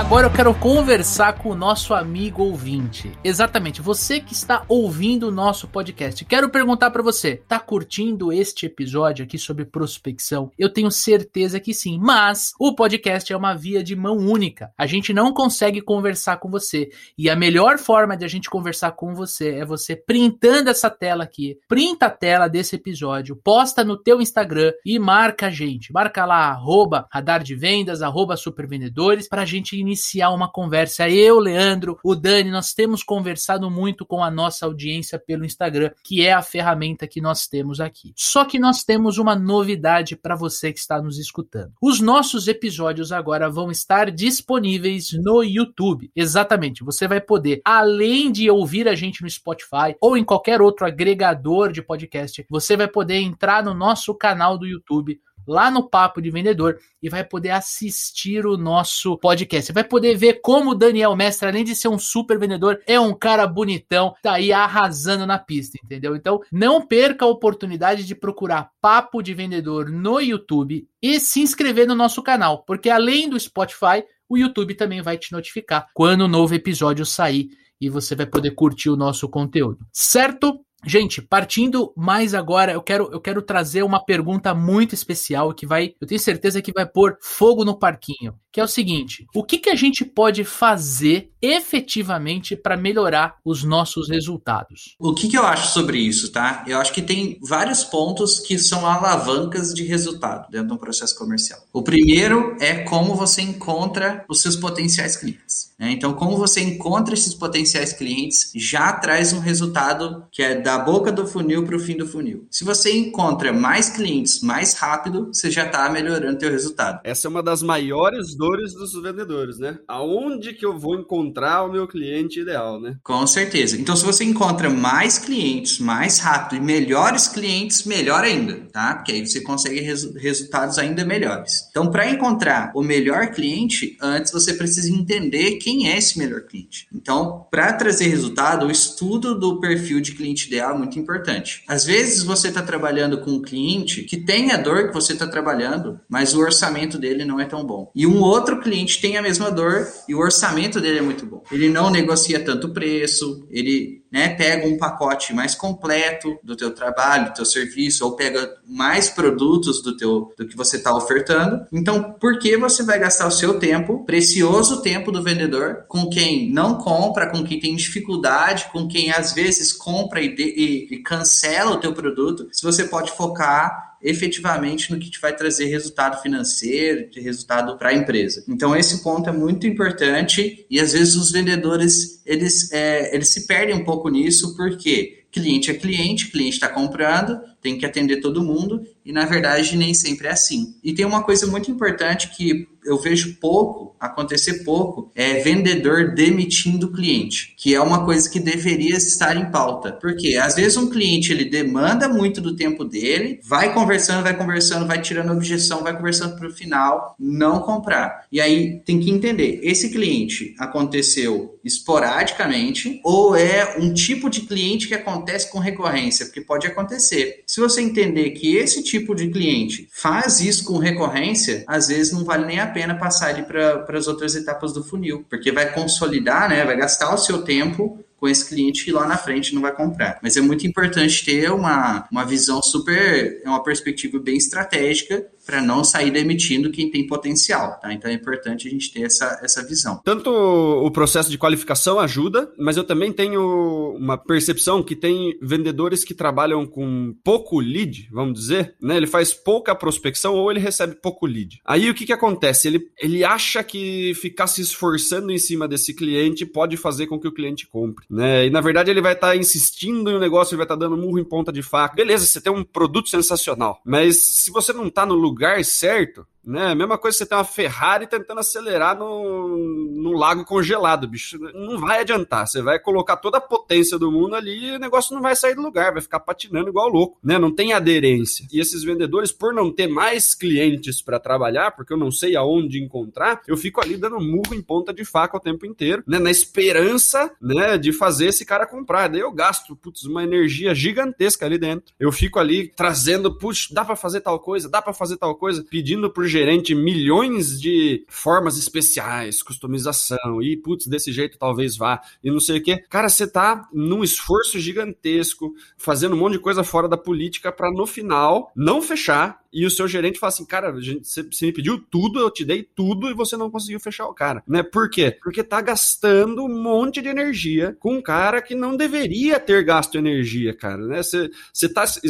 Agora 0.00 0.26
eu 0.26 0.32
quero 0.32 0.54
conversar 0.54 1.34
com 1.34 1.50
o 1.50 1.54
nosso 1.54 1.92
amigo 1.92 2.42
ouvinte. 2.42 3.12
Exatamente, 3.22 3.82
você 3.82 4.18
que 4.18 4.32
está 4.32 4.64
ouvindo 4.66 5.28
o 5.28 5.30
nosso 5.30 5.68
podcast. 5.68 6.24
Quero 6.24 6.48
perguntar 6.48 6.90
para 6.90 7.02
você, 7.02 7.36
tá 7.46 7.60
curtindo 7.60 8.32
este 8.32 8.64
episódio 8.64 9.26
aqui 9.26 9.36
sobre 9.38 9.66
prospecção? 9.66 10.50
Eu 10.58 10.72
tenho 10.72 10.90
certeza 10.90 11.60
que 11.60 11.74
sim, 11.74 11.98
mas 12.00 12.54
o 12.58 12.74
podcast 12.74 13.30
é 13.30 13.36
uma 13.36 13.54
via 13.54 13.84
de 13.84 13.94
mão 13.94 14.16
única. 14.16 14.72
A 14.76 14.86
gente 14.86 15.12
não 15.12 15.34
consegue 15.34 15.82
conversar 15.82 16.38
com 16.38 16.50
você 16.50 16.88
e 17.16 17.28
a 17.28 17.36
melhor 17.36 17.78
forma 17.78 18.16
de 18.16 18.24
a 18.24 18.28
gente 18.28 18.48
conversar 18.48 18.92
com 18.92 19.14
você 19.14 19.56
é 19.56 19.66
você 19.66 19.94
printando 19.94 20.70
essa 20.70 20.88
tela 20.88 21.24
aqui. 21.24 21.58
Printa 21.68 22.06
a 22.06 22.10
tela 22.10 22.48
desse 22.48 22.74
episódio, 22.74 23.36
posta 23.36 23.84
no 23.84 23.98
teu 23.98 24.20
Instagram 24.22 24.72
e 24.84 24.98
marca 24.98 25.48
a 25.48 25.50
gente. 25.50 25.92
Marca 25.92 26.24
lá 26.24 26.48
arroba 26.48 27.06
radar 27.12 27.42
de 27.42 27.54
vendas, 27.54 28.00
supervendedores 28.38 29.28
pra 29.28 29.44
gente 29.44 29.78
iniciar 29.90 30.30
uma 30.30 30.50
conversa. 30.50 31.08
Eu, 31.08 31.38
Leandro, 31.40 31.98
o 32.04 32.14
Dani, 32.14 32.50
nós 32.50 32.72
temos 32.72 33.02
conversado 33.02 33.68
muito 33.70 34.06
com 34.06 34.22
a 34.22 34.30
nossa 34.30 34.64
audiência 34.64 35.18
pelo 35.18 35.44
Instagram, 35.44 35.90
que 36.04 36.24
é 36.24 36.32
a 36.32 36.42
ferramenta 36.42 37.08
que 37.08 37.20
nós 37.20 37.48
temos 37.48 37.80
aqui. 37.80 38.12
Só 38.16 38.44
que 38.44 38.58
nós 38.58 38.84
temos 38.84 39.18
uma 39.18 39.34
novidade 39.34 40.16
para 40.16 40.36
você 40.36 40.72
que 40.72 40.78
está 40.78 41.02
nos 41.02 41.18
escutando. 41.18 41.72
Os 41.82 42.00
nossos 42.00 42.46
episódios 42.46 43.10
agora 43.10 43.50
vão 43.50 43.70
estar 43.70 44.10
disponíveis 44.10 45.12
no 45.12 45.42
YouTube. 45.42 46.10
Exatamente, 46.14 46.84
você 46.84 47.08
vai 47.08 47.20
poder, 47.20 47.60
além 47.64 48.30
de 48.30 48.48
ouvir 48.48 48.88
a 48.88 48.94
gente 48.94 49.22
no 49.22 49.30
Spotify 49.30 49.96
ou 50.00 50.16
em 50.16 50.24
qualquer 50.24 50.62
outro 50.62 50.86
agregador 50.86 51.72
de 51.72 51.82
podcast, 51.82 52.46
você 52.48 52.76
vai 52.76 52.86
poder 52.86 53.16
entrar 53.16 53.64
no 53.64 53.74
nosso 53.74 54.14
canal 54.14 54.56
do 54.56 54.66
YouTube 54.66 55.20
lá 55.46 55.70
no 55.70 55.88
Papo 55.88 56.20
de 56.20 56.30
Vendedor 56.30 56.78
e 57.02 57.08
vai 57.08 57.24
poder 57.24 57.50
assistir 57.50 58.46
o 58.46 58.56
nosso 58.56 59.16
podcast. 59.18 59.66
Você 59.66 59.72
vai 59.72 59.84
poder 59.84 60.16
ver 60.16 60.40
como 60.40 60.70
o 60.70 60.74
Daniel 60.74 61.16
Mestre, 61.16 61.48
além 61.48 61.64
de 61.64 61.74
ser 61.74 61.88
um 61.88 61.98
super 61.98 62.38
vendedor, 62.38 62.80
é 62.86 62.98
um 62.98 63.14
cara 63.14 63.46
bonitão, 63.46 64.14
tá 64.22 64.34
aí 64.34 64.52
arrasando 64.52 65.26
na 65.26 65.38
pista, 65.38 65.78
entendeu? 65.82 66.14
Então, 66.14 66.40
não 66.52 66.86
perca 66.86 67.24
a 67.24 67.28
oportunidade 67.28 68.04
de 68.04 68.14
procurar 68.14 68.70
Papo 68.80 69.22
de 69.22 69.34
Vendedor 69.34 69.90
no 69.90 70.20
YouTube 70.20 70.86
e 71.02 71.18
se 71.18 71.40
inscrever 71.40 71.86
no 71.86 71.94
nosso 71.94 72.22
canal, 72.22 72.64
porque 72.64 72.90
além 72.90 73.28
do 73.28 73.38
Spotify, 73.38 74.04
o 74.28 74.38
YouTube 74.38 74.74
também 74.74 75.02
vai 75.02 75.18
te 75.18 75.32
notificar 75.32 75.88
quando 75.92 76.22
o 76.22 76.28
novo 76.28 76.54
episódio 76.54 77.04
sair 77.04 77.50
e 77.80 77.88
você 77.88 78.14
vai 78.14 78.26
poder 78.26 78.52
curtir 78.52 78.90
o 78.90 78.96
nosso 78.96 79.28
conteúdo. 79.28 79.78
Certo? 79.92 80.64
Gente, 80.84 81.20
partindo 81.20 81.92
mais 81.94 82.32
agora, 82.34 82.72
eu 82.72 82.82
quero, 82.82 83.10
eu 83.12 83.20
quero 83.20 83.42
trazer 83.42 83.82
uma 83.82 84.02
pergunta 84.02 84.54
muito 84.54 84.94
especial 84.94 85.52
que 85.52 85.66
vai, 85.66 85.94
eu 86.00 86.06
tenho 86.06 86.18
certeza 86.18 86.62
que 86.62 86.72
vai 86.72 86.86
pôr 86.86 87.18
fogo 87.20 87.64
no 87.66 87.78
parquinho, 87.78 88.34
que 88.52 88.60
é 88.60 88.64
o 88.64 88.68
seguinte: 88.68 89.26
o 89.34 89.44
que, 89.44 89.58
que 89.58 89.70
a 89.70 89.74
gente 89.74 90.04
pode 90.04 90.44
fazer 90.44 91.30
efetivamente 91.42 92.54
para 92.54 92.76
melhorar 92.76 93.36
os 93.44 93.64
nossos 93.64 94.08
resultados? 94.08 94.94
O 94.98 95.14
que, 95.14 95.28
que 95.28 95.38
eu 95.38 95.46
acho 95.46 95.72
sobre 95.72 95.98
isso, 95.98 96.30
tá? 96.30 96.64
Eu 96.66 96.78
acho 96.78 96.92
que 96.92 97.02
tem 97.02 97.38
vários 97.40 97.82
pontos 97.82 98.40
que 98.40 98.58
são 98.58 98.86
alavancas 98.86 99.72
de 99.72 99.84
resultado 99.84 100.50
dentro 100.50 100.68
de 100.68 100.74
um 100.74 100.78
processo 100.78 101.16
comercial. 101.16 101.60
O 101.72 101.82
primeiro 101.82 102.56
é 102.60 102.80
como 102.82 103.14
você 103.14 103.40
encontra 103.42 104.24
os 104.28 104.42
seus 104.42 104.56
potenciais 104.56 105.16
clientes. 105.16 105.70
Né? 105.78 105.92
Então, 105.92 106.12
como 106.12 106.36
você 106.36 106.60
encontra 106.60 107.14
esses 107.14 107.34
potenciais 107.34 107.94
clientes 107.94 108.52
já 108.54 108.92
traz 108.92 109.32
um 109.32 109.38
resultado 109.38 110.26
que 110.30 110.42
é 110.42 110.60
da 110.60 110.78
boca 110.78 111.10
do 111.10 111.26
funil 111.26 111.64
para 111.64 111.76
o 111.76 111.80
fim 111.80 111.96
do 111.96 112.06
funil. 112.06 112.46
Se 112.50 112.64
você 112.64 112.94
encontra 112.94 113.50
mais 113.50 113.88
clientes 113.88 114.42
mais 114.42 114.74
rápido, 114.74 115.28
você 115.32 115.50
já 115.50 115.64
está 115.64 115.88
melhorando 115.88 116.38
seu 116.38 116.50
resultado. 116.50 117.00
Essa 117.02 117.28
é 117.28 117.30
uma 117.30 117.42
das 117.42 117.62
maiores 117.62 118.36
dores 118.40 118.74
dos 118.74 118.92
vendedores, 119.00 119.58
né? 119.58 119.78
Aonde 119.88 120.52
que 120.54 120.64
eu 120.64 120.78
vou 120.78 120.94
encontrar 120.94 121.64
o 121.64 121.72
meu 121.72 121.86
cliente 121.86 122.40
ideal, 122.40 122.80
né? 122.80 122.96
Com 123.02 123.26
certeza. 123.26 123.76
Então, 123.76 123.96
se 123.96 124.04
você 124.04 124.24
encontra 124.24 124.70
mais 124.70 125.18
clientes 125.18 125.78
mais 125.78 126.18
rápido 126.18 126.56
e 126.56 126.64
melhores 126.64 127.28
clientes, 127.28 127.84
melhor 127.84 128.22
ainda, 128.22 128.66
tá? 128.72 128.94
Porque 128.94 129.12
aí 129.12 129.26
você 129.26 129.40
consegue 129.40 129.80
res 129.80 130.14
resultados 130.14 130.78
ainda 130.78 131.04
melhores. 131.04 131.68
Então, 131.70 131.90
para 131.90 132.10
encontrar 132.10 132.72
o 132.74 132.82
melhor 132.82 133.28
cliente, 133.32 133.96
antes 134.00 134.32
você 134.32 134.54
precisa 134.54 134.90
entender 134.90 135.56
quem 135.56 135.70
quem 135.70 135.88
é 135.88 135.96
esse 135.96 136.18
melhor 136.18 136.42
cliente. 136.42 136.88
Então, 136.92 137.46
para 137.50 137.72
trazer 137.72 138.08
resultado, 138.08 138.66
o 138.66 138.70
estudo 138.70 139.38
do 139.38 139.60
perfil 139.60 140.00
de 140.00 140.12
cliente 140.12 140.48
ideal 140.48 140.74
é 140.74 140.78
muito 140.78 140.98
importante. 140.98 141.62
Às 141.66 141.84
vezes 141.84 142.22
você 142.22 142.48
está 142.48 142.60
trabalhando 142.60 143.20
com 143.20 143.30
um 143.30 143.42
cliente 143.42 144.02
que 144.02 144.16
tem 144.16 144.50
a 144.50 144.56
dor 144.56 144.88
que 144.88 144.94
você 144.94 145.12
está 145.12 145.28
trabalhando, 145.28 146.00
mas 146.08 146.34
o 146.34 146.40
orçamento 146.40 146.98
dele 146.98 147.24
não 147.24 147.38
é 147.38 147.44
tão 147.44 147.64
bom. 147.64 147.90
E 147.94 148.04
um 148.06 148.20
outro 148.30 148.60
cliente 148.60 149.00
tem 149.00 149.16
a 149.16 149.22
mesma 149.22 149.50
dor 149.50 149.86
e 150.08 150.14
o 150.14 150.18
orçamento 150.18 150.80
dele 150.80 150.98
é 150.98 151.02
muito 151.02 151.26
bom. 151.26 151.42
Ele 151.50 151.68
não 151.68 151.90
negocia 151.90 152.42
tanto 152.44 152.70
preço, 152.70 153.46
ele 153.50 154.00
né, 154.10 154.30
pega 154.30 154.66
um 154.66 154.76
pacote 154.76 155.32
mais 155.32 155.54
completo 155.54 156.36
do 156.42 156.56
teu 156.56 156.72
trabalho, 156.72 157.26
do 157.26 157.34
teu 157.34 157.44
serviço, 157.44 158.04
ou 158.04 158.16
pega 158.16 158.56
mais 158.66 159.08
produtos 159.08 159.82
do 159.82 159.96
teu 159.96 160.32
do 160.36 160.46
que 160.46 160.56
você 160.56 160.76
está 160.76 160.94
ofertando. 160.94 161.66
Então, 161.72 162.14
por 162.20 162.38
que 162.38 162.56
você 162.56 162.82
vai 162.82 162.98
gastar 162.98 163.26
o 163.26 163.30
seu 163.30 163.58
tempo, 163.58 164.04
precioso 164.04 164.82
tempo 164.82 165.12
do 165.12 165.22
vendedor, 165.22 165.84
com 165.86 166.08
quem 166.08 166.52
não 166.52 166.78
compra, 166.78 167.30
com 167.30 167.44
quem 167.44 167.60
tem 167.60 167.76
dificuldade, 167.76 168.68
com 168.72 168.88
quem 168.88 169.12
às 169.12 169.32
vezes 169.32 169.72
compra 169.72 170.20
e, 170.20 170.34
de, 170.34 170.42
e, 170.42 170.94
e 170.94 171.02
cancela 171.02 171.72
o 171.72 171.80
teu 171.80 171.92
produto, 171.92 172.48
se 172.50 172.64
você 172.64 172.84
pode 172.84 173.12
focar 173.12 173.89
efetivamente 174.02 174.90
no 174.90 174.98
que 174.98 175.10
te 175.10 175.20
vai 175.20 175.34
trazer 175.34 175.66
resultado 175.66 176.20
financeiro, 176.22 177.10
de 177.10 177.20
resultado 177.20 177.76
para 177.76 177.90
a 177.90 177.94
empresa. 177.94 178.44
Então 178.48 178.74
esse 178.74 179.02
ponto 179.02 179.28
é 179.28 179.32
muito 179.32 179.66
importante 179.66 180.66
e 180.70 180.80
às 180.80 180.92
vezes 180.92 181.16
os 181.16 181.30
vendedores 181.30 182.22
eles, 182.24 182.72
é, 182.72 183.14
eles 183.14 183.28
se 183.28 183.46
perdem 183.46 183.74
um 183.74 183.84
pouco 183.84 184.08
nisso 184.08 184.56
porque 184.56 185.24
cliente 185.30 185.70
é 185.70 185.74
cliente, 185.74 186.30
cliente 186.30 186.54
está 186.54 186.68
comprando, 186.68 187.40
tem 187.60 187.78
que 187.78 187.86
atender 187.86 188.20
todo 188.20 188.42
mundo 188.42 188.82
e 189.04 189.12
na 189.12 189.24
verdade 189.24 189.76
nem 189.76 189.94
sempre 189.94 190.28
é 190.28 190.32
assim. 190.32 190.74
E 190.82 190.92
tem 190.92 191.04
uma 191.04 191.22
coisa 191.22 191.46
muito 191.46 191.70
importante 191.70 192.30
que 192.36 192.68
eu 192.84 192.98
vejo 192.98 193.36
pouco, 193.40 193.94
acontecer 194.00 194.64
pouco, 194.64 195.10
é 195.14 195.34
vendedor 195.40 196.14
demitindo 196.14 196.92
cliente, 196.92 197.54
que 197.56 197.74
é 197.74 197.80
uma 197.80 198.04
coisa 198.04 198.28
que 198.28 198.40
deveria 198.40 198.96
estar 198.96 199.36
em 199.36 199.50
pauta. 199.50 199.92
Porque 199.92 200.36
às 200.36 200.54
vezes 200.54 200.76
um 200.76 200.88
cliente 200.88 201.32
ele 201.32 201.44
demanda 201.44 202.08
muito 202.08 202.40
do 202.40 202.56
tempo 202.56 202.84
dele, 202.84 203.40
vai 203.42 203.74
conversando, 203.74 204.22
vai 204.22 204.36
conversando, 204.36 204.86
vai 204.86 205.00
tirando 205.00 205.32
objeção, 205.32 205.82
vai 205.82 205.96
conversando 205.96 206.36
para 206.36 206.48
o 206.48 206.52
final, 206.52 207.14
não 207.18 207.60
comprar. 207.60 208.26
E 208.32 208.40
aí 208.40 208.80
tem 208.84 208.98
que 208.98 209.10
entender, 209.10 209.60
esse 209.62 209.90
cliente 209.90 210.54
aconteceu 210.58 211.58
esporadicamente 211.62 213.00
ou 213.04 213.36
é 213.36 213.76
um 213.78 213.92
tipo 213.92 214.30
de 214.30 214.42
cliente 214.42 214.88
que 214.88 214.94
acontece 214.94 215.50
com 215.50 215.58
recorrência, 215.58 216.26
porque 216.26 216.40
pode 216.40 216.66
acontecer. 216.66 217.42
Se 217.50 217.58
você 217.58 217.80
entender 217.80 218.30
que 218.30 218.54
esse 218.54 218.80
tipo 218.80 219.12
de 219.12 219.28
cliente 219.28 219.88
faz 219.90 220.38
isso 220.38 220.62
com 220.62 220.78
recorrência, 220.78 221.64
às 221.66 221.88
vezes 221.88 222.12
não 222.12 222.24
vale 222.24 222.46
nem 222.46 222.60
a 222.60 222.66
pena 222.68 222.94
passar 222.96 223.30
ele 223.30 223.42
para 223.42 223.98
as 223.98 224.06
outras 224.06 224.36
etapas 224.36 224.72
do 224.72 224.84
funil, 224.84 225.26
porque 225.28 225.50
vai 225.50 225.74
consolidar, 225.74 226.48
né, 226.48 226.64
vai 226.64 226.76
gastar 226.76 227.12
o 227.12 227.18
seu 227.18 227.42
tempo 227.42 227.98
com 228.16 228.28
esse 228.28 228.48
cliente 228.48 228.84
que 228.84 228.92
lá 228.92 229.04
na 229.04 229.16
frente 229.16 229.52
não 229.52 229.62
vai 229.62 229.74
comprar. 229.74 230.20
Mas 230.22 230.36
é 230.36 230.40
muito 230.40 230.64
importante 230.64 231.24
ter 231.24 231.50
uma, 231.50 232.06
uma 232.12 232.24
visão 232.24 232.62
super, 232.62 233.42
é 233.44 233.48
uma 233.48 233.64
perspectiva 233.64 234.20
bem 234.20 234.36
estratégica 234.36 235.26
para 235.44 235.60
não 235.60 235.82
sair 235.82 236.10
demitindo 236.10 236.70
quem 236.70 236.90
tem 236.90 237.06
potencial, 237.06 237.78
tá? 237.80 237.92
Então 237.92 238.10
é 238.10 238.14
importante 238.14 238.68
a 238.68 238.70
gente 238.70 238.92
ter 238.92 239.02
essa, 239.02 239.40
essa 239.42 239.66
visão. 239.66 240.00
Tanto 240.04 240.30
o 240.30 240.90
processo 240.90 241.30
de 241.30 241.38
qualificação 241.38 241.98
ajuda, 241.98 242.52
mas 242.58 242.76
eu 242.76 242.84
também 242.84 243.12
tenho 243.12 243.94
uma 243.96 244.16
percepção 244.16 244.82
que 244.82 244.94
tem 244.94 245.36
vendedores 245.42 246.04
que 246.04 246.14
trabalham 246.14 246.66
com 246.66 247.14
pouco 247.24 247.58
lead, 247.58 248.08
vamos 248.12 248.38
dizer, 248.38 248.74
né? 248.80 248.96
Ele 248.96 249.06
faz 249.06 249.32
pouca 249.32 249.74
prospecção 249.74 250.34
ou 250.34 250.50
ele 250.50 250.60
recebe 250.60 250.94
pouco 250.94 251.26
lead. 251.26 251.60
Aí 251.64 251.88
o 251.90 251.94
que 251.94 252.06
que 252.06 252.12
acontece? 252.12 252.68
Ele, 252.68 252.80
ele 252.98 253.24
acha 253.24 253.62
que 253.64 254.12
ficar 254.14 254.46
se 254.46 254.60
esforçando 254.60 255.32
em 255.32 255.38
cima 255.38 255.66
desse 255.66 255.94
cliente 255.94 256.46
pode 256.46 256.76
fazer 256.76 257.06
com 257.06 257.18
que 257.18 257.28
o 257.28 257.32
cliente 257.32 257.66
compre, 257.66 258.04
né? 258.10 258.46
E 258.46 258.50
na 258.50 258.60
verdade 258.60 258.90
ele 258.90 259.00
vai 259.00 259.14
estar 259.14 259.28
tá 259.28 259.36
insistindo 259.36 260.10
em 260.10 260.16
um 260.16 260.20
negócio, 260.20 260.52
ele 260.52 260.58
vai 260.58 260.66
estar 260.66 260.76
tá 260.76 260.86
dando 260.86 260.96
murro 260.96 261.18
em 261.18 261.24
ponta 261.24 261.52
de 261.52 261.62
faca. 261.62 261.96
Beleza, 261.96 262.26
você 262.26 262.40
tem 262.40 262.52
um 262.52 262.62
produto 262.62 263.08
sensacional, 263.08 263.80
mas 263.84 264.18
se 264.18 264.50
você 264.50 264.72
não 264.72 264.86
está 264.86 265.06
no 265.06 265.14
lugar 265.14 265.29
lugar 265.30 265.64
certo, 265.64 266.26
né? 266.44 266.74
Mesma 266.74 266.98
coisa 266.98 267.18
você 267.18 267.26
tem 267.26 267.36
uma 267.36 267.44
Ferrari 267.44 268.06
tentando 268.06 268.40
acelerar 268.40 268.98
no, 268.98 269.56
no 269.56 270.12
lago 270.12 270.44
congelado, 270.44 271.06
bicho. 271.06 271.38
Não 271.38 271.78
vai 271.78 272.00
adiantar. 272.00 272.46
Você 272.46 272.62
vai 272.62 272.78
colocar 272.78 273.16
toda 273.16 273.38
a 273.38 273.40
potência 273.40 273.98
do 273.98 274.10
mundo 274.10 274.34
ali 274.34 274.68
e 274.68 274.76
o 274.76 274.78
negócio 274.78 275.14
não 275.14 275.22
vai 275.22 275.36
sair 275.36 275.54
do 275.54 275.62
lugar, 275.62 275.92
vai 275.92 276.02
ficar 276.02 276.20
patinando 276.20 276.68
igual 276.68 276.88
louco, 276.88 277.18
né? 277.22 277.38
Não 277.38 277.54
tem 277.54 277.72
aderência. 277.72 278.46
E 278.52 278.60
esses 278.60 278.82
vendedores, 278.82 279.32
por 279.32 279.52
não 279.52 279.70
ter 279.70 279.86
mais 279.86 280.34
clientes 280.34 281.02
para 281.02 281.20
trabalhar, 281.20 281.72
porque 281.72 281.92
eu 281.92 281.98
não 281.98 282.10
sei 282.10 282.36
aonde 282.36 282.82
encontrar, 282.82 283.42
eu 283.46 283.56
fico 283.56 283.80
ali 283.80 283.96
dando 283.96 284.20
murro 284.20 284.54
em 284.54 284.62
ponta 284.62 284.92
de 284.92 285.04
faca 285.04 285.36
o 285.36 285.40
tempo 285.40 285.66
inteiro, 285.66 286.02
né? 286.06 286.18
Na 286.18 286.30
esperança, 286.30 287.30
né, 287.40 287.76
de 287.76 287.92
fazer 287.92 288.26
esse 288.26 288.44
cara 288.44 288.66
comprar. 288.66 289.08
Daí 289.08 289.20
eu 289.20 289.32
gasto, 289.32 289.76
putz, 289.76 290.04
uma 290.04 290.22
energia 290.22 290.74
gigantesca 290.74 291.44
ali 291.44 291.58
dentro. 291.58 291.92
Eu 291.98 292.10
fico 292.10 292.38
ali 292.38 292.68
trazendo, 292.68 293.36
putz, 293.36 293.68
dá 293.70 293.84
para 293.84 293.96
fazer 293.96 294.20
tal 294.20 294.38
coisa, 294.38 294.68
dá 294.68 294.80
para 294.80 294.92
fazer 294.92 295.16
tal 295.16 295.34
coisa, 295.34 295.64
pedindo 295.68 296.10
pro 296.10 296.29
gerente 296.30 296.74
milhões 296.74 297.60
de 297.60 298.04
formas 298.08 298.56
especiais, 298.56 299.42
customização, 299.42 300.40
e 300.40 300.56
putz, 300.56 300.86
desse 300.86 301.12
jeito 301.12 301.38
talvez 301.38 301.76
vá, 301.76 302.00
e 302.24 302.30
não 302.30 302.40
sei 302.40 302.58
o 302.58 302.62
que. 302.62 302.78
Cara, 302.88 303.08
você 303.08 303.26
tá 303.26 303.68
num 303.72 304.02
esforço 304.02 304.58
gigantesco, 304.58 305.54
fazendo 305.76 306.14
um 306.14 306.18
monte 306.18 306.34
de 306.34 306.38
coisa 306.38 306.64
fora 306.64 306.88
da 306.88 306.96
política 306.96 307.52
para 307.52 307.70
no 307.70 307.86
final 307.86 308.50
não 308.56 308.80
fechar 308.80 309.40
e 309.52 309.66
o 309.66 309.70
seu 309.70 309.88
gerente 309.88 310.18
fala 310.18 310.28
assim, 310.28 310.44
cara, 310.44 310.72
você, 310.72 311.46
me 311.46 311.52
pediu 311.52 311.78
tudo, 311.90 312.20
eu 312.20 312.30
te 312.30 312.44
dei 312.44 312.62
tudo 312.62 313.10
e 313.10 313.14
você 313.14 313.36
não 313.36 313.50
conseguiu 313.50 313.80
fechar 313.80 314.06
o 314.06 314.14
cara, 314.14 314.42
né? 314.46 314.62
Por 314.62 314.88
quê? 314.88 315.16
Porque 315.22 315.42
tá 315.42 315.60
gastando 315.60 316.44
um 316.44 316.62
monte 316.62 317.02
de 317.02 317.08
energia 317.08 317.76
com 317.80 317.94
um 317.94 318.02
cara 318.02 318.40
que 318.40 318.54
não 318.54 318.76
deveria 318.76 319.40
ter 319.40 319.64
gasto 319.64 319.98
energia, 319.98 320.54
cara, 320.54 320.86
né? 320.86 321.02
Você 321.02 321.68
tá 321.68 321.86
se 321.86 322.00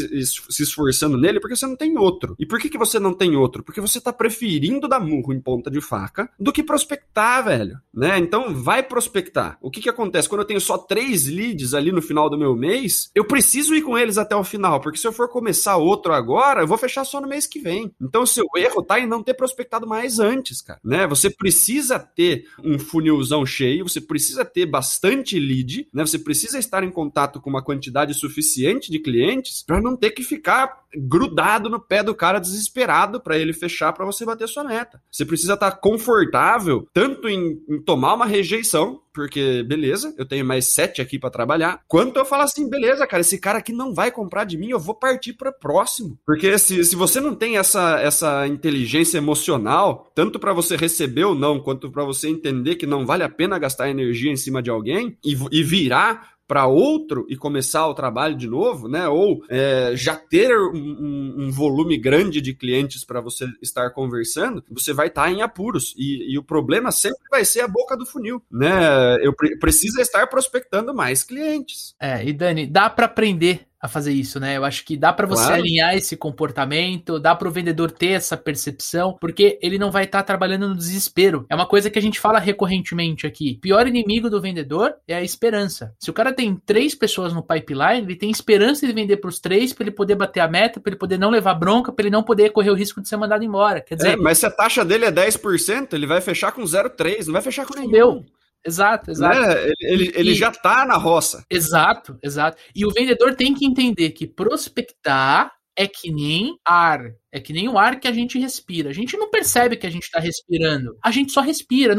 esforçando 0.62 1.16
nele 1.16 1.40
porque 1.40 1.56
você 1.56 1.66
não 1.66 1.76
tem 1.76 1.96
outro. 1.96 2.36
E 2.38 2.44
por 2.44 2.60
que, 2.60 2.68
que 2.68 2.78
você 2.78 2.98
não 2.98 3.14
tem 3.14 3.36
outro? 3.36 3.62
Porque 3.62 3.80
você 3.80 4.00
tá 4.00 4.09
preferindo 4.12 4.88
dar 4.88 5.00
murro 5.00 5.32
em 5.32 5.40
ponta 5.40 5.70
de 5.70 5.80
faca 5.80 6.28
do 6.38 6.52
que 6.52 6.62
prospectar, 6.62 7.44
velho, 7.44 7.78
né? 7.92 8.18
Então 8.18 8.54
vai 8.54 8.82
prospectar. 8.82 9.58
O 9.60 9.70
que 9.70 9.80
que 9.80 9.88
acontece? 9.88 10.28
Quando 10.28 10.42
eu 10.42 10.46
tenho 10.46 10.60
só 10.60 10.78
três 10.78 11.26
leads 11.26 11.74
ali 11.74 11.92
no 11.92 12.02
final 12.02 12.28
do 12.28 12.38
meu 12.38 12.54
mês, 12.56 13.10
eu 13.14 13.24
preciso 13.24 13.74
ir 13.74 13.82
com 13.82 13.98
eles 13.98 14.18
até 14.18 14.34
o 14.36 14.44
final, 14.44 14.80
porque 14.80 14.98
se 14.98 15.06
eu 15.06 15.12
for 15.12 15.28
começar 15.28 15.76
outro 15.76 16.12
agora, 16.12 16.62
eu 16.62 16.66
vou 16.66 16.78
fechar 16.78 17.04
só 17.04 17.20
no 17.20 17.28
mês 17.28 17.46
que 17.46 17.60
vem. 17.60 17.92
Então, 18.00 18.26
seu 18.26 18.46
erro 18.56 18.82
tá 18.82 18.98
em 18.98 19.06
não 19.06 19.22
ter 19.22 19.34
prospectado 19.34 19.86
mais 19.86 20.18
antes, 20.18 20.60
cara. 20.62 20.80
Né? 20.84 21.06
Você 21.06 21.30
precisa 21.30 21.98
ter 21.98 22.44
um 22.62 22.78
funilzão 22.78 23.44
cheio, 23.44 23.88
você 23.88 24.00
precisa 24.00 24.44
ter 24.44 24.66
bastante 24.66 25.38
lead, 25.38 25.88
né? 25.92 26.04
Você 26.04 26.18
precisa 26.18 26.58
estar 26.58 26.82
em 26.84 26.90
contato 26.90 27.40
com 27.40 27.50
uma 27.50 27.62
quantidade 27.62 28.14
suficiente 28.14 28.90
de 28.90 28.98
clientes 28.98 29.62
para 29.66 29.80
não 29.80 29.96
ter 29.96 30.10
que 30.10 30.22
ficar 30.22 30.80
grudado 30.94 31.68
no 31.68 31.80
pé 31.80 32.02
do 32.02 32.14
cara 32.14 32.38
desesperado 32.38 33.20
para 33.20 33.38
ele 33.38 33.52
fechar 33.52 33.92
para 34.00 34.06
você 34.06 34.24
bater 34.24 34.48
sua 34.48 34.64
meta. 34.64 35.02
Você 35.12 35.26
precisa 35.26 35.52
estar 35.52 35.72
tá 35.72 35.76
confortável 35.76 36.88
tanto 36.94 37.28
em, 37.28 37.62
em 37.68 37.82
tomar 37.82 38.14
uma 38.14 38.24
rejeição, 38.24 39.02
porque 39.12 39.62
beleza, 39.62 40.14
eu 40.16 40.26
tenho 40.26 40.42
mais 40.42 40.68
sete 40.68 41.02
aqui 41.02 41.18
para 41.18 41.28
trabalhar, 41.28 41.82
quanto 41.86 42.16
eu 42.16 42.24
falo 42.24 42.44
assim, 42.44 42.66
beleza, 42.66 43.06
cara, 43.06 43.20
esse 43.20 43.36
cara 43.36 43.58
aqui 43.58 43.74
não 43.74 43.92
vai 43.92 44.10
comprar 44.10 44.44
de 44.44 44.56
mim, 44.56 44.70
eu 44.70 44.78
vou 44.78 44.94
partir 44.94 45.34
para 45.34 45.52
próximo. 45.52 46.18
Porque 46.24 46.58
se, 46.58 46.82
se 46.82 46.96
você 46.96 47.20
não 47.20 47.34
tem 47.34 47.58
essa, 47.58 48.00
essa 48.00 48.46
inteligência 48.46 49.18
emocional, 49.18 50.10
tanto 50.14 50.38
para 50.38 50.54
você 50.54 50.76
receber 50.76 51.24
ou 51.24 51.34
não, 51.34 51.60
quanto 51.60 51.90
para 51.90 52.02
você 52.02 52.30
entender 52.30 52.76
que 52.76 52.86
não 52.86 53.04
vale 53.04 53.22
a 53.22 53.28
pena 53.28 53.58
gastar 53.58 53.90
energia 53.90 54.32
em 54.32 54.36
cima 54.36 54.62
de 54.62 54.70
alguém 54.70 55.18
e, 55.22 55.36
e 55.52 55.62
virar 55.62 56.39
para 56.50 56.66
outro 56.66 57.24
e 57.28 57.36
começar 57.36 57.86
o 57.86 57.94
trabalho 57.94 58.34
de 58.34 58.48
novo, 58.48 58.88
né? 58.88 59.06
Ou 59.06 59.40
é, 59.48 59.92
já 59.94 60.16
ter 60.16 60.52
um, 60.58 61.46
um, 61.46 61.48
volume 61.52 61.96
grande 61.96 62.40
de 62.40 62.52
clientes 62.52 63.04
para 63.04 63.20
você 63.20 63.46
estar 63.62 63.88
conversando, 63.90 64.64
você 64.68 64.92
vai 64.92 65.06
estar 65.06 65.26
tá 65.26 65.30
em 65.30 65.42
apuros. 65.42 65.94
E, 65.96 66.34
e, 66.34 66.36
o 66.36 66.42
problema 66.42 66.90
sempre 66.90 67.20
vai 67.30 67.44
ser 67.44 67.60
a 67.60 67.68
boca 67.68 67.96
do 67.96 68.04
funil, 68.04 68.42
né? 68.50 69.16
Eu 69.22 69.32
pre 69.32 69.56
preciso 69.60 70.00
estar 70.00 70.26
prospectando 70.26 70.92
mais 70.92 71.22
clientes. 71.22 71.94
É, 72.00 72.24
e 72.24 72.32
Dani, 72.32 72.66
dá 72.66 72.90
para 72.90 73.06
aprender 73.06 73.69
a 73.80 73.88
fazer 73.88 74.12
isso, 74.12 74.38
né? 74.38 74.56
Eu 74.56 74.64
acho 74.64 74.84
que 74.84 74.96
dá 74.96 75.12
para 75.12 75.26
você 75.26 75.44
claro. 75.44 75.62
alinhar 75.62 75.94
esse 75.94 76.16
comportamento, 76.16 77.18
dá 77.18 77.34
para 77.34 77.48
o 77.48 77.50
vendedor 77.50 77.90
ter 77.90 78.08
essa 78.08 78.36
percepção, 78.36 79.16
porque 79.18 79.58
ele 79.62 79.78
não 79.78 79.90
vai 79.90 80.04
estar 80.04 80.18
tá 80.18 80.24
trabalhando 80.24 80.68
no 80.68 80.76
desespero. 80.76 81.46
É 81.48 81.54
uma 81.54 81.66
coisa 81.66 81.88
que 81.88 81.98
a 81.98 82.02
gente 82.02 82.20
fala 82.20 82.38
recorrentemente 82.38 83.26
aqui. 83.26 83.56
O 83.56 83.60
pior 83.60 83.86
inimigo 83.86 84.28
do 84.28 84.40
vendedor 84.40 84.94
é 85.08 85.14
a 85.14 85.22
esperança. 85.22 85.94
Se 85.98 86.10
o 86.10 86.12
cara 86.12 86.32
tem 86.32 86.54
três 86.66 86.94
pessoas 86.94 87.32
no 87.32 87.42
pipeline, 87.42 88.02
ele 88.02 88.16
tem 88.16 88.30
esperança 88.30 88.86
de 88.86 88.92
vender 88.92 89.16
para 89.16 89.30
os 89.30 89.38
três, 89.38 89.72
para 89.72 89.84
ele 89.84 89.92
poder 89.92 90.14
bater 90.14 90.40
a 90.40 90.48
meta, 90.48 90.78
para 90.78 90.90
ele 90.90 90.98
poder 90.98 91.18
não 91.18 91.30
levar 91.30 91.54
bronca, 91.54 91.90
para 91.90 92.02
ele 92.04 92.12
não 92.12 92.22
poder 92.22 92.50
correr 92.50 92.70
o 92.70 92.74
risco 92.74 93.00
de 93.00 93.08
ser 93.08 93.16
mandado 93.16 93.44
embora. 93.44 93.80
Quer 93.80 93.94
dizer, 93.94 94.10
é, 94.10 94.16
mas 94.16 94.38
se 94.38 94.46
a 94.46 94.50
taxa 94.50 94.84
dele 94.84 95.06
é 95.06 95.12
10%, 95.12 95.94
ele 95.94 96.06
vai 96.06 96.20
fechar 96.20 96.52
com 96.52 96.62
0,3, 96.62 97.26
não 97.26 97.32
vai 97.32 97.42
fechar 97.42 97.64
com 97.64 97.74
nenhum. 97.74 97.90
Deu. 97.90 98.24
Exato, 98.64 99.10
exato. 99.10 99.40
Né? 99.40 99.62
Ele, 99.62 99.74
ele, 99.80 100.12
ele 100.14 100.30
e, 100.32 100.34
já 100.34 100.50
tá 100.50 100.84
na 100.84 100.96
roça. 100.96 101.44
Exato, 101.50 102.18
exato. 102.22 102.58
E 102.74 102.84
o 102.84 102.92
vendedor 102.92 103.34
tem 103.34 103.54
que 103.54 103.64
entender 103.64 104.10
que 104.10 104.26
prospectar 104.26 105.52
é 105.76 105.86
que 105.86 106.12
nem 106.12 106.56
ar. 106.64 107.00
É 107.32 107.40
que 107.40 107.52
nem 107.52 107.68
o 107.68 107.78
ar 107.78 108.00
que 108.00 108.08
a 108.08 108.12
gente 108.12 108.38
respira. 108.38 108.90
A 108.90 108.92
gente 108.92 109.16
não 109.16 109.30
percebe 109.30 109.76
que 109.76 109.86
a 109.86 109.90
gente 109.90 110.10
tá 110.10 110.18
respirando. 110.18 110.96
A 111.02 111.10
gente 111.10 111.32
só 111.32 111.40
respira. 111.40 111.94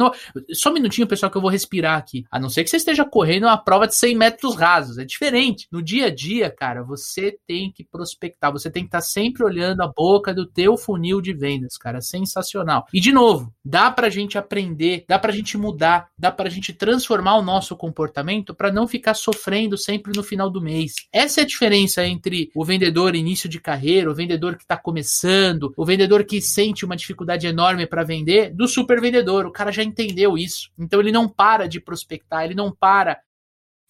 Só 0.54 0.70
um 0.70 0.74
minutinho, 0.74 1.08
pessoal, 1.08 1.32
que 1.32 1.38
eu 1.38 1.42
vou 1.42 1.50
respirar 1.50 1.98
aqui. 1.98 2.26
A 2.30 2.40
não 2.40 2.50
ser 2.50 2.64
que 2.64 2.70
você 2.70 2.78
esteja 2.78 3.06
correndo 3.06 3.44
uma 3.44 3.58
prova 3.58 3.88
de 3.88 3.96
100 3.96 4.16
metros 4.16 4.56
rasos. 4.56 4.98
É 4.98 5.06
diferente. 5.06 5.68
No 5.72 5.82
dia 5.82 6.08
a 6.08 6.10
dia, 6.14 6.50
cara, 6.50 6.84
você 6.84 7.38
tem 7.48 7.72
que 7.72 7.84
prospectar. 7.84 8.52
Você 8.52 8.70
tem 8.70 8.84
que 8.84 8.88
estar 8.88 9.00
tá 9.00 9.06
sempre 9.06 9.44
olhando 9.44 9.82
a 9.82 9.88
boca 9.88 10.34
do 10.34 10.46
teu 10.46 10.76
funil 10.76 11.22
de 11.22 11.34
vendas, 11.34 11.78
cara. 11.78 12.02
Sensacional. 12.02 12.86
E, 12.94 13.00
de 13.00 13.12
novo, 13.12 13.54
dá 13.64 13.90
pra 13.90 14.10
gente 14.10 14.38
aprender, 14.38 15.06
dá 15.08 15.18
pra 15.18 15.32
gente 15.32 15.58
mudar, 15.58 16.10
dá 16.18 16.32
pra 16.32 16.50
gente 16.50 16.74
transformar 16.74 17.38
o 17.38 17.42
nosso 17.42 17.76
comportamento 17.76 18.54
para 18.54 18.72
não 18.72 18.88
ficar 18.88 19.14
sofrendo 19.14 19.78
sempre 19.78 20.12
no 20.16 20.24
final 20.24 20.50
do 20.50 20.62
mês. 20.62 20.94
Essa 21.12 21.42
é 21.42 21.44
a 21.44 21.48
diferença 21.48 22.06
entre 22.06 22.50
o 22.56 22.66
vendedor 22.66 23.16
início 23.16 23.48
de 23.48 23.60
carreira, 23.60 24.10
o 24.10 24.16
vendedor 24.16 24.56
que 24.56 24.64
está 24.64 24.78
começando, 24.78 25.21
o 25.78 25.86
vendedor 25.86 26.24
que 26.24 26.42
sente 26.42 26.86
uma 26.86 26.96
dificuldade 26.96 27.48
enorme 27.48 27.86
para 27.86 28.04
vender, 28.04 28.54
do 28.54 28.68
super 28.68 29.00
vendedor. 29.00 29.46
O 29.46 29.52
cara 29.52 29.72
já 29.72 29.84
entendeu 29.84 30.38
isso. 30.38 30.70
Então 30.78 31.00
ele 31.00 31.12
não 31.12 31.28
para 31.28 31.68
de 31.68 31.80
prospectar, 31.80 32.44
ele 32.44 32.56
não 32.56 32.72
para 32.72 33.20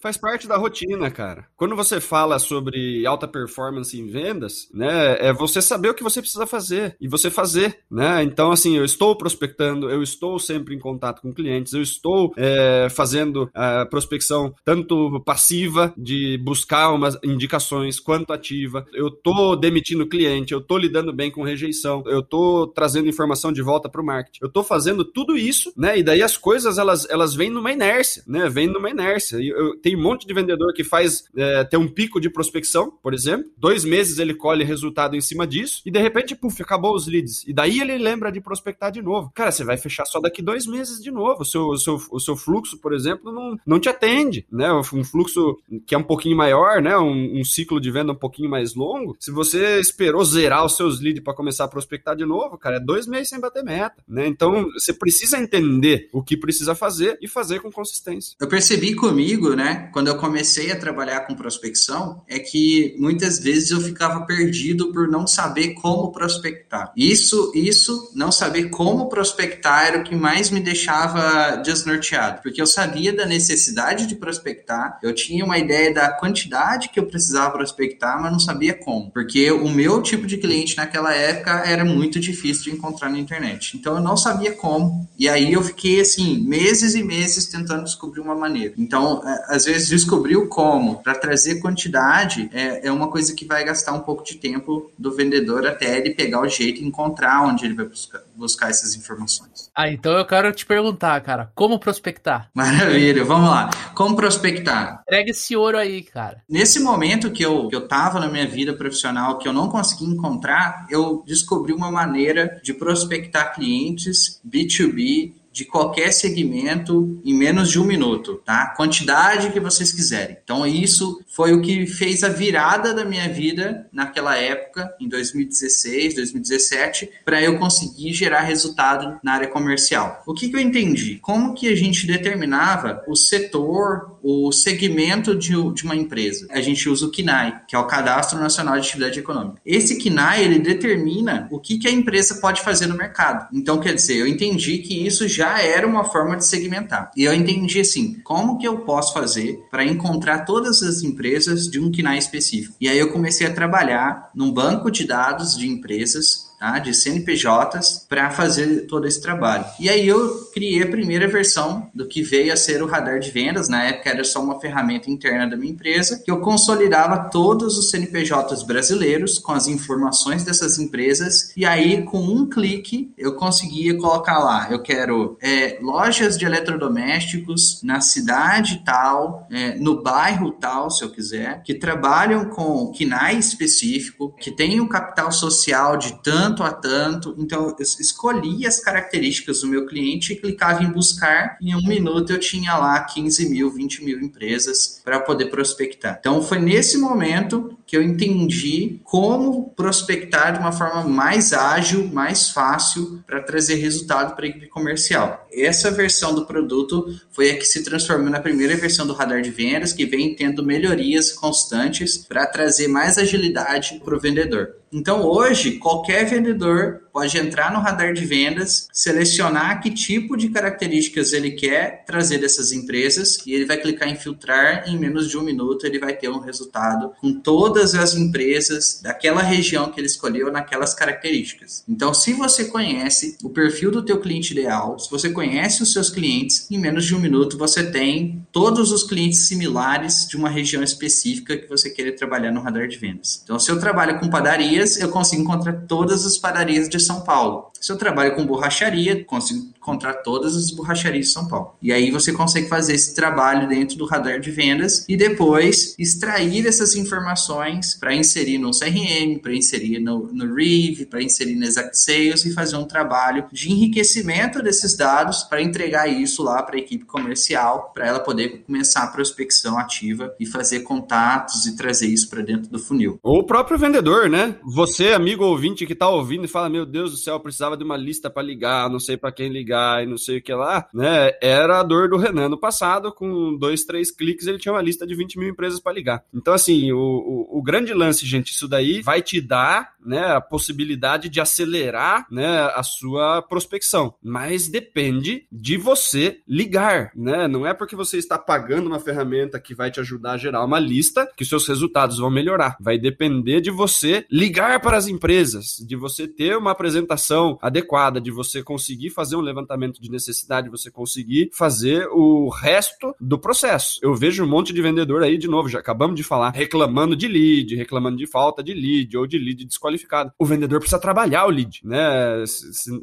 Faz 0.02 0.18
parte 0.18 0.48
da 0.48 0.58
rotina, 0.58 1.12
cara. 1.12 1.46
Quando 1.56 1.76
você 1.76 2.02
fala 2.02 2.40
sobre 2.40 3.06
alta 3.06 3.28
performance 3.28 3.98
em 4.00 4.08
vendas, 4.08 4.68
né, 4.74 5.18
é 5.20 5.32
você 5.32 5.62
saber 5.62 5.90
o 5.90 5.94
que 5.94 6.04
você 6.04 6.22
precisa 6.22 6.48
fazer 6.48 6.96
e 7.00 7.08
você 7.08 7.30
fazer, 7.30 7.80
né? 7.90 8.24
Então, 8.24 8.52
assim, 8.52 8.76
eu 8.78 8.84
estou 8.84 9.16
prospectando, 9.16 9.90
eu 9.90 10.02
estou 10.02 10.40
sempre 10.40 10.74
em 10.74 10.80
contato 10.80 11.22
com 11.22 11.34
clientes, 11.34 11.74
eu 11.74 11.82
estou 11.82 12.34
é, 12.36 12.88
fazendo 12.90 13.50
a 13.54 13.86
prospecção 13.86 14.56
tanto 14.66 15.22
passiva 15.24 15.94
de 15.96 16.38
buscar 16.44 16.92
umas 16.92 17.18
indicações 17.24 18.00
quanto 18.00 18.34
ativa. 18.34 18.86
Eu 18.94 19.10
estou 19.10 19.56
demitindo 19.56 20.08
cliente, 20.08 20.52
eu 20.52 20.60
estou 20.60 20.80
lidando 20.80 21.14
bem 21.14 21.30
com 21.30 21.44
rejeição, 21.44 22.04
eu 22.08 22.22
estou 22.22 22.68
trazendo 22.68 23.08
informação 23.08 23.52
de 23.52 23.62
volta 23.62 23.88
para 23.88 24.02
o 24.02 24.06
marketing. 24.06 24.40
Eu 24.42 24.48
estou 24.48 24.64
fazendo 24.64 25.06
tudo 25.06 25.38
isso, 25.38 25.72
né? 25.78 26.00
E 26.00 26.04
daí 26.04 26.24
as 26.24 26.38
coisas 26.38 26.80
elas 26.80 27.08
elas 27.08 27.36
vêm 27.36 27.52
numa 27.52 27.72
inércia, 27.72 28.24
né? 28.26 28.50
Vêm 28.50 28.68
numa 28.68 28.90
inércia. 28.90 29.38
E 29.38 29.50
eu, 29.50 29.80
tem 29.92 29.98
um 29.98 30.02
monte 30.02 30.26
de 30.26 30.34
vendedor 30.34 30.74
que 30.74 30.84
faz 30.84 31.26
é, 31.36 31.64
ter 31.66 31.78
um 31.78 31.88
pico 31.88 32.20
de 32.22 32.30
prospecção, 32.30 32.92
por 33.04 33.14
exemplo. 33.14 33.50
Dois 33.58 33.84
meses 33.84 34.20
ele 34.20 34.34
colhe 34.34 34.64
resultado 34.64 35.16
em 35.16 35.22
cima 35.22 35.46
disso 35.46 35.82
e 35.86 35.92
de 35.92 36.00
repente, 36.00 36.36
puf, 36.36 36.62
acabou 36.62 36.96
os 36.96 37.08
leads. 37.08 37.44
E 37.46 37.54
daí 37.54 37.82
ele 37.82 37.98
lembra 37.98 38.32
de 38.32 38.40
prospectar 38.40 38.92
de 38.92 39.02
novo. 39.02 39.32
Cara, 39.36 39.52
você 39.52 39.64
vai 39.64 39.78
fechar 39.78 40.06
só 40.06 40.20
daqui 40.20 40.42
dois 40.42 40.66
meses 40.66 41.04
de 41.04 41.12
novo. 41.12 41.42
O 41.42 41.46
seu, 41.46 41.68
o 41.68 41.78
seu, 41.78 42.02
o 42.12 42.20
seu 42.20 42.36
fluxo, 42.38 42.78
por 42.78 42.94
exemplo, 42.94 43.32
não, 43.32 43.58
não 43.66 43.80
te 43.80 43.90
atende, 43.90 44.46
né? 44.52 44.72
Um 44.74 45.04
fluxo 45.04 45.58
que 45.86 45.94
é 45.94 45.98
um 45.98 46.04
pouquinho 46.04 46.38
maior, 46.38 46.82
né? 46.82 46.98
Um, 46.98 47.40
um 47.40 47.44
ciclo 47.44 47.82
de 47.82 47.92
venda 47.92 48.14
um 48.14 48.16
pouquinho 48.16 48.50
mais 48.50 48.74
longo. 48.74 49.16
Se 49.20 49.32
você 49.32 49.80
esperou 49.80 50.24
zerar 50.24 50.66
os 50.66 50.78
seus 50.78 51.02
leads 51.02 51.24
para 51.24 51.34
começar 51.34 51.66
a 51.66 51.68
prospectar 51.68 52.16
de 52.16 52.26
novo, 52.26 52.58
cara, 52.58 52.78
é 52.78 52.80
dois 52.80 53.08
meses 53.08 53.30
sem 53.30 53.40
bater 53.40 53.64
meta, 53.64 54.02
né? 54.08 54.28
Então 54.28 54.70
você 54.74 54.94
precisa 54.94 55.38
entender 55.38 56.10
o 56.14 56.24
que 56.24 56.38
precisa 56.38 56.74
fazer 56.74 57.18
e 57.22 57.28
fazer 57.28 57.60
com 57.60 57.72
consistência. 57.72 58.36
Eu 58.40 58.48
percebi 58.48 58.96
comigo, 58.96 59.56
né? 59.56 59.81
Quando 59.92 60.08
eu 60.08 60.18
comecei 60.18 60.72
a 60.72 60.80
trabalhar 60.80 61.22
com 61.22 61.36
prospecção, 61.36 62.22
é 62.28 62.40
que 62.40 62.96
muitas 62.98 63.40
vezes 63.40 63.72
eu 63.72 63.82
ficava 63.82 64.26
perdido 64.26 64.92
por 64.92 65.08
não 65.08 65.26
saber 65.26 65.74
como 65.76 66.12
prospectar. 66.12 66.92
Isso, 66.96 67.52
isso, 67.56 68.12
não 68.16 68.32
saber 68.32 68.70
como 68.70 69.10
prospectar 69.10 69.88
era 69.88 70.00
o 70.00 70.04
que 70.04 70.16
mais 70.16 70.50
me 70.50 70.60
deixava 70.60 71.58
desnorteado, 71.58 72.42
porque 72.42 72.62
eu 72.62 72.68
sabia 72.68 73.14
da 73.14 73.26
necessidade 73.26 74.08
de 74.08 74.16
prospectar, 74.16 75.00
eu 75.02 75.14
tinha 75.14 75.44
uma 75.44 75.58
ideia 75.58 75.94
da 75.94 76.10
quantidade 76.12 76.90
que 76.90 77.00
eu 77.00 77.06
precisava 77.06 77.52
prospectar, 77.52 78.22
mas 78.22 78.32
não 78.32 78.40
sabia 78.40 78.74
como, 78.74 79.12
porque 79.12 79.52
o 79.52 79.70
meu 79.70 80.02
tipo 80.02 80.26
de 80.28 80.38
cliente 80.38 80.78
naquela 80.78 81.14
época 81.14 81.64
era 81.66 81.86
muito 81.86 82.20
difícil 82.20 82.64
de 82.66 82.78
encontrar 82.78 83.10
na 83.10 83.20
internet. 83.20 83.78
Então 83.78 83.96
eu 83.96 84.02
não 84.02 84.18
sabia 84.18 84.52
como, 84.54 85.10
e 85.18 85.28
aí 85.30 85.54
eu 85.54 85.64
fiquei 85.64 86.02
assim, 86.02 86.40
meses 86.40 86.96
e 86.96 87.04
meses 87.04 87.46
tentando 87.48 87.84
descobrir 87.84 88.22
uma 88.22 88.36
maneira. 88.36 88.74
Então, 88.78 89.22
às 89.48 89.66
vezes 89.66 89.71
vezes 89.72 89.88
descobrir 89.88 90.36
o 90.36 90.48
como 90.48 91.02
para 91.02 91.16
trazer 91.16 91.60
quantidade 91.60 92.50
é, 92.54 92.88
é 92.88 92.92
uma 92.92 93.10
coisa 93.10 93.34
que 93.34 93.46
vai 93.46 93.64
gastar 93.64 93.94
um 93.94 94.02
pouco 94.02 94.24
de 94.24 94.36
tempo 94.36 94.92
do 94.98 95.16
vendedor 95.16 95.66
até 95.66 95.98
ele 95.98 96.12
pegar 96.12 96.42
o 96.42 96.48
jeito 96.48 96.82
e 96.82 96.86
encontrar 96.86 97.44
onde 97.44 97.66
ele 97.66 97.74
vai 97.74 97.86
buscar, 97.86 98.22
buscar 98.36 98.70
essas 98.70 98.96
informações. 98.96 99.70
Ah, 99.74 99.90
então 99.90 100.14
eu 100.14 100.26
quero 100.26 100.52
te 100.52 100.66
perguntar, 100.66 101.22
cara, 101.22 101.52
como 101.56 101.80
prospectar? 101.80 102.50
Maravilha, 102.54 103.24
vamos 103.24 103.50
lá. 103.50 103.70
Como 103.96 104.16
prospectar? 104.16 105.02
Entrega 105.04 105.32
esse 105.32 105.56
ouro 105.56 105.78
aí, 105.78 106.04
cara. 106.04 106.44
Nesse 106.50 106.80
momento 106.80 107.32
que 107.32 107.44
eu, 107.44 107.70
que 107.70 107.76
eu 107.76 107.88
tava 107.88 108.20
na 108.20 108.28
minha 108.28 108.48
vida 108.48 108.74
profissional, 108.74 109.38
que 109.38 109.48
eu 109.48 109.54
não 109.54 109.70
consegui 109.70 110.06
encontrar, 110.06 110.86
eu 110.90 111.24
descobri 111.26 111.72
uma 111.74 111.90
maneira 111.90 112.60
de 112.64 112.74
prospectar 112.74 113.56
clientes 113.56 114.42
B2B 114.48 115.41
de 115.52 115.66
qualquer 115.66 116.12
segmento 116.12 117.22
em 117.26 117.34
menos 117.34 117.70
de 117.70 117.80
um 117.80 117.84
minuto, 117.84 118.42
tá? 118.46 118.68
Quantidade 118.76 119.52
que 119.52 119.60
vocês 119.60 119.92
quiserem. 119.92 120.38
Então, 120.44 120.66
isso 120.66 121.22
foi 121.28 121.54
o 121.54 121.62
que 121.62 121.86
fez 121.86 122.24
a 122.24 122.30
virada 122.30 122.94
da 122.94 123.04
minha 123.04 123.28
vida 123.28 123.88
naquela 123.92 124.38
época, 124.38 124.94
em 125.00 125.08
2016, 125.08 126.16
2017, 126.16 127.10
para 127.26 127.42
eu 127.42 127.60
conseguir 127.60 128.14
gerar 128.14 128.42
resultado 128.42 129.20
na 129.24 129.34
área 129.34 129.48
comercial. 129.48 130.24
O 130.26 130.34
que, 130.34 130.50
que 130.50 130.56
eu 130.56 130.60
entendi? 130.60 131.20
Como 131.22 131.54
que 131.54 131.68
a 131.68 131.76
gente 131.76 132.08
determinava 132.08 133.04
o 133.08 133.16
setor, 133.16 134.11
o 134.24 134.52
segmento 134.52 135.36
de, 135.36 135.54
de 135.74 135.84
uma 135.84 135.96
empresa? 135.96 136.48
A 136.52 136.62
gente 136.62 136.88
usa 136.90 137.06
o 137.06 137.12
KNAI, 137.12 137.62
que 137.68 137.76
é 137.76 137.80
o 137.80 137.88
Cadastro 137.88 138.40
Nacional 138.40 138.76
de 138.76 138.82
Atividade 138.82 139.20
Econômica. 139.20 139.62
Esse 139.66 139.98
KNAI, 139.98 140.44
ele 140.44 140.60
determina 140.60 141.48
o 141.52 141.60
que, 141.60 141.78
que 141.78 141.88
a 141.88 141.92
empresa 141.92 142.36
pode 142.36 142.62
fazer 142.62 142.88
no 142.88 142.98
mercado. 142.98 143.48
Então, 143.54 143.80
quer 143.80 143.94
dizer, 143.94 144.18
eu 144.18 144.28
entendi 144.28 144.80
que 144.80 145.06
isso 145.06 145.28
já 145.28 145.62
era 145.62 145.88
uma 145.88 146.04
forma 146.04 146.38
de 146.38 146.46
segmentar. 146.46 147.12
E 147.16 147.24
eu 147.24 147.34
entendi 147.34 147.80
assim, 147.80 148.20
como 148.24 148.58
que 148.58 148.68
eu 148.68 148.80
posso 148.80 149.14
fazer 149.14 149.60
para 149.70 149.86
encontrar 149.86 150.46
todas 150.46 150.82
as 150.84 151.02
empresas 151.02 151.68
de 151.68 151.80
um 151.80 151.92
KNAI 151.92 152.18
específico? 152.18 152.76
E 152.80 152.88
aí 152.88 152.98
eu 152.98 153.12
comecei 153.12 153.48
a 153.48 153.54
trabalhar 153.54 154.30
num 154.36 154.52
banco 154.52 154.92
de 154.92 155.06
dados 155.06 155.58
de 155.58 155.68
empresas 155.68 156.51
tá? 156.62 156.78
de 156.78 156.94
CNPJs 156.94 158.06
para 158.08 158.30
fazer 158.30 158.86
todo 158.86 159.08
esse 159.08 159.20
trabalho. 159.20 159.66
E 159.80 159.90
aí 159.90 160.08
eu 160.08 160.52
criei 160.54 160.84
a 160.84 160.88
primeira 160.88 161.28
versão 161.28 161.90
do 161.94 162.08
que 162.08 162.22
veio 162.22 162.54
a 162.54 162.56
ser 162.56 162.84
o 162.84 162.86
radar 162.86 163.20
de 163.20 163.32
vendas. 163.32 163.68
Na 163.68 163.84
época 163.84 164.12
era 164.12 164.24
só 164.24 164.42
uma 164.42 164.60
ferramenta 164.60 165.10
interna 165.10 165.50
da 165.50 165.58
minha 165.58 165.72
empresa 165.72 166.22
que 166.24 166.30
eu 166.30 166.40
consolidava 166.40 167.30
todos 167.32 167.78
os 167.78 167.90
CNPJs 167.90 168.62
brasileiros 168.64 169.40
com 169.40 169.52
as 169.52 169.68
informações 169.68 170.44
dessas 170.44 170.78
empresas 170.78 171.52
e 171.58 171.66
aí 171.66 172.04
com 172.04 172.20
um 172.20 172.48
clique 172.48 173.12
eu 173.18 173.36
conseguia 173.36 173.98
colocar 173.98 174.38
lá, 174.38 174.68
eu 174.70 174.84
quero 174.84 175.38
é, 175.42 175.80
lojas 175.82 176.38
de 176.38 176.46
eletrodomésticos 176.46 177.82
na 177.82 178.02
cidade 178.02 178.84
tal, 178.86 179.48
é, 179.50 179.76
no 179.76 180.04
bairro 180.04 180.52
tal, 180.52 180.92
se 180.92 181.04
eu 181.04 181.10
quiser, 181.10 181.64
que 181.64 181.74
trabalham 181.74 182.46
com 182.46 182.92
KINAI 182.92 183.38
específico, 183.38 184.36
que 184.40 184.52
tem 184.52 184.80
um 184.80 184.88
capital 184.88 185.32
social 185.32 185.98
de 185.98 186.22
tanto 186.22 186.51
tanto 186.52 186.64
a 186.64 186.72
tanto. 186.72 187.36
Então, 187.38 187.68
eu 187.68 187.76
escolhi 187.80 188.66
as 188.66 188.80
características 188.80 189.62
do 189.62 189.68
meu 189.68 189.86
cliente 189.86 190.34
e 190.34 190.36
clicava 190.36 190.84
em 190.84 190.92
buscar. 190.92 191.58
Em 191.62 191.76
um 191.76 191.82
minuto, 191.82 192.32
eu 192.32 192.40
tinha 192.40 192.76
lá 192.76 193.00
15 193.00 193.50
mil, 193.50 193.72
20 193.72 194.04
mil 194.04 194.20
empresas 194.20 195.02
para 195.04 195.20
poder 195.20 195.46
prospectar. 195.46 196.18
Então, 196.20 196.42
foi 196.42 196.60
nesse 196.60 196.98
momento 196.98 197.78
que 197.86 197.98
eu 197.98 198.02
entendi 198.02 199.00
como 199.04 199.70
prospectar 199.76 200.54
de 200.54 200.60
uma 200.60 200.72
forma 200.72 201.04
mais 201.04 201.54
ágil, 201.54 202.08
mais 202.12 202.50
fácil 202.50 203.24
para 203.26 203.42
trazer 203.42 203.76
resultado 203.76 204.36
para 204.36 204.46
a 204.46 204.50
equipe 204.50 204.68
comercial. 204.68 205.48
Essa 205.52 205.92
versão 205.92 206.34
do 206.34 206.46
produto 206.46 207.06
foi 207.32 207.52
a 207.52 207.58
que 207.58 207.66
se 207.66 207.84
transformou 207.84 208.30
na 208.30 208.40
primeira 208.40 208.76
versão 208.76 209.06
do 209.06 209.14
radar 209.14 209.42
de 209.42 209.52
vendas, 209.52 209.94
que 209.94 210.06
vem 210.06 210.36
tendo 210.36 210.66
melhorias 210.66 211.32
constantes 211.32 212.18
para 212.18 212.46
trazer 212.46 212.88
mais 212.88 213.18
agilidade 213.18 214.02
para 214.04 214.16
o 214.16 214.20
vendedor. 214.20 214.76
Então, 214.94 215.24
hoje, 215.24 215.78
qualquer 215.78 216.26
vendedor 216.26 217.02
pode 217.12 217.38
entrar 217.38 217.72
no 217.72 217.80
radar 217.80 218.14
de 218.14 218.26
vendas, 218.26 218.88
selecionar 218.94 219.82
que 219.82 219.92
tipo 219.92 220.36
de 220.38 220.50
características 220.50 221.34
ele 221.34 221.52
quer 221.52 222.04
trazer 222.06 222.38
dessas 222.40 222.72
empresas 222.72 223.40
e 223.46 223.54
ele 223.54 223.66
vai 223.66 223.78
clicar 223.78 224.10
em 224.10 224.16
filtrar. 224.16 224.84
Em 224.88 224.98
menos 224.98 225.30
de 225.30 225.38
um 225.38 225.44
minuto, 225.44 225.86
ele 225.86 226.00
vai 226.00 226.14
ter 226.14 226.30
um 226.30 226.40
resultado 226.40 227.12
com 227.20 227.34
todas 227.34 227.96
as 227.96 228.16
empresas 228.16 229.00
daquela 229.02 229.42
região 229.42 229.92
que 229.92 230.00
ele 230.00 230.08
escolheu 230.08 230.52
naquelas 230.52 230.94
características. 230.94 231.84
Então, 231.88 232.14
se 232.14 232.34
você 232.34 232.66
conhece 232.66 233.38
o 233.44 233.50
perfil 233.50 233.92
do 233.92 234.04
teu 234.04 234.20
cliente 234.20 234.54
ideal, 234.54 234.98
se 235.00 235.10
você 235.10 235.30
conhece 235.30 235.84
os 235.84 235.94
seus 235.94 236.10
clientes, 236.10 236.70
em 236.70 236.78
menos 236.78 237.06
de 237.06 237.16
um 237.16 237.20
minuto 237.20 237.58
você 237.58 237.84
tem 237.92 238.46
todos 238.52 238.92
os 238.92 239.04
clientes 239.04 239.48
similares 239.48 240.28
de 240.28 240.38
uma 240.38 240.50
região 240.50 240.84
específica 240.84 241.58
que 241.58 241.68
você 241.68 241.90
queira 241.90 242.16
trabalhar 242.16 242.52
no 242.52 242.62
radar 242.62 242.88
de 242.88 242.98
vendas. 242.98 243.42
Então, 243.44 243.60
se 243.60 243.70
eu 243.70 243.80
trabalho 243.80 244.20
com 244.20 244.30
padarias, 244.30 245.00
eu 245.00 245.10
consigo 245.10 245.42
encontrar 245.42 245.74
todas 245.88 246.26
as 246.26 246.38
padarias 246.38 246.88
de 246.88 247.01
São 247.02 247.22
Paulo. 247.22 247.71
Se 247.82 247.92
eu 247.92 247.98
trabalho 247.98 248.36
com 248.36 248.46
borracharia, 248.46 249.26
consigo 249.26 249.72
encontrar 249.76 250.14
todas 250.22 250.56
as 250.56 250.70
borracharias 250.70 251.26
de 251.26 251.32
São 251.32 251.48
Paulo. 251.48 251.74
E 251.82 251.92
aí 251.92 252.12
você 252.12 252.32
consegue 252.32 252.70
fazer 252.70 252.94
esse 252.94 253.16
trabalho 253.16 253.68
dentro 253.68 253.98
do 253.98 254.06
radar 254.06 254.40
de 254.40 254.52
vendas 254.52 255.04
e 255.10 255.18
depois 255.18 255.96
extrair 255.98 256.68
essas 256.68 256.96
informações 256.96 257.96
para 257.96 258.14
inserir 258.14 258.60
no 258.60 258.70
CRM, 258.70 259.40
para 259.42 259.56
inserir 259.56 260.00
no, 260.00 260.32
no 260.32 260.54
Reeve, 260.54 261.08
para 261.08 261.24
inserir 261.24 261.56
no 261.56 261.66
Exact 261.66 261.98
Sales 261.98 262.46
e 262.46 262.54
fazer 262.54 262.76
um 262.76 262.84
trabalho 262.84 263.46
de 263.52 263.72
enriquecimento 263.72 264.62
desses 264.62 264.96
dados 264.96 265.42
para 265.44 265.64
entregar 265.64 266.08
isso 266.08 266.44
lá 266.44 266.62
para 266.62 266.76
a 266.76 266.80
equipe 266.80 267.06
comercial, 267.06 267.92
para 267.96 268.06
ela 268.06 268.20
poder 268.20 268.64
começar 268.68 269.04
a 269.04 269.08
prospecção 269.08 269.80
ativa 269.80 270.32
e 270.40 270.46
fazer 270.46 270.82
contatos 270.82 271.66
e 271.66 271.76
trazer 271.76 272.08
isso 272.08 272.30
para 272.30 272.44
dentro 272.44 272.70
do 272.70 272.78
funil. 272.78 273.18
Ou 273.24 273.40
o 273.40 273.46
próprio 273.46 273.80
vendedor, 273.80 274.30
né? 274.30 274.56
Você, 274.64 275.14
amigo 275.14 275.44
ouvinte 275.44 275.88
que 275.88 275.94
está 275.94 276.08
ouvindo 276.08 276.46
e 276.46 276.48
fala: 276.48 276.70
Meu 276.70 276.86
Deus 276.86 277.10
do 277.10 277.18
céu, 277.18 277.36
eu 277.36 277.40
precisava 277.40 277.71
de 277.78 277.84
uma 277.84 277.98
lista 277.98 278.30
para 278.30 278.44
ligar, 278.44 278.90
não 278.90 279.00
sei 279.00 279.18
para 279.18 279.32
quem 279.32 279.50
ligar 279.50 280.04
e 280.04 280.08
não 280.08 280.18
sei 280.18 280.38
o 280.38 280.42
que 280.42 280.54
lá, 280.54 280.88
né? 280.94 281.32
Era 281.42 281.80
a 281.80 281.84
dor 281.84 282.10
do 282.10 282.18
Renan 282.18 282.50
no 282.50 282.58
passado, 282.58 283.12
com 283.12 283.56
dois, 283.58 283.84
três 283.84 284.12
cliques, 284.12 284.48
ele 284.48 284.60
tinha 284.60 284.74
uma 284.74 284.82
lista 284.82 285.06
de 285.06 285.16
20 285.16 285.40
mil 285.40 285.50
empresas 285.50 285.80
para 285.80 285.94
ligar. 285.94 286.24
Então, 286.34 286.54
assim, 286.54 286.92
o, 286.92 286.98
o, 286.98 287.60
o, 287.60 287.62
grande 287.62 287.94
lance, 287.94 288.26
gente, 288.26 288.52
isso 288.52 288.68
daí 288.68 289.02
vai 289.02 289.22
te 289.22 289.40
dar 289.40 289.94
né, 290.04 290.34
a 290.34 290.42
possibilidade 290.42 291.30
de 291.30 291.40
acelerar 291.40 292.26
né, 292.32 292.72
a 292.76 292.84
sua 292.84 293.42
prospecção. 293.42 294.14
Mas 294.22 294.68
depende 294.68 295.46
de 295.52 295.78
você 295.78 296.40
ligar, 296.48 297.12
né? 297.16 297.48
Não 297.48 297.66
é 297.66 297.74
porque 297.74 297.96
você 297.96 298.18
está 298.18 298.38
pagando 298.38 298.88
uma 298.88 299.00
ferramenta 299.00 299.60
que 299.60 299.76
vai 299.76 299.92
te 299.92 300.00
ajudar 300.00 300.34
a 300.34 300.38
gerar 300.38 300.64
uma 300.64 300.80
lista 300.80 301.30
que 301.36 301.46
seus 301.46 301.68
resultados 301.68 302.18
vão 302.18 302.30
melhorar. 302.30 302.78
Vai 302.80 302.98
depender 302.98 303.62
de 303.62 303.72
você 303.72 304.26
ligar 304.30 304.80
para 304.80 304.98
as 304.98 305.08
empresas, 305.08 305.78
de 305.86 305.96
você 305.96 306.28
ter 306.28 306.58
uma 306.58 306.72
apresentação 306.72 307.58
adequada, 307.62 308.20
de 308.20 308.32
você 308.32 308.64
conseguir 308.64 309.10
fazer 309.10 309.36
um 309.36 309.42
levantamento 309.42 310.02
de 310.02 310.10
necessidade, 310.10 310.70
você 310.70 310.90
conseguir 310.90 311.50
fazer 311.54 312.08
o 312.12 312.50
resto 312.50 313.16
do 313.20 313.38
processo. 313.38 314.00
Eu 314.02 314.16
vejo 314.16 314.44
um 314.44 314.48
monte 314.48 314.74
de 314.74 314.82
vendedor 314.82 315.24
aí, 315.24 315.38
de 315.38 315.48
novo, 315.48 315.70
já 315.70 315.80
acabamos 315.80 316.16
de 316.16 316.24
falar, 316.24 316.52
reclamando 316.52 317.16
de 317.16 317.28
lead, 317.28 317.76
reclamando 317.76 318.18
de 318.18 318.28
falta 318.28 318.64
de 318.64 318.74
lead 318.74 319.16
ou 319.18 319.28
de 319.28 319.38
lead 319.38 319.66
desqualificado. 319.66 320.32
O 320.40 320.46
vendedor 320.46 320.80
precisa 320.80 321.00
trabalhar 321.00 321.46
o 321.46 321.50
lead, 321.50 321.82
né? 321.84 322.44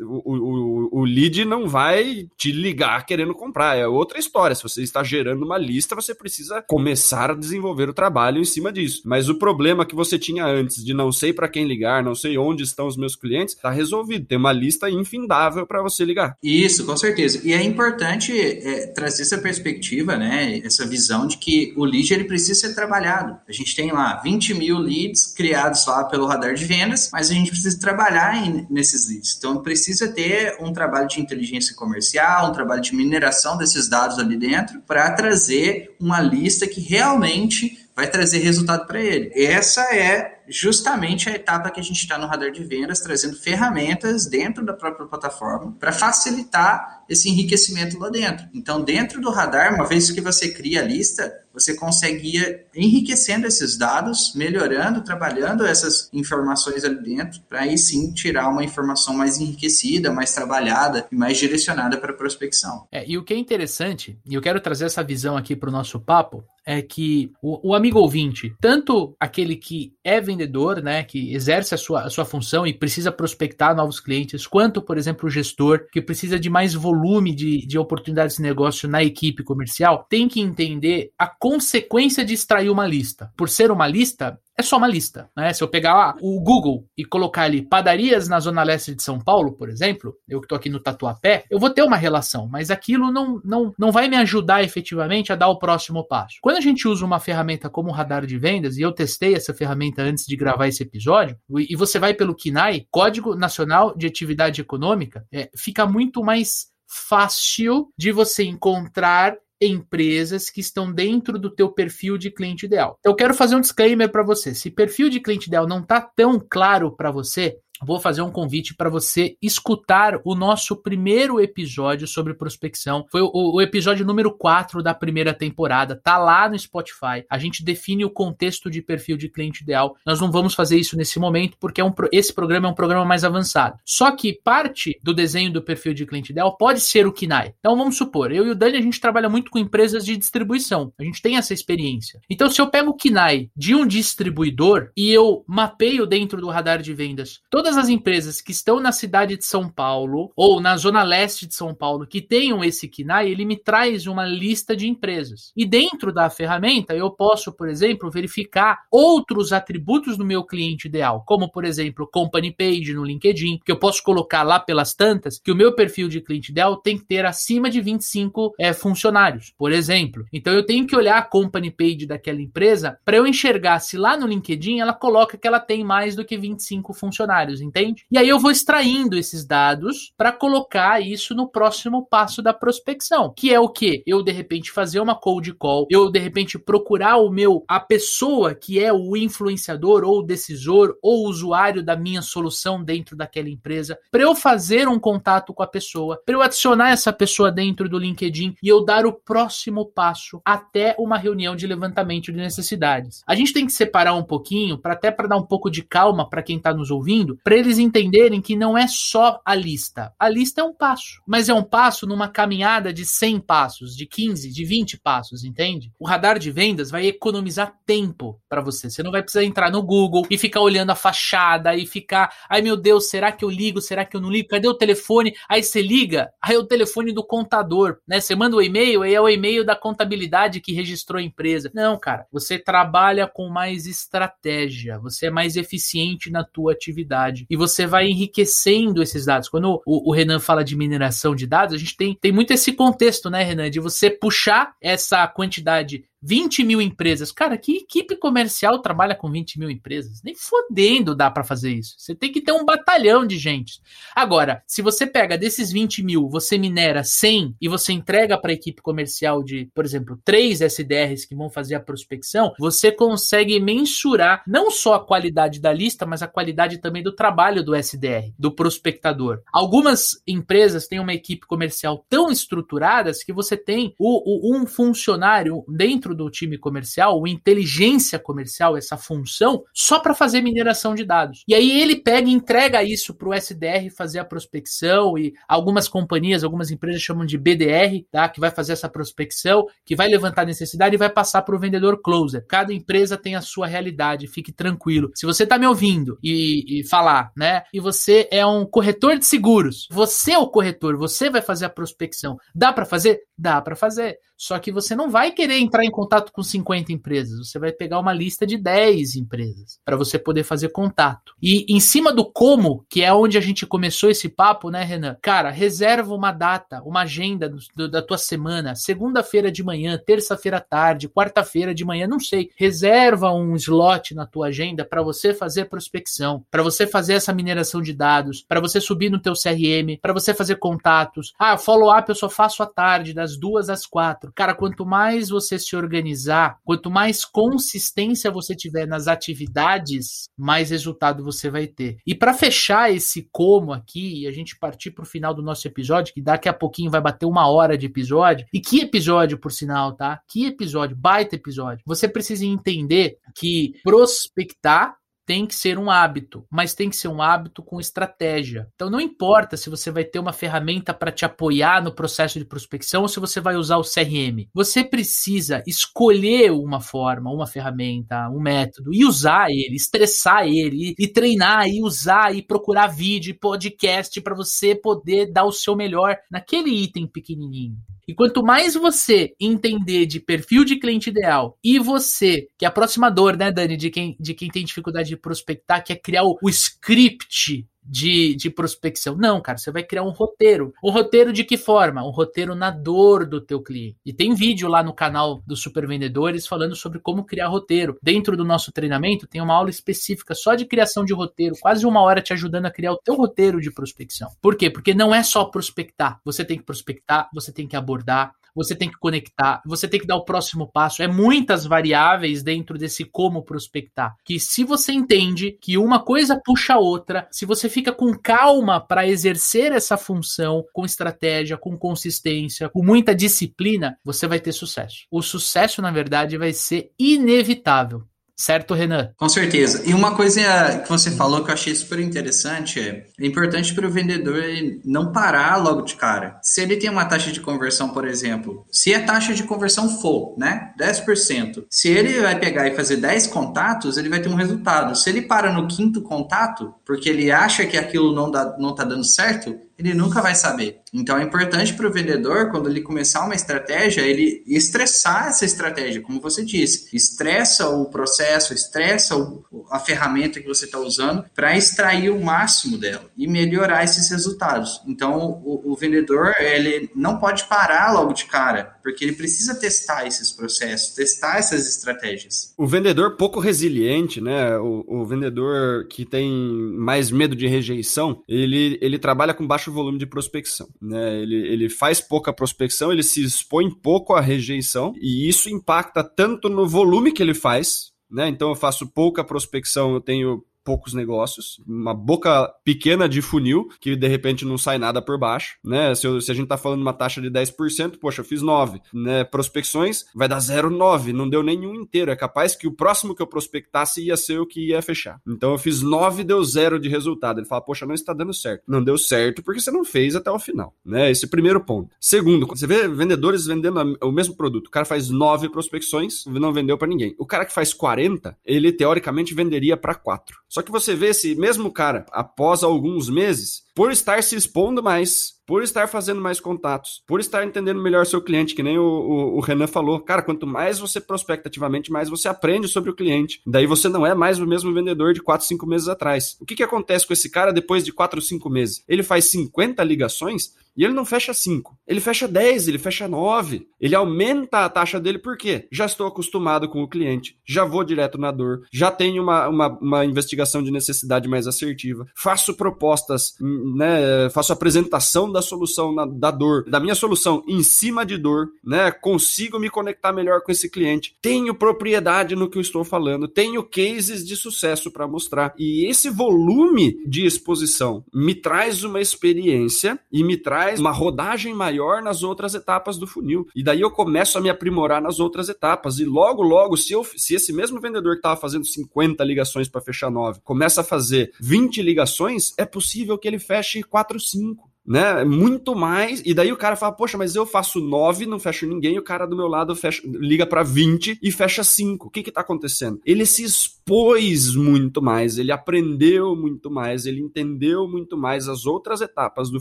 O, 0.02 0.32
o, 0.34 1.00
o 1.00 1.04
lead 1.04 1.44
não 1.44 1.68
vai 1.68 2.28
te 2.36 2.52
ligar 2.52 3.06
querendo 3.06 3.34
comprar, 3.34 3.76
é 3.76 3.86
outra 3.86 4.18
história. 4.18 4.54
Se 4.54 4.62
você 4.62 4.82
está 4.82 5.02
gerando 5.02 5.44
uma 5.44 5.58
lista, 5.58 5.94
você 5.94 6.14
precisa 6.14 6.62
começar 6.62 7.30
a 7.30 7.34
desenvolver 7.34 7.88
o 7.88 7.94
trabalho 7.94 8.40
em 8.40 8.44
cima 8.44 8.72
disso. 8.72 9.02
Mas 9.04 9.28
o 9.28 9.38
problema 9.38 9.86
que 9.86 9.94
você 9.94 10.18
tinha 10.18 10.44
antes 10.44 10.84
de 10.84 10.92
não 10.94 11.12
sei 11.12 11.32
para 11.32 11.48
quem 11.48 11.64
ligar, 11.64 12.02
não 12.02 12.14
sei 12.14 12.36
onde 12.38 12.62
estão 12.62 12.86
os 12.86 12.96
meus 12.96 13.14
clientes, 13.14 13.54
está 13.54 13.70
resolvido. 13.70 14.26
Tem 14.26 14.38
uma 14.38 14.47
lista 14.52 14.90
infindável 14.90 15.66
para 15.66 15.82
você 15.82 16.04
ligar. 16.04 16.36
Isso, 16.42 16.84
com 16.84 16.96
certeza. 16.96 17.40
E 17.44 17.52
é 17.52 17.62
importante 17.62 18.38
é, 18.38 18.86
trazer 18.88 19.22
essa 19.22 19.38
perspectiva, 19.38 20.16
né? 20.16 20.60
Essa 20.64 20.86
visão 20.86 21.26
de 21.26 21.38
que 21.38 21.72
o 21.76 21.84
lead 21.84 22.12
ele 22.12 22.24
precisa 22.24 22.68
ser 22.68 22.74
trabalhado. 22.74 23.38
A 23.48 23.52
gente 23.52 23.74
tem 23.74 23.92
lá 23.92 24.20
20 24.22 24.54
mil 24.54 24.78
leads 24.78 25.26
criados 25.26 25.86
lá 25.86 26.04
pelo 26.04 26.26
radar 26.26 26.54
de 26.54 26.64
vendas, 26.64 27.10
mas 27.12 27.30
a 27.30 27.34
gente 27.34 27.50
precisa 27.50 27.78
trabalhar 27.78 28.36
em, 28.36 28.66
nesses 28.70 29.08
leads. 29.08 29.36
Então 29.38 29.62
precisa 29.62 30.08
ter 30.08 30.56
um 30.60 30.72
trabalho 30.72 31.08
de 31.08 31.20
inteligência 31.20 31.74
comercial, 31.74 32.50
um 32.50 32.52
trabalho 32.52 32.80
de 32.80 32.94
mineração 32.94 33.56
desses 33.56 33.88
dados 33.88 34.18
ali 34.18 34.36
dentro 34.36 34.80
para 34.86 35.10
trazer 35.12 35.94
uma 36.00 36.20
lista 36.20 36.66
que 36.66 36.80
realmente 36.80 37.86
vai 37.94 38.08
trazer 38.08 38.38
resultado 38.38 38.86
para 38.86 39.00
ele. 39.00 39.32
Essa 39.34 39.82
é 39.94 40.37
justamente 40.48 41.28
a 41.28 41.34
etapa 41.34 41.70
que 41.70 41.80
a 41.80 41.82
gente 41.82 42.00
está 42.00 42.18
no 42.18 42.26
radar 42.26 42.50
de 42.50 42.64
vendas, 42.64 43.00
trazendo 43.00 43.36
ferramentas 43.36 44.26
dentro 44.26 44.64
da 44.64 44.72
própria 44.72 45.06
plataforma 45.06 45.76
para 45.78 45.92
facilitar 45.92 47.04
esse 47.08 47.28
enriquecimento 47.28 47.98
lá 47.98 48.10
dentro. 48.10 48.46
Então, 48.52 48.82
dentro 48.82 49.20
do 49.20 49.30
radar, 49.30 49.74
uma 49.74 49.86
vez 49.86 50.10
que 50.10 50.20
você 50.20 50.50
cria 50.50 50.80
a 50.80 50.84
lista, 50.84 51.32
você 51.52 51.74
consegue 51.74 52.36
ir 52.36 52.66
enriquecendo 52.74 53.46
esses 53.46 53.76
dados, 53.76 54.32
melhorando, 54.34 55.02
trabalhando 55.02 55.66
essas 55.66 56.08
informações 56.12 56.84
ali 56.84 57.02
dentro, 57.02 57.40
para 57.48 57.62
aí 57.62 57.78
sim 57.78 58.12
tirar 58.12 58.48
uma 58.48 58.62
informação 58.62 59.14
mais 59.14 59.38
enriquecida, 59.38 60.12
mais 60.12 60.34
trabalhada 60.34 61.06
e 61.10 61.16
mais 61.16 61.38
direcionada 61.38 61.96
para 61.96 62.12
a 62.12 62.16
prospecção. 62.16 62.86
É, 62.92 63.04
e 63.08 63.16
o 63.16 63.24
que 63.24 63.34
é 63.34 63.38
interessante, 63.38 64.18
e 64.26 64.34
eu 64.34 64.42
quero 64.42 64.60
trazer 64.60 64.84
essa 64.84 65.02
visão 65.02 65.36
aqui 65.36 65.56
para 65.56 65.68
o 65.68 65.72
nosso 65.72 65.98
papo, 65.98 66.44
é 66.64 66.82
que 66.82 67.32
o, 67.42 67.70
o, 67.70 67.74
amigo 67.74 67.98
ouvinte, 67.98 68.54
tanto 68.60 69.16
aquele 69.18 69.56
que 69.56 69.94
é 70.04 70.20
vendedor, 70.20 70.37
né, 70.82 71.02
que 71.02 71.34
exerce 71.34 71.74
a 71.74 71.78
sua, 71.78 72.02
a 72.02 72.10
sua 72.10 72.24
função 72.24 72.66
e 72.66 72.72
precisa 72.72 73.10
prospectar 73.10 73.74
novos 73.74 74.00
clientes, 74.00 74.46
quanto, 74.46 74.80
por 74.82 74.96
exemplo, 74.96 75.26
o 75.26 75.30
gestor, 75.30 75.86
que 75.90 76.00
precisa 76.00 76.38
de 76.38 76.48
mais 76.50 76.74
volume 76.74 77.34
de, 77.34 77.66
de 77.66 77.78
oportunidades 77.78 78.36
de 78.36 78.42
negócio 78.42 78.88
na 78.88 79.02
equipe 79.02 79.42
comercial, 79.42 80.06
tem 80.08 80.28
que 80.28 80.40
entender 80.40 81.10
a 81.18 81.26
consequência 81.26 82.24
de 82.24 82.34
extrair 82.34 82.70
uma 82.70 82.86
lista. 82.86 83.32
Por 83.36 83.48
ser 83.48 83.70
uma 83.70 83.86
lista, 83.86 84.38
é 84.58 84.62
só 84.62 84.76
uma 84.76 84.88
lista. 84.88 85.30
Né? 85.36 85.52
Se 85.52 85.62
eu 85.62 85.68
pegar 85.68 86.16
o 86.20 86.40
Google 86.40 86.84
e 86.96 87.04
colocar 87.04 87.42
ali 87.42 87.62
padarias 87.62 88.28
na 88.28 88.40
Zona 88.40 88.64
Leste 88.64 88.92
de 88.92 89.02
São 89.04 89.20
Paulo, 89.20 89.52
por 89.52 89.70
exemplo, 89.70 90.16
eu 90.28 90.40
que 90.40 90.46
estou 90.46 90.56
aqui 90.56 90.68
no 90.68 90.80
Tatuapé, 90.80 91.44
eu 91.48 91.60
vou 91.60 91.70
ter 91.70 91.82
uma 91.82 91.96
relação, 91.96 92.48
mas 92.48 92.68
aquilo 92.68 93.12
não, 93.12 93.40
não, 93.44 93.72
não 93.78 93.92
vai 93.92 94.08
me 94.08 94.16
ajudar 94.16 94.64
efetivamente 94.64 95.32
a 95.32 95.36
dar 95.36 95.48
o 95.48 95.60
próximo 95.60 96.04
passo. 96.04 96.38
Quando 96.42 96.56
a 96.56 96.60
gente 96.60 96.88
usa 96.88 97.06
uma 97.06 97.20
ferramenta 97.20 97.70
como 97.70 97.90
o 97.90 97.92
radar 97.92 98.26
de 98.26 98.36
vendas, 98.36 98.76
e 98.76 98.82
eu 98.82 98.90
testei 98.90 99.34
essa 99.34 99.54
ferramenta 99.54 100.02
antes 100.02 100.26
de 100.26 100.36
gravar 100.36 100.66
esse 100.66 100.82
episódio, 100.82 101.38
e 101.56 101.76
você 101.76 102.00
vai 102.00 102.12
pelo 102.12 102.34
KINAI, 102.34 102.86
Código 102.90 103.36
Nacional 103.36 103.96
de 103.96 104.08
Atividade 104.08 104.60
Econômica, 104.60 105.24
é, 105.32 105.48
fica 105.56 105.86
muito 105.86 106.24
mais 106.24 106.66
fácil 106.88 107.92
de 107.96 108.10
você 108.10 108.42
encontrar 108.44 109.36
empresas 109.60 110.50
que 110.50 110.60
estão 110.60 110.92
dentro 110.92 111.38
do 111.38 111.50
teu 111.50 111.70
perfil 111.70 112.16
de 112.16 112.30
cliente 112.30 112.66
ideal. 112.66 112.98
Eu 113.04 113.14
quero 113.14 113.34
fazer 113.34 113.56
um 113.56 113.60
disclaimer 113.60 114.10
para 114.10 114.22
você. 114.22 114.54
Se 114.54 114.70
perfil 114.70 115.08
de 115.08 115.20
cliente 115.20 115.48
ideal 115.48 115.66
não 115.66 115.80
está 115.80 116.00
tão 116.00 116.38
claro 116.38 116.94
para 116.94 117.10
você, 117.10 117.58
vou 117.84 118.00
fazer 118.00 118.22
um 118.22 118.30
convite 118.30 118.74
para 118.74 118.90
você 118.90 119.36
escutar 119.40 120.20
o 120.24 120.34
nosso 120.34 120.76
primeiro 120.76 121.40
episódio 121.40 122.06
sobre 122.06 122.34
prospecção. 122.34 123.06
Foi 123.10 123.20
o, 123.20 123.30
o, 123.32 123.60
episódio 123.60 124.06
número 124.06 124.30
4 124.36 124.82
da 124.82 124.94
primeira 124.94 125.32
temporada. 125.32 126.00
Tá 126.02 126.18
lá 126.18 126.48
no 126.48 126.58
Spotify. 126.58 127.24
A 127.30 127.38
gente 127.38 127.64
define 127.64 128.04
o 128.04 128.10
contexto 128.10 128.70
de 128.70 128.82
perfil 128.82 129.16
de 129.16 129.28
cliente 129.28 129.62
ideal. 129.62 129.96
Nós 130.04 130.20
não 130.20 130.30
vamos 130.30 130.54
fazer 130.54 130.78
isso 130.78 130.96
nesse 130.96 131.18
momento 131.18 131.56
porque 131.60 131.80
é 131.80 131.84
um, 131.84 131.92
esse 132.12 132.32
programa 132.32 132.68
é 132.68 132.70
um 132.70 132.74
programa 132.74 133.04
mais 133.04 133.24
avançado. 133.24 133.78
Só 133.84 134.10
que 134.10 134.40
parte 134.42 134.98
do 135.02 135.14
desenho 135.14 135.52
do 135.52 135.62
perfil 135.62 135.94
de 135.94 136.06
cliente 136.06 136.32
ideal 136.32 136.56
pode 136.56 136.80
ser 136.80 137.06
o 137.06 137.12
KINAI. 137.12 137.54
Então 137.58 137.76
vamos 137.76 137.96
supor, 137.96 138.32
eu 138.32 138.46
e 138.46 138.50
o 138.50 138.54
Dani 138.54 138.76
a 138.76 138.82
gente 138.82 139.00
trabalha 139.00 139.28
muito 139.28 139.50
com 139.50 139.58
empresas 139.58 140.04
de 140.04 140.16
distribuição. 140.16 140.92
A 140.98 141.04
gente 141.04 141.22
tem 141.22 141.36
essa 141.36 141.54
experiência. 141.54 142.20
Então 142.28 142.50
se 142.50 142.60
eu 142.60 142.68
pego 142.68 142.90
o 142.90 142.96
KINAI 142.96 143.50
de 143.56 143.74
um 143.74 143.86
distribuidor 143.86 144.90
e 144.96 145.12
eu 145.12 145.44
mapeio 145.46 146.06
dentro 146.06 146.40
do 146.40 146.48
radar 146.48 146.80
de 146.80 146.92
vendas 146.92 147.40
toda 147.50 147.67
todas 147.68 147.84
as 147.84 147.90
empresas 147.90 148.40
que 148.40 148.50
estão 148.50 148.80
na 148.80 148.92
cidade 148.92 149.36
de 149.36 149.44
São 149.44 149.68
Paulo 149.68 150.32
ou 150.34 150.58
na 150.58 150.74
zona 150.78 151.02
leste 151.02 151.46
de 151.46 151.54
São 151.54 151.74
Paulo 151.74 152.06
que 152.06 152.22
tenham 152.22 152.64
esse 152.64 152.88
KINAI, 152.88 153.28
ele 153.28 153.44
me 153.44 153.58
traz 153.58 154.06
uma 154.06 154.24
lista 154.24 154.74
de 154.74 154.88
empresas. 154.88 155.52
E 155.54 155.66
dentro 155.66 156.10
da 156.10 156.30
ferramenta, 156.30 156.94
eu 156.94 157.10
posso, 157.10 157.52
por 157.52 157.68
exemplo, 157.68 158.10
verificar 158.10 158.78
outros 158.90 159.52
atributos 159.52 160.16
do 160.16 160.24
meu 160.24 160.44
cliente 160.44 160.88
ideal, 160.88 161.22
como, 161.26 161.52
por 161.52 161.62
exemplo, 161.62 162.08
company 162.10 162.50
page 162.50 162.94
no 162.94 163.04
LinkedIn, 163.04 163.60
que 163.62 163.70
eu 163.70 163.78
posso 163.78 164.02
colocar 164.02 164.42
lá 164.42 164.58
pelas 164.58 164.94
tantas 164.94 165.38
que 165.38 165.52
o 165.52 165.56
meu 165.56 165.74
perfil 165.74 166.08
de 166.08 166.22
cliente 166.22 166.50
ideal 166.50 166.74
tem 166.78 166.96
que 166.96 167.04
ter 167.04 167.26
acima 167.26 167.68
de 167.68 167.82
25 167.82 168.54
é, 168.58 168.72
funcionários, 168.72 169.52
por 169.58 169.72
exemplo. 169.72 170.24
Então 170.32 170.54
eu 170.54 170.64
tenho 170.64 170.86
que 170.86 170.96
olhar 170.96 171.18
a 171.18 171.22
company 171.22 171.70
page 171.70 172.06
daquela 172.06 172.40
empresa 172.40 172.98
para 173.04 173.18
eu 173.18 173.26
enxergar 173.26 173.78
se 173.80 173.98
lá 173.98 174.16
no 174.16 174.26
LinkedIn 174.26 174.80
ela 174.80 174.94
coloca 174.94 175.36
que 175.36 175.46
ela 175.46 175.60
tem 175.60 175.84
mais 175.84 176.16
do 176.16 176.24
que 176.24 176.38
25 176.38 176.94
funcionários 176.94 177.57
entende? 177.60 178.04
E 178.10 178.18
aí 178.18 178.28
eu 178.28 178.38
vou 178.38 178.50
extraindo 178.50 179.16
esses 179.16 179.44
dados 179.44 180.12
para 180.16 180.32
colocar 180.32 181.00
isso 181.00 181.34
no 181.34 181.48
próximo 181.48 182.06
passo 182.06 182.42
da 182.42 182.52
prospecção, 182.52 183.32
que 183.36 183.52
é 183.52 183.60
o 183.60 183.68
que? 183.68 184.02
Eu 184.06 184.22
de 184.22 184.32
repente 184.32 184.70
fazer 184.70 185.00
uma 185.00 185.14
cold 185.14 185.52
call, 185.54 185.86
eu 185.90 186.10
de 186.10 186.18
repente 186.18 186.58
procurar 186.58 187.16
o 187.18 187.30
meu 187.30 187.64
a 187.68 187.80
pessoa 187.80 188.54
que 188.54 188.78
é 188.78 188.92
o 188.92 189.16
influenciador 189.16 190.04
ou 190.04 190.22
decisor 190.22 190.96
ou 191.02 191.26
usuário 191.26 191.82
da 191.82 191.96
minha 191.96 192.22
solução 192.22 192.82
dentro 192.82 193.16
daquela 193.16 193.48
empresa, 193.48 193.98
para 194.10 194.22
eu 194.22 194.34
fazer 194.34 194.88
um 194.88 194.98
contato 194.98 195.52
com 195.52 195.62
a 195.62 195.66
pessoa, 195.66 196.20
para 196.24 196.34
eu 196.34 196.42
adicionar 196.42 196.90
essa 196.90 197.12
pessoa 197.12 197.50
dentro 197.50 197.88
do 197.88 197.98
LinkedIn 197.98 198.54
e 198.62 198.68
eu 198.68 198.84
dar 198.84 199.06
o 199.06 199.12
próximo 199.12 199.86
passo 199.86 200.40
até 200.44 200.94
uma 200.98 201.18
reunião 201.18 201.54
de 201.54 201.66
levantamento 201.66 202.32
de 202.32 202.38
necessidades. 202.38 203.22
A 203.26 203.34
gente 203.34 203.52
tem 203.52 203.66
que 203.66 203.72
separar 203.72 204.14
um 204.14 204.24
pouquinho 204.24 204.78
para 204.78 204.94
até 204.94 205.10
para 205.10 205.28
dar 205.28 205.36
um 205.36 205.46
pouco 205.46 205.70
de 205.70 205.82
calma 205.82 206.28
para 206.28 206.42
quem 206.42 206.56
está 206.56 206.72
nos 206.72 206.90
ouvindo, 206.90 207.38
para 207.48 207.56
eles 207.56 207.78
entenderem 207.78 208.42
que 208.42 208.54
não 208.54 208.76
é 208.76 208.86
só 208.86 209.40
a 209.42 209.54
lista. 209.54 210.12
A 210.18 210.28
lista 210.28 210.60
é 210.60 210.64
um 210.64 210.74
passo, 210.74 211.22
mas 211.26 211.48
é 211.48 211.54
um 211.54 211.62
passo 211.62 212.06
numa 212.06 212.28
caminhada 212.28 212.92
de 212.92 213.06
100 213.06 213.40
passos, 213.40 213.96
de 213.96 214.04
15, 214.04 214.52
de 214.52 214.66
20 214.66 214.98
passos, 214.98 215.44
entende? 215.44 215.90
O 215.98 216.06
radar 216.06 216.38
de 216.38 216.50
vendas 216.50 216.90
vai 216.90 217.06
economizar 217.06 217.72
tempo 217.86 218.38
para 218.50 218.60
você. 218.60 218.90
Você 218.90 219.02
não 219.02 219.10
vai 219.10 219.22
precisar 219.22 219.44
entrar 219.44 219.70
no 219.70 219.82
Google 219.82 220.26
e 220.28 220.36
ficar 220.36 220.60
olhando 220.60 220.90
a 220.90 220.94
fachada 220.94 221.74
e 221.74 221.86
ficar, 221.86 222.30
ai 222.50 222.60
meu 222.60 222.76
Deus, 222.76 223.08
será 223.08 223.32
que 223.32 223.46
eu 223.46 223.48
ligo? 223.48 223.80
Será 223.80 224.04
que 224.04 224.14
eu 224.14 224.20
não 224.20 224.28
ligo? 224.28 224.50
Cadê 224.50 224.68
o 224.68 224.74
telefone? 224.74 225.32
Aí 225.48 225.62
você 225.62 225.80
liga, 225.80 226.30
aí 226.42 226.54
é 226.54 226.58
o 226.58 226.66
telefone 226.66 227.14
do 227.14 227.24
contador, 227.24 227.96
né? 228.06 228.20
Você 228.20 228.34
manda 228.34 228.56
o 228.56 228.58
um 228.58 228.62
e-mail, 228.62 229.00
aí 229.00 229.14
é 229.14 229.20
o 229.22 229.26
e-mail 229.26 229.64
da 229.64 229.74
contabilidade 229.74 230.60
que 230.60 230.74
registrou 230.74 231.18
a 231.18 231.24
empresa. 231.24 231.70
Não, 231.72 231.98
cara, 231.98 232.26
você 232.30 232.58
trabalha 232.58 233.26
com 233.26 233.48
mais 233.48 233.86
estratégia, 233.86 234.98
você 234.98 235.28
é 235.28 235.30
mais 235.30 235.56
eficiente 235.56 236.30
na 236.30 236.44
tua 236.44 236.72
atividade 236.72 237.37
e 237.48 237.56
você 237.56 237.86
vai 237.86 238.08
enriquecendo 238.08 239.02
esses 239.02 239.24
dados. 239.24 239.48
Quando 239.48 239.82
o, 239.86 240.10
o 240.10 240.12
Renan 240.12 240.40
fala 240.40 240.64
de 240.64 240.76
mineração 240.76 241.34
de 241.34 241.46
dados, 241.46 241.74
a 241.74 241.78
gente 241.78 241.96
tem, 241.96 242.16
tem 242.20 242.32
muito 242.32 242.52
esse 242.52 242.72
contexto, 242.72 243.30
né, 243.30 243.42
Renan, 243.42 243.70
de 243.70 243.80
você 243.80 244.10
puxar 244.10 244.74
essa 244.80 245.26
quantidade 245.26 246.04
20 246.22 246.64
mil 246.64 246.80
empresas. 246.80 247.32
Cara, 247.32 247.56
que 247.56 247.78
equipe 247.78 248.16
comercial 248.16 248.80
trabalha 248.80 249.14
com 249.14 249.30
20 249.30 249.58
mil 249.58 249.70
empresas? 249.70 250.22
Nem 250.22 250.34
fodendo 250.34 251.14
dá 251.14 251.30
para 251.30 251.44
fazer 251.44 251.72
isso. 251.72 251.94
Você 251.98 252.14
tem 252.14 252.32
que 252.32 252.40
ter 252.40 252.52
um 252.52 252.64
batalhão 252.64 253.26
de 253.26 253.38
gente. 253.38 253.80
Agora, 254.14 254.62
se 254.66 254.82
você 254.82 255.06
pega 255.06 255.38
desses 255.38 255.70
20 255.70 256.02
mil, 256.02 256.28
você 256.28 256.58
minera 256.58 257.04
100 257.04 257.56
e 257.60 257.68
você 257.68 257.92
entrega 257.92 258.38
para 258.38 258.50
a 258.50 258.54
equipe 258.54 258.82
comercial 258.82 259.42
de, 259.42 259.70
por 259.74 259.84
exemplo, 259.84 260.18
3 260.24 260.60
SDRs 260.60 261.24
que 261.24 261.34
vão 261.34 261.50
fazer 261.50 261.74
a 261.74 261.80
prospecção, 261.80 262.52
você 262.58 262.90
consegue 262.90 263.58
mensurar 263.60 264.42
não 264.46 264.70
só 264.70 264.94
a 264.94 265.04
qualidade 265.04 265.60
da 265.60 265.72
lista, 265.72 266.04
mas 266.04 266.22
a 266.22 266.28
qualidade 266.28 266.78
também 266.78 267.02
do 267.02 267.14
trabalho 267.14 267.64
do 267.64 267.74
SDR, 267.74 268.32
do 268.38 268.50
prospectador. 268.50 269.40
Algumas 269.52 270.20
empresas 270.26 270.86
têm 270.86 271.00
uma 271.00 271.14
equipe 271.14 271.46
comercial 271.46 272.04
tão 272.08 272.30
estruturadas 272.30 273.22
que 273.22 273.32
você 273.32 273.56
tem 273.56 273.94
o, 273.98 274.48
o 274.48 274.56
um 274.56 274.66
funcionário 274.66 275.64
dentro 275.68 276.07
dentro 276.08 276.14
do 276.14 276.30
time 276.30 276.58
comercial, 276.58 277.20
o 277.20 277.26
inteligência 277.26 278.18
comercial, 278.18 278.76
essa 278.76 278.96
função, 278.96 279.62
só 279.74 280.00
para 280.00 280.14
fazer 280.14 280.40
mineração 280.40 280.94
de 280.94 281.04
dados. 281.04 281.42
E 281.46 281.54
aí 281.54 281.80
ele 281.80 281.96
pega 281.96 282.28
e 282.28 282.32
entrega 282.32 282.82
isso 282.82 283.14
para 283.14 283.28
o 283.28 283.34
SDR 283.34 283.90
fazer 283.96 284.18
a 284.18 284.24
prospecção 284.24 285.18
e 285.18 285.34
algumas 285.48 285.88
companhias, 285.88 286.44
algumas 286.44 286.70
empresas 286.70 287.02
chamam 287.02 287.26
de 287.26 287.36
BDR, 287.36 288.04
tá? 288.10 288.28
Que 288.28 288.40
vai 288.40 288.50
fazer 288.50 288.72
essa 288.72 288.88
prospecção, 288.88 289.66
que 289.84 289.96
vai 289.96 290.08
levantar 290.08 290.46
necessidade 290.46 290.94
e 290.94 290.98
vai 290.98 291.10
passar 291.10 291.42
para 291.42 291.56
o 291.56 291.58
vendedor 291.58 292.00
closer. 292.02 292.44
Cada 292.48 292.72
empresa 292.72 293.16
tem 293.16 293.34
a 293.34 293.42
sua 293.42 293.66
realidade, 293.66 294.26
fique 294.26 294.52
tranquilo. 294.52 295.10
Se 295.14 295.26
você 295.26 295.44
está 295.44 295.58
me 295.58 295.66
ouvindo 295.66 296.18
e, 296.22 296.80
e 296.80 296.84
falar, 296.84 297.32
né? 297.36 297.62
E 297.72 297.80
você 297.80 298.28
é 298.30 298.44
um 298.46 298.64
corretor 298.64 299.18
de 299.18 299.26
seguros, 299.26 299.86
você 299.90 300.32
é 300.32 300.38
o 300.38 300.48
corretor, 300.48 300.96
você 300.96 301.30
vai 301.30 301.42
fazer 301.42 301.66
a 301.66 301.70
prospecção. 301.70 302.36
Dá 302.54 302.72
para 302.72 302.84
fazer? 302.84 303.20
Dá 303.36 303.60
para 303.60 303.76
fazer. 303.76 304.18
Só 304.38 304.56
que 304.60 304.70
você 304.70 304.94
não 304.94 305.10
vai 305.10 305.32
querer 305.32 305.58
entrar 305.58 305.84
em 305.84 305.90
contato 305.90 306.32
com 306.32 306.44
50 306.44 306.92
empresas, 306.92 307.44
você 307.44 307.58
vai 307.58 307.72
pegar 307.72 307.98
uma 307.98 308.12
lista 308.12 308.46
de 308.46 308.56
10 308.56 309.16
empresas 309.16 309.80
para 309.84 309.96
você 309.96 310.16
poder 310.16 310.44
fazer 310.44 310.68
contato. 310.68 311.34
E 311.42 311.66
em 311.68 311.80
cima 311.80 312.12
do 312.12 312.24
como, 312.24 312.86
que 312.88 313.02
é 313.02 313.12
onde 313.12 313.36
a 313.36 313.40
gente 313.40 313.66
começou 313.66 314.08
esse 314.08 314.28
papo, 314.28 314.70
né, 314.70 314.84
Renan? 314.84 315.16
Cara, 315.20 315.50
reserva 315.50 316.14
uma 316.14 316.30
data, 316.30 316.80
uma 316.84 317.00
agenda 317.02 317.52
do, 317.74 317.90
da 317.90 318.00
tua 318.00 318.16
semana, 318.16 318.76
segunda-feira 318.76 319.50
de 319.50 319.64
manhã, 319.64 319.98
terça-feira 319.98 320.58
à 320.58 320.60
tarde, 320.60 321.08
quarta-feira 321.08 321.74
de 321.74 321.84
manhã, 321.84 322.06
não 322.06 322.20
sei. 322.20 322.50
Reserva 322.56 323.32
um 323.32 323.56
slot 323.56 324.14
na 324.14 324.24
tua 324.24 324.46
agenda 324.46 324.84
para 324.84 325.02
você 325.02 325.34
fazer 325.34 325.64
prospecção, 325.64 326.44
para 326.48 326.62
você 326.62 326.86
fazer 326.86 327.14
essa 327.14 327.32
mineração 327.32 327.82
de 327.82 327.92
dados, 327.92 328.44
para 328.46 328.60
você 328.60 328.80
subir 328.80 329.10
no 329.10 329.18
teu 329.18 329.32
CRM, 329.32 329.98
para 330.00 330.12
você 330.12 330.32
fazer 330.32 330.56
contatos. 330.56 331.32
Ah, 331.36 331.58
follow-up 331.58 332.08
eu 332.08 332.14
só 332.14 332.28
faço 332.28 332.62
à 332.62 332.66
tarde, 332.66 333.12
das 333.12 333.36
duas 333.36 333.68
às 333.68 333.84
quatro 333.84 334.27
quatro. 334.28 334.32
Cara, 334.34 334.54
quanto 334.54 334.84
mais 334.84 335.28
você 335.28 335.58
se 335.58 335.74
organizar, 335.74 336.58
quanto 336.64 336.90
mais 336.90 337.24
consistência 337.24 338.30
você 338.30 338.54
tiver 338.54 338.86
nas 338.86 339.08
atividades, 339.08 340.28
mais 340.36 340.70
resultado 340.70 341.24
você 341.24 341.50
vai 341.50 341.66
ter. 341.66 341.98
E 342.06 342.14
para 342.14 342.34
fechar 342.34 342.92
esse 342.92 343.28
como 343.32 343.72
aqui, 343.72 344.22
e 344.22 344.26
a 344.26 344.30
gente 344.30 344.56
partir 344.58 344.90
para 344.90 345.02
o 345.02 345.06
final 345.06 345.34
do 345.34 345.42
nosso 345.42 345.66
episódio, 345.66 346.14
que 346.14 346.20
daqui 346.20 346.48
a 346.48 346.52
pouquinho 346.52 346.90
vai 346.90 347.00
bater 347.00 347.26
uma 347.26 347.50
hora 347.50 347.76
de 347.76 347.86
episódio. 347.86 348.46
E 348.52 348.60
que 348.60 348.80
episódio, 348.80 349.38
por 349.38 349.52
sinal, 349.52 349.92
tá? 349.94 350.20
Que 350.28 350.46
episódio, 350.46 350.96
baita 350.96 351.36
episódio. 351.36 351.82
Você 351.86 352.08
precisa 352.08 352.44
entender 352.44 353.18
que 353.34 353.74
prospectar 353.82 354.96
tem 355.28 355.44
que 355.44 355.54
ser 355.54 355.78
um 355.78 355.90
hábito, 355.90 356.46
mas 356.50 356.72
tem 356.72 356.88
que 356.88 356.96
ser 356.96 357.08
um 357.08 357.20
hábito 357.20 357.62
com 357.62 357.78
estratégia. 357.78 358.66
Então 358.74 358.88
não 358.88 358.98
importa 358.98 359.58
se 359.58 359.68
você 359.68 359.90
vai 359.90 360.02
ter 360.02 360.18
uma 360.18 360.32
ferramenta 360.32 360.94
para 360.94 361.12
te 361.12 361.22
apoiar 361.22 361.84
no 361.84 361.94
processo 361.94 362.38
de 362.38 362.46
prospecção 362.46 363.02
ou 363.02 363.08
se 363.08 363.20
você 363.20 363.38
vai 363.38 363.54
usar 363.54 363.76
o 363.76 363.82
CRM. 363.82 364.48
Você 364.54 364.82
precisa 364.82 365.62
escolher 365.66 366.50
uma 366.50 366.80
forma, 366.80 367.30
uma 367.30 367.46
ferramenta, 367.46 368.30
um 368.30 368.40
método 368.40 368.90
e 368.90 369.04
usar 369.04 369.50
ele, 369.50 369.76
estressar 369.76 370.46
ele 370.46 370.94
e, 370.98 371.04
e 371.04 371.06
treinar 371.06 371.68
e 371.68 371.82
usar 371.82 372.34
e 372.34 372.40
procurar 372.40 372.86
vídeo 372.86 373.38
podcast 373.38 374.18
para 374.22 374.34
você 374.34 374.74
poder 374.74 375.30
dar 375.30 375.44
o 375.44 375.52
seu 375.52 375.76
melhor 375.76 376.16
naquele 376.30 376.70
item 376.70 377.06
pequenininho. 377.06 377.76
E 378.08 378.14
quanto 378.14 378.42
mais 378.42 378.72
você 378.72 379.34
entender 379.38 380.06
de 380.06 380.18
perfil 380.18 380.64
de 380.64 380.76
cliente 380.76 381.10
ideal 381.10 381.58
e 381.62 381.78
você, 381.78 382.48
que 382.56 382.64
é 382.64 382.68
a 382.68 382.70
próxima 382.70 383.10
dor, 383.10 383.36
né, 383.36 383.52
Dani, 383.52 383.76
de 383.76 383.90
quem, 383.90 384.16
de 384.18 384.32
quem 384.32 384.48
tem 384.48 384.64
dificuldade 384.64 385.10
de 385.10 385.16
prospectar, 385.16 385.84
que 385.84 385.92
é 385.92 385.96
criar 385.96 386.24
o, 386.24 386.38
o 386.42 386.48
script 386.48 387.68
de, 387.88 388.34
de 388.34 388.50
prospecção. 388.50 389.16
Não, 389.16 389.40
cara, 389.40 389.58
você 389.58 389.70
vai 389.70 389.82
criar 389.82 390.02
um 390.02 390.10
roteiro. 390.10 390.72
Um 390.84 390.90
roteiro 390.90 391.32
de 391.32 391.42
que 391.42 391.56
forma? 391.56 392.04
Um 392.04 392.10
roteiro 392.10 392.54
na 392.54 392.70
dor 392.70 393.26
do 393.26 393.40
teu 393.40 393.62
cliente. 393.62 393.96
E 394.04 394.12
tem 394.12 394.34
vídeo 394.34 394.68
lá 394.68 394.82
no 394.82 394.92
canal 394.92 395.42
dos 395.46 395.62
Super 395.62 395.86
Vendedores 395.86 396.46
falando 396.46 396.76
sobre 396.76 396.98
como 396.98 397.24
criar 397.24 397.48
roteiro. 397.48 397.96
Dentro 398.02 398.36
do 398.36 398.44
nosso 398.44 398.70
treinamento 398.70 399.26
tem 399.26 399.40
uma 399.40 399.54
aula 399.54 399.70
específica 399.70 400.34
só 400.34 400.54
de 400.54 400.66
criação 400.66 401.04
de 401.04 401.14
roteiro, 401.14 401.56
quase 401.60 401.86
uma 401.86 402.02
hora 402.02 402.20
te 402.20 402.32
ajudando 402.32 402.66
a 402.66 402.70
criar 402.70 402.92
o 402.92 402.98
teu 402.98 403.14
roteiro 403.14 403.60
de 403.60 403.72
prospecção. 403.72 404.28
Por 404.40 404.56
quê? 404.56 404.68
Porque 404.68 404.92
não 404.92 405.14
é 405.14 405.22
só 405.22 405.44
prospectar. 405.44 406.20
Você 406.24 406.44
tem 406.44 406.58
que 406.58 406.64
prospectar, 406.64 407.28
você 407.32 407.52
tem 407.52 407.66
que 407.66 407.76
abordar, 407.76 408.32
você 408.58 408.74
tem 408.74 408.90
que 408.90 408.98
conectar, 408.98 409.62
você 409.64 409.86
tem 409.86 410.00
que 410.00 410.06
dar 410.06 410.16
o 410.16 410.24
próximo 410.24 410.68
passo. 410.70 411.00
É 411.00 411.06
muitas 411.06 411.64
variáveis 411.64 412.42
dentro 412.42 412.76
desse 412.76 413.04
como 413.04 413.44
prospectar. 413.44 414.16
Que 414.24 414.40
se 414.40 414.64
você 414.64 414.92
entende 414.92 415.56
que 415.62 415.78
uma 415.78 416.02
coisa 416.02 416.40
puxa 416.44 416.74
a 416.74 416.78
outra, 416.78 417.28
se 417.30 417.46
você 417.46 417.68
fica 417.68 417.92
com 417.92 418.12
calma 418.18 418.80
para 418.80 419.06
exercer 419.06 419.70
essa 419.70 419.96
função 419.96 420.64
com 420.72 420.84
estratégia, 420.84 421.56
com 421.56 421.78
consistência, 421.78 422.68
com 422.68 422.84
muita 422.84 423.14
disciplina, 423.14 423.96
você 424.04 424.26
vai 424.26 424.40
ter 424.40 424.50
sucesso. 424.50 425.06
O 425.08 425.22
sucesso, 425.22 425.80
na 425.80 425.92
verdade, 425.92 426.36
vai 426.36 426.52
ser 426.52 426.90
inevitável. 426.98 428.02
Certo, 428.40 428.72
Renan? 428.72 429.10
Com 429.16 429.28
certeza. 429.28 429.82
E 429.84 429.92
uma 429.92 430.14
coisa 430.14 430.78
que 430.78 430.88
você 430.88 431.10
falou 431.10 431.42
que 431.42 431.50
eu 431.50 431.54
achei 431.54 431.74
super 431.74 431.98
interessante 431.98 432.78
é, 432.78 433.04
é 433.18 433.26
importante 433.26 433.74
para 433.74 433.86
o 433.86 433.90
vendedor 433.90 434.40
não 434.84 435.10
parar 435.10 435.56
logo 435.56 435.82
de 435.82 435.96
cara. 435.96 436.38
Se 436.40 436.60
ele 436.60 436.76
tem 436.76 436.88
uma 436.88 437.04
taxa 437.04 437.32
de 437.32 437.40
conversão, 437.40 437.88
por 437.88 438.06
exemplo, 438.06 438.64
se 438.70 438.94
a 438.94 439.04
taxa 439.04 439.34
de 439.34 439.42
conversão 439.42 440.00
for, 440.00 440.36
né, 440.38 440.72
10%, 440.80 441.64
se 441.68 441.88
ele 441.88 442.20
vai 442.20 442.38
pegar 442.38 442.68
e 442.68 442.76
fazer 442.76 442.98
10 442.98 443.26
contatos, 443.26 443.96
ele 443.96 444.08
vai 444.08 444.20
ter 444.20 444.28
um 444.28 444.36
resultado. 444.36 444.94
Se 444.96 445.10
ele 445.10 445.22
para 445.22 445.52
no 445.52 445.66
quinto 445.66 446.00
contato, 446.00 446.72
porque 446.86 447.08
ele 447.08 447.32
acha 447.32 447.66
que 447.66 447.76
aquilo 447.76 448.14
não, 448.14 448.30
dá, 448.30 448.56
não 448.56 448.72
tá 448.72 448.84
dando 448.84 449.04
certo, 449.04 449.58
ele 449.78 449.94
nunca 449.94 450.20
vai 450.20 450.34
saber. 450.34 450.80
Então 450.92 451.16
é 451.16 451.22
importante 451.22 451.74
para 451.74 451.86
o 451.86 451.92
vendedor, 451.92 452.50
quando 452.50 452.68
ele 452.68 452.80
começar 452.80 453.24
uma 453.24 453.34
estratégia, 453.34 454.00
ele 454.00 454.42
estressar 454.46 455.28
essa 455.28 455.44
estratégia, 455.44 456.02
como 456.02 456.20
você 456.20 456.44
disse. 456.44 456.88
Estressa 456.94 457.68
o 457.68 457.86
processo, 457.86 458.52
estressa 458.52 459.16
o, 459.16 459.44
a 459.70 459.78
ferramenta 459.78 460.40
que 460.40 460.46
você 460.46 460.64
está 460.64 460.78
usando 460.78 461.24
para 461.34 461.56
extrair 461.56 462.10
o 462.10 462.20
máximo 462.20 462.76
dela 462.76 463.08
e 463.16 463.28
melhorar 463.28 463.84
esses 463.84 464.10
resultados. 464.10 464.82
Então 464.86 465.40
o, 465.44 465.72
o 465.72 465.76
vendedor 465.76 466.34
ele 466.40 466.90
não 466.94 467.18
pode 467.18 467.44
parar 467.44 467.92
logo 467.92 468.12
de 468.12 468.24
cara, 468.24 468.77
porque 468.88 469.04
ele 469.04 469.12
precisa 469.12 469.54
testar 469.54 470.06
esses 470.06 470.32
processos, 470.32 470.94
testar 470.94 471.36
essas 471.36 471.68
estratégias. 471.68 472.54
O 472.56 472.66
vendedor 472.66 473.16
pouco 473.18 473.38
resiliente, 473.38 474.18
né? 474.18 474.56
O, 474.58 474.82
o 474.88 475.04
vendedor 475.04 475.86
que 475.88 476.06
tem 476.06 476.32
mais 476.72 477.10
medo 477.10 477.36
de 477.36 477.46
rejeição, 477.46 478.22
ele, 478.26 478.78
ele 478.80 478.98
trabalha 478.98 479.34
com 479.34 479.46
baixo 479.46 479.70
volume 479.70 479.98
de 479.98 480.06
prospecção. 480.06 480.66
Né? 480.80 481.20
Ele, 481.20 481.36
ele 481.36 481.68
faz 481.68 482.00
pouca 482.00 482.32
prospecção, 482.32 482.90
ele 482.90 483.02
se 483.02 483.22
expõe 483.22 483.70
pouco 483.70 484.14
à 484.14 484.22
rejeição, 484.22 484.94
e 484.98 485.28
isso 485.28 485.50
impacta 485.50 486.02
tanto 486.02 486.48
no 486.48 486.66
volume 486.66 487.12
que 487.12 487.22
ele 487.22 487.34
faz, 487.34 487.92
né? 488.10 488.26
Então 488.26 488.48
eu 488.48 488.54
faço 488.54 488.86
pouca 488.86 489.22
prospecção, 489.22 489.92
eu 489.92 490.00
tenho 490.00 490.42
poucos 490.68 490.92
negócios, 490.92 491.62
uma 491.66 491.94
boca 491.94 492.46
pequena 492.62 493.08
de 493.08 493.22
funil, 493.22 493.70
que 493.80 493.96
de 493.96 494.06
repente 494.06 494.44
não 494.44 494.58
sai 494.58 494.76
nada 494.76 495.00
por 495.00 495.18
baixo, 495.18 495.56
né? 495.64 495.94
Se, 495.94 496.06
eu, 496.06 496.20
se 496.20 496.30
a 496.30 496.34
gente 496.34 496.46
tá 496.46 496.58
falando 496.58 496.82
uma 496.82 496.92
taxa 496.92 497.22
de 497.22 497.30
10%, 497.30 497.98
poxa, 497.98 498.20
eu 498.20 498.24
fiz 498.24 498.42
9, 498.42 498.82
né? 498.92 499.24
Prospecções 499.24 500.04
vai 500.14 500.28
dar 500.28 500.36
0,9, 500.36 501.14
não 501.14 501.26
deu 501.26 501.42
nenhum 501.42 501.74
inteiro. 501.74 502.10
É 502.10 502.16
capaz 502.16 502.54
que 502.54 502.66
o 502.66 502.72
próximo 502.72 503.14
que 503.14 503.22
eu 503.22 503.26
prospectasse 503.26 504.04
ia 504.04 504.14
ser 504.14 504.40
o 504.40 504.46
que 504.46 504.68
ia 504.68 504.82
fechar. 504.82 505.18
Então 505.26 505.52
eu 505.52 505.58
fiz 505.58 505.80
9, 505.80 506.22
deu 506.22 506.44
zero 506.44 506.78
de 506.78 506.90
resultado. 506.90 507.40
Ele 507.40 507.48
fala, 507.48 507.62
poxa, 507.62 507.86
não 507.86 507.94
está 507.94 508.12
dando 508.12 508.34
certo. 508.34 508.64
Não 508.68 508.84
deu 508.84 508.98
certo 508.98 509.42
porque 509.42 509.62
você 509.62 509.70
não 509.70 509.86
fez 509.86 510.14
até 510.14 510.30
o 510.30 510.38
final, 510.38 510.74
né? 510.84 511.10
Esse 511.10 511.24
é 511.24 511.28
primeiro 511.28 511.64
ponto. 511.64 511.96
Segundo, 511.98 512.46
você 512.46 512.66
vê 512.66 512.86
vendedores 512.88 513.46
vendendo 513.46 513.98
o 514.02 514.12
mesmo 514.12 514.36
produto. 514.36 514.66
O 514.66 514.70
cara 514.70 514.84
faz 514.84 515.08
9 515.08 515.48
prospecções, 515.48 516.26
não 516.26 516.52
vendeu 516.52 516.76
para 516.76 516.88
ninguém. 516.88 517.14
O 517.18 517.24
cara 517.24 517.46
que 517.46 517.54
faz 517.54 517.72
40, 517.72 518.36
ele 518.44 518.70
teoricamente 518.70 519.32
venderia 519.32 519.78
para 519.78 519.94
4. 519.94 520.36
Só 520.58 520.62
que 520.62 520.72
você 520.72 520.92
vê 520.92 521.10
esse 521.10 521.36
mesmo 521.36 521.70
cara, 521.70 522.04
após 522.10 522.64
alguns 522.64 523.08
meses, 523.08 523.62
por 523.78 523.92
estar 523.92 524.20
se 524.24 524.34
expondo 524.34 524.82
mais, 524.82 525.34
por 525.46 525.62
estar 525.62 525.86
fazendo 525.86 526.20
mais 526.20 526.40
contatos, 526.40 527.00
por 527.06 527.20
estar 527.20 527.44
entendendo 527.44 527.80
melhor 527.80 528.04
seu 528.04 528.20
cliente, 528.20 528.52
que 528.52 528.60
nem 528.60 528.76
o, 528.76 528.82
o, 528.82 529.36
o, 529.36 529.40
Renan 529.40 529.68
falou. 529.68 530.00
Cara, 530.00 530.20
quanto 530.20 530.48
mais 530.48 530.80
você 530.80 531.00
prospecta 531.00 531.48
ativamente, 531.48 531.92
mais 531.92 532.08
você 532.08 532.26
aprende 532.26 532.66
sobre 532.66 532.90
o 532.90 532.96
cliente. 532.96 533.40
Daí 533.46 533.66
você 533.66 533.88
não 533.88 534.04
é 534.04 534.16
mais 534.16 534.40
o 534.40 534.46
mesmo 534.48 534.74
vendedor 534.74 535.14
de 535.14 535.22
4, 535.22 535.46
5 535.46 535.64
meses 535.64 535.86
atrás. 535.86 536.36
O 536.40 536.44
que, 536.44 536.56
que 536.56 536.62
acontece 536.64 537.06
com 537.06 537.12
esse 537.12 537.30
cara 537.30 537.52
depois 537.52 537.84
de 537.84 537.92
4 537.92 538.18
ou 538.18 538.22
5 538.22 538.50
meses? 538.50 538.82
Ele 538.88 539.04
faz 539.04 539.26
50 539.26 539.84
ligações 539.84 540.54
e 540.78 540.84
ele 540.84 540.94
não 540.94 541.04
fecha 541.04 541.34
5, 541.34 541.76
ele 541.88 541.98
fecha 541.98 542.28
10, 542.28 542.68
ele 542.68 542.78
fecha 542.78 543.08
9. 543.08 543.66
Ele 543.80 543.96
aumenta 543.96 544.64
a 544.64 544.68
taxa 544.68 545.00
dele 545.00 545.18
por 545.18 545.36
quê? 545.36 545.66
Já 545.72 545.86
estou 545.86 546.06
acostumado 546.06 546.68
com 546.68 546.84
o 546.84 546.88
cliente, 546.88 547.36
já 547.44 547.64
vou 547.64 547.82
direto 547.82 548.16
na 548.16 548.30
dor, 548.30 548.62
já 548.72 548.88
tenho 548.88 549.20
uma, 549.20 549.48
uma, 549.48 549.66
uma 549.80 550.04
investigação 550.04 550.62
de 550.62 550.70
necessidade 550.70 551.28
mais 551.28 551.48
assertiva, 551.48 552.06
faço 552.14 552.54
propostas, 552.54 553.34
né, 553.76 554.28
faço 554.30 554.52
apresentação 554.52 555.30
da 555.30 555.42
solução 555.42 555.94
na, 555.94 556.06
da 556.06 556.30
dor, 556.30 556.64
da 556.68 556.80
minha 556.80 556.94
solução 556.94 557.42
em 557.46 557.62
cima 557.62 558.04
de 558.04 558.16
dor, 558.16 558.48
né, 558.64 558.90
consigo 558.90 559.58
me 559.58 559.70
conectar 559.70 560.12
melhor 560.12 560.42
com 560.42 560.52
esse 560.52 560.70
cliente, 560.70 561.16
tenho 561.20 561.54
propriedade 561.54 562.34
no 562.34 562.48
que 562.48 562.58
eu 562.58 562.62
estou 562.62 562.84
falando, 562.84 563.28
tenho 563.28 563.62
cases 563.62 564.26
de 564.26 564.36
sucesso 564.36 564.90
para 564.90 565.06
mostrar. 565.06 565.54
E 565.58 565.88
esse 565.88 566.10
volume 566.10 566.98
de 567.06 567.24
exposição 567.24 568.04
me 568.12 568.34
traz 568.34 568.84
uma 568.84 569.00
experiência 569.00 569.98
e 570.12 570.22
me 570.24 570.36
traz 570.36 570.80
uma 570.80 570.92
rodagem 570.92 571.54
maior 571.54 572.02
nas 572.02 572.22
outras 572.22 572.54
etapas 572.54 572.98
do 572.98 573.06
funil. 573.06 573.46
E 573.54 573.62
daí 573.62 573.80
eu 573.80 573.90
começo 573.90 574.38
a 574.38 574.40
me 574.40 574.50
aprimorar 574.50 575.00
nas 575.02 575.20
outras 575.20 575.48
etapas. 575.48 575.98
E 575.98 576.04
logo, 576.04 576.42
logo, 576.42 576.76
se, 576.76 576.92
eu, 576.92 577.04
se 577.04 577.34
esse 577.34 577.52
mesmo 577.52 577.80
vendedor 577.80 578.14
que 578.14 578.18
estava 578.18 578.40
fazendo 578.40 578.64
50 578.64 579.22
ligações 579.24 579.68
para 579.68 579.80
fechar 579.80 580.10
9 580.10 580.40
começa 580.44 580.80
a 580.80 580.84
fazer 580.84 581.32
20 581.40 581.82
ligações, 581.82 582.52
é 582.56 582.64
possível 582.64 583.18
que 583.18 583.28
ele 583.28 583.38
feche 583.38 583.57
4, 583.62 583.84
5 583.84 584.67
né? 584.88 585.22
Muito 585.24 585.76
mais. 585.76 586.22
E 586.24 586.32
daí 586.32 586.50
o 586.50 586.56
cara 586.56 586.74
fala, 586.74 586.92
poxa, 586.92 587.18
mas 587.18 587.34
eu 587.36 587.44
faço 587.44 587.78
9, 587.80 588.26
não 588.26 588.38
fecho 588.38 588.66
ninguém, 588.66 588.98
o 588.98 589.04
cara 589.04 589.26
do 589.26 589.36
meu 589.36 589.46
lado 589.46 589.76
fecha, 589.76 590.02
liga 590.04 590.46
para 590.46 590.62
20 590.62 591.18
e 591.22 591.30
fecha 591.30 591.62
5. 591.62 592.06
O 592.06 592.10
que 592.10 592.22
que 592.22 592.32
tá 592.32 592.40
acontecendo? 592.40 593.00
Ele 593.04 593.26
se 593.26 593.44
expôs 593.44 594.54
muito 594.54 595.02
mais, 595.02 595.38
ele 595.38 595.52
aprendeu 595.52 596.34
muito 596.34 596.70
mais, 596.70 597.04
ele 597.04 597.20
entendeu 597.20 597.86
muito 597.86 598.16
mais 598.16 598.48
as 598.48 598.64
outras 598.64 599.00
etapas 599.00 599.50
do 599.50 599.60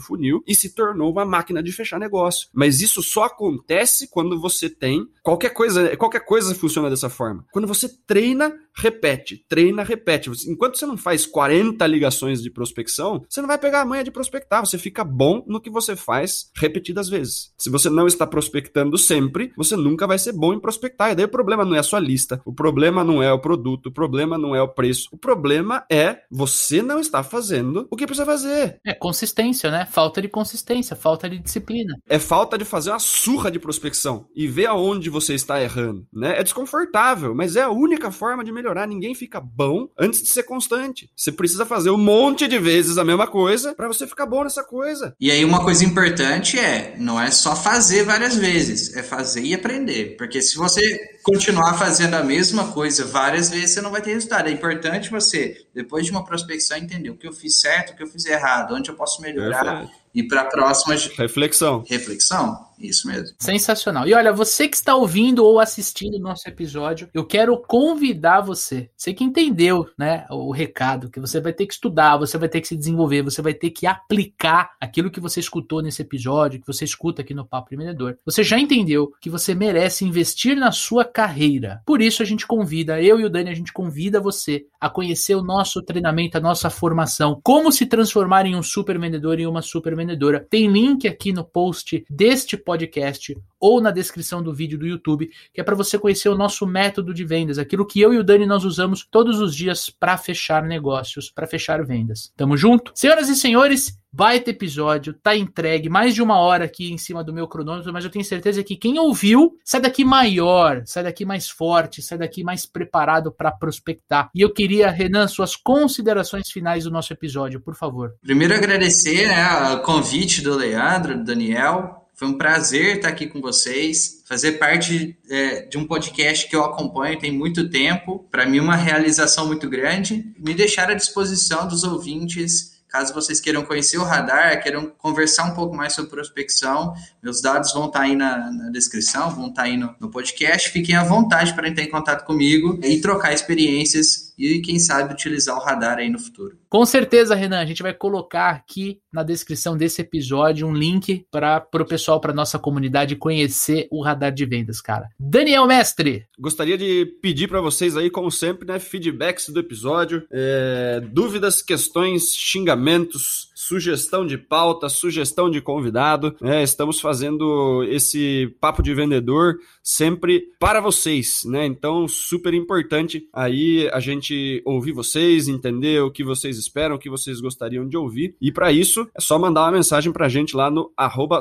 funil 0.00 0.42
e 0.46 0.54
se 0.54 0.74
tornou 0.74 1.12
uma 1.12 1.24
máquina 1.24 1.62
de 1.62 1.72
fechar 1.72 2.00
negócio. 2.00 2.48
Mas 2.52 2.80
isso 2.80 3.02
só 3.02 3.24
acontece 3.24 4.08
quando 4.10 4.40
você 4.40 4.70
tem 4.70 5.06
qualquer 5.22 5.50
coisa, 5.50 5.96
qualquer 5.96 6.24
coisa 6.24 6.54
funciona 6.54 6.88
dessa 6.88 7.10
forma. 7.10 7.44
Quando 7.52 7.68
você 7.68 7.88
treina, 8.06 8.54
repete, 8.74 9.44
treina, 9.48 9.82
repete. 9.82 10.30
Enquanto 10.48 10.78
você 10.78 10.86
não 10.86 10.96
faz 10.96 11.26
40 11.26 11.86
ligações 11.86 12.42
de 12.42 12.50
prospecção, 12.50 13.24
você 13.28 13.40
não 13.40 13.48
vai 13.48 13.58
pegar 13.58 13.82
a 13.82 13.84
manha 13.84 14.04
de 14.04 14.10
prospectar, 14.10 14.64
você 14.64 14.78
fica 14.78 15.04
bom 15.18 15.42
no 15.48 15.60
que 15.60 15.68
você 15.68 15.96
faz 15.96 16.48
repetidas 16.54 17.08
vezes. 17.08 17.52
Se 17.58 17.68
você 17.68 17.90
não 17.90 18.06
está 18.06 18.24
prospectando 18.24 18.96
sempre, 18.96 19.52
você 19.56 19.74
nunca 19.74 20.06
vai 20.06 20.16
ser 20.16 20.32
bom 20.32 20.54
em 20.54 20.60
prospectar. 20.60 21.10
E 21.10 21.16
daí 21.16 21.24
o 21.24 21.28
problema 21.28 21.64
não 21.64 21.74
é 21.74 21.80
a 21.80 21.82
sua 21.82 21.98
lista, 21.98 22.40
o 22.44 22.52
problema 22.52 23.02
não 23.02 23.20
é 23.20 23.32
o 23.32 23.40
produto, 23.40 23.86
o 23.86 23.92
problema 23.92 24.38
não 24.38 24.54
é 24.54 24.62
o 24.62 24.68
preço. 24.68 25.08
O 25.10 25.18
problema 25.18 25.84
é 25.90 26.20
você 26.30 26.80
não 26.80 27.00
está 27.00 27.24
fazendo 27.24 27.88
o 27.90 27.96
que 27.96 28.06
precisa 28.06 28.24
fazer. 28.24 28.78
É 28.86 28.94
consistência, 28.94 29.72
né? 29.72 29.88
Falta 29.90 30.22
de 30.22 30.28
consistência, 30.28 30.94
falta 30.94 31.28
de 31.28 31.40
disciplina. 31.40 31.94
É 32.08 32.20
falta 32.20 32.56
de 32.56 32.64
fazer 32.64 32.90
uma 32.90 33.00
surra 33.00 33.50
de 33.50 33.58
prospecção 33.58 34.26
e 34.36 34.46
ver 34.46 34.66
aonde 34.66 35.10
você 35.10 35.34
está 35.34 35.60
errando, 35.60 36.06
né? 36.12 36.38
É 36.38 36.44
desconfortável, 36.44 37.34
mas 37.34 37.56
é 37.56 37.62
a 37.62 37.70
única 37.70 38.12
forma 38.12 38.44
de 38.44 38.52
melhorar. 38.52 38.86
Ninguém 38.86 39.14
fica 39.16 39.40
bom 39.40 39.88
antes 39.98 40.22
de 40.22 40.28
ser 40.28 40.44
constante. 40.44 41.10
Você 41.16 41.32
precisa 41.32 41.66
fazer 41.66 41.90
um 41.90 41.98
monte 41.98 42.46
de 42.46 42.58
vezes 42.58 42.98
a 42.98 43.04
mesma 43.04 43.26
coisa 43.26 43.74
para 43.74 43.88
você 43.88 44.06
ficar 44.06 44.26
bom 44.26 44.44
nessa 44.44 44.62
coisa. 44.62 45.07
E 45.20 45.30
aí 45.30 45.44
uma 45.44 45.62
coisa 45.62 45.84
importante 45.84 46.58
é, 46.58 46.94
não 46.98 47.20
é 47.20 47.30
só 47.30 47.54
fazer 47.54 48.04
várias 48.04 48.36
vezes, 48.36 48.94
é 48.96 49.02
fazer 49.02 49.42
e 49.42 49.54
aprender. 49.54 50.16
Porque 50.16 50.40
se 50.40 50.56
você 50.56 50.82
continuar 51.22 51.74
fazendo 51.74 52.14
a 52.14 52.22
mesma 52.24 52.72
coisa 52.72 53.04
várias 53.04 53.50
vezes, 53.50 53.70
você 53.70 53.80
não 53.80 53.90
vai 53.90 54.00
ter 54.00 54.14
resultado. 54.14 54.48
É 54.48 54.52
importante 54.52 55.10
você, 55.10 55.56
depois 55.78 56.04
de 56.04 56.10
uma 56.10 56.24
prospecção, 56.24 56.76
entender 56.76 57.08
o 57.08 57.16
que 57.16 57.28
eu 57.28 57.32
fiz 57.32 57.60
certo, 57.60 57.92
o 57.92 57.96
que 57.96 58.02
eu 58.02 58.08
fiz 58.08 58.26
errado, 58.26 58.74
onde 58.74 58.90
eu 58.90 58.96
posso 58.96 59.22
melhorar. 59.22 59.62
Perfeito. 59.64 59.98
E 60.12 60.24
para 60.24 60.40
a 60.40 60.44
próxima. 60.46 60.96
Reflexão. 61.16 61.84
Reflexão. 61.86 62.66
Isso 62.80 63.08
mesmo. 63.08 63.34
Sensacional. 63.40 64.06
E 64.06 64.14
olha, 64.14 64.32
você 64.32 64.68
que 64.68 64.76
está 64.76 64.94
ouvindo 64.94 65.44
ou 65.44 65.58
assistindo 65.58 66.14
o 66.14 66.20
nosso 66.20 66.48
episódio, 66.48 67.08
eu 67.12 67.26
quero 67.26 67.56
convidar 67.58 68.40
você, 68.40 68.88
você 68.96 69.12
que 69.12 69.24
entendeu, 69.24 69.88
né, 69.98 70.26
o 70.30 70.52
recado, 70.52 71.10
que 71.10 71.18
você 71.18 71.40
vai 71.40 71.52
ter 71.52 71.66
que 71.66 71.74
estudar, 71.74 72.16
você 72.16 72.38
vai 72.38 72.48
ter 72.48 72.60
que 72.60 72.68
se 72.68 72.76
desenvolver, 72.76 73.22
você 73.22 73.42
vai 73.42 73.52
ter 73.52 73.70
que 73.70 73.84
aplicar 73.84 74.76
aquilo 74.80 75.10
que 75.10 75.18
você 75.18 75.40
escutou 75.40 75.82
nesse 75.82 76.02
episódio, 76.02 76.60
que 76.60 76.66
você 76.66 76.84
escuta 76.84 77.22
aqui 77.22 77.34
no 77.34 77.44
Papo 77.44 77.74
Empreendedor. 77.74 78.16
Você 78.24 78.44
já 78.44 78.58
entendeu 78.60 79.12
que 79.20 79.28
você 79.28 79.56
merece 79.56 80.04
investir 80.04 80.56
na 80.56 80.70
sua 80.70 81.04
carreira. 81.04 81.82
Por 81.84 82.00
isso 82.00 82.22
a 82.22 82.26
gente 82.26 82.46
convida, 82.46 83.02
eu 83.02 83.18
e 83.18 83.24
o 83.24 83.30
Dani, 83.30 83.50
a 83.50 83.54
gente 83.54 83.72
convida 83.72 84.20
você 84.20 84.66
a 84.80 84.88
conhecer 84.88 85.34
o 85.34 85.42
nosso 85.42 85.67
treinamento, 85.82 86.36
a 86.36 86.40
nossa 86.40 86.70
formação, 86.70 87.40
como 87.42 87.70
se 87.70 87.86
transformar 87.86 88.46
em 88.46 88.56
um 88.56 88.62
super 88.62 88.98
vendedor 88.98 89.38
e 89.38 89.46
uma 89.46 89.62
super 89.62 89.94
vendedora. 89.94 90.46
Tem 90.48 90.66
link 90.66 91.06
aqui 91.06 91.32
no 91.32 91.44
post 91.44 92.04
deste 92.08 92.56
podcast 92.56 93.36
ou 93.60 93.80
na 93.80 93.90
descrição 93.90 94.42
do 94.42 94.54
vídeo 94.54 94.78
do 94.78 94.86
YouTube, 94.86 95.30
que 95.52 95.60
é 95.60 95.64
para 95.64 95.74
você 95.74 95.98
conhecer 95.98 96.28
o 96.28 96.36
nosso 96.36 96.66
método 96.66 97.12
de 97.12 97.24
vendas, 97.24 97.58
aquilo 97.58 97.86
que 97.86 98.00
eu 98.00 98.14
e 98.14 98.18
o 98.18 98.24
Dani 98.24 98.46
nós 98.46 98.64
usamos 98.64 99.06
todos 99.10 99.40
os 99.40 99.54
dias 99.54 99.90
para 99.90 100.16
fechar 100.16 100.62
negócios, 100.62 101.30
para 101.30 101.46
fechar 101.46 101.84
vendas. 101.84 102.32
Tamo 102.36 102.56
junto? 102.56 102.92
Senhoras 102.94 103.28
e 103.28 103.36
senhores, 103.36 103.98
Baita 104.10 104.50
episódio, 104.50 105.12
tá 105.12 105.36
entregue, 105.36 105.88
mais 105.88 106.14
de 106.14 106.22
uma 106.22 106.38
hora 106.38 106.64
aqui 106.64 106.90
em 106.90 106.96
cima 106.96 107.22
do 107.22 107.32
meu 107.32 107.46
cronômetro, 107.46 107.92
mas 107.92 108.04
eu 108.04 108.10
tenho 108.10 108.24
certeza 108.24 108.64
que 108.64 108.74
quem 108.74 108.98
ouviu 108.98 109.58
sai 109.62 109.80
daqui 109.80 110.04
maior, 110.04 110.82
sai 110.86 111.04
daqui 111.04 111.24
mais 111.24 111.48
forte, 111.48 112.00
sai 112.00 112.16
daqui 112.16 112.42
mais 112.42 112.64
preparado 112.64 113.30
para 113.30 113.52
prospectar. 113.52 114.30
E 114.34 114.40
eu 114.40 114.50
queria, 114.50 114.90
Renan, 114.90 115.28
suas 115.28 115.54
considerações 115.54 116.50
finais 116.50 116.84
do 116.84 116.90
nosso 116.90 117.12
episódio, 117.12 117.60
por 117.60 117.74
favor. 117.74 118.14
Primeiro 118.22 118.54
agradecer 118.54 119.28
né, 119.28 119.74
o 119.74 119.82
convite 119.82 120.40
do 120.40 120.56
Leandro, 120.56 121.18
do 121.18 121.24
Daniel, 121.24 122.08
foi 122.18 122.26
um 122.26 122.36
prazer 122.36 122.96
estar 122.96 123.10
aqui 123.10 123.28
com 123.28 123.40
vocês, 123.40 124.24
fazer 124.26 124.52
parte 124.52 125.16
é, 125.30 125.66
de 125.66 125.78
um 125.78 125.86
podcast 125.86 126.48
que 126.48 126.56
eu 126.56 126.64
acompanho 126.64 127.16
tem 127.16 127.30
muito 127.30 127.70
tempo. 127.70 128.26
Para 128.28 128.44
mim, 128.44 128.58
uma 128.58 128.74
realização 128.74 129.46
muito 129.46 129.70
grande. 129.70 130.24
Me 130.36 130.52
deixar 130.52 130.90
à 130.90 130.94
disposição 130.94 131.68
dos 131.68 131.84
ouvintes 131.84 132.77
Caso 132.88 133.12
vocês 133.12 133.40
queiram 133.40 133.64
conhecer 133.64 133.98
o 133.98 134.04
radar, 134.04 134.62
queiram 134.62 134.86
conversar 134.98 135.44
um 135.44 135.54
pouco 135.54 135.76
mais 135.76 135.92
sobre 135.92 136.10
prospecção, 136.10 136.94
meus 137.22 137.42
dados 137.42 137.72
vão 137.72 137.86
estar 137.86 138.00
tá 138.00 138.04
aí 138.06 138.16
na, 138.16 138.50
na 138.50 138.70
descrição, 138.70 139.30
vão 139.30 139.48
estar 139.48 139.62
tá 139.62 139.68
aí 139.68 139.76
no, 139.76 139.94
no 140.00 140.10
podcast. 140.10 140.70
Fiquem 140.70 140.96
à 140.96 141.04
vontade 141.04 141.54
para 141.54 141.68
entrar 141.68 141.84
em 141.84 141.90
contato 141.90 142.24
comigo 142.24 142.80
e 142.82 143.00
trocar 143.00 143.32
experiências 143.32 144.27
e, 144.38 144.60
quem 144.60 144.78
sabe, 144.78 145.12
utilizar 145.12 145.56
o 145.56 145.60
radar 145.60 145.98
aí 145.98 146.08
no 146.08 146.18
futuro. 146.18 146.56
Com 146.68 146.84
certeza, 146.84 147.34
Renan, 147.34 147.60
a 147.60 147.66
gente 147.66 147.82
vai 147.82 147.92
colocar 147.92 148.50
aqui 148.50 149.00
na 149.12 149.22
descrição 149.22 149.76
desse 149.76 150.02
episódio 150.02 150.66
um 150.66 150.72
link 150.72 151.26
para 151.30 151.66
o 151.74 151.84
pessoal, 151.84 152.20
para 152.20 152.32
nossa 152.32 152.58
comunidade 152.58 153.16
conhecer 153.16 153.88
o 153.90 154.02
radar 154.02 154.32
de 154.32 154.44
vendas, 154.44 154.80
cara. 154.80 155.08
Daniel 155.18 155.66
Mestre. 155.66 156.26
Gostaria 156.38 156.76
de 156.76 157.06
pedir 157.20 157.48
para 157.48 157.60
vocês 157.60 157.96
aí, 157.96 158.10
como 158.10 158.30
sempre, 158.30 158.66
né, 158.66 158.78
feedbacks 158.78 159.48
do 159.48 159.58
episódio, 159.58 160.26
é, 160.30 161.00
dúvidas, 161.10 161.62
questões, 161.62 162.34
xingamentos, 162.34 163.50
sugestão 163.68 164.26
de 164.26 164.38
pauta, 164.38 164.88
sugestão 164.88 165.50
de 165.50 165.60
convidado. 165.60 166.34
Né, 166.40 166.62
estamos 166.62 167.00
fazendo 167.00 167.84
esse 167.84 168.56
papo 168.60 168.82
de 168.82 168.94
vendedor 168.94 169.58
sempre 169.82 170.48
para 170.58 170.80
vocês, 170.80 171.42
né? 171.44 171.66
Então, 171.66 172.08
super 172.08 172.54
importante 172.54 173.28
aí 173.32 173.88
a 173.92 174.00
gente 174.00 174.62
ouvir 174.64 174.92
vocês, 174.92 175.48
entender 175.48 176.02
o 176.02 176.10
que 176.10 176.24
vocês 176.24 176.56
esperam, 176.56 176.96
o 176.96 176.98
que 176.98 177.10
vocês 177.10 177.40
gostariam 177.40 177.86
de 177.86 177.96
ouvir. 177.96 178.34
E 178.40 178.50
para 178.50 178.72
isso, 178.72 179.06
é 179.14 179.20
só 179.20 179.38
mandar 179.38 179.62
uma 179.64 179.72
mensagem 179.72 180.12
pra 180.12 180.28
gente 180.28 180.56
lá 180.56 180.70
no 180.70 180.90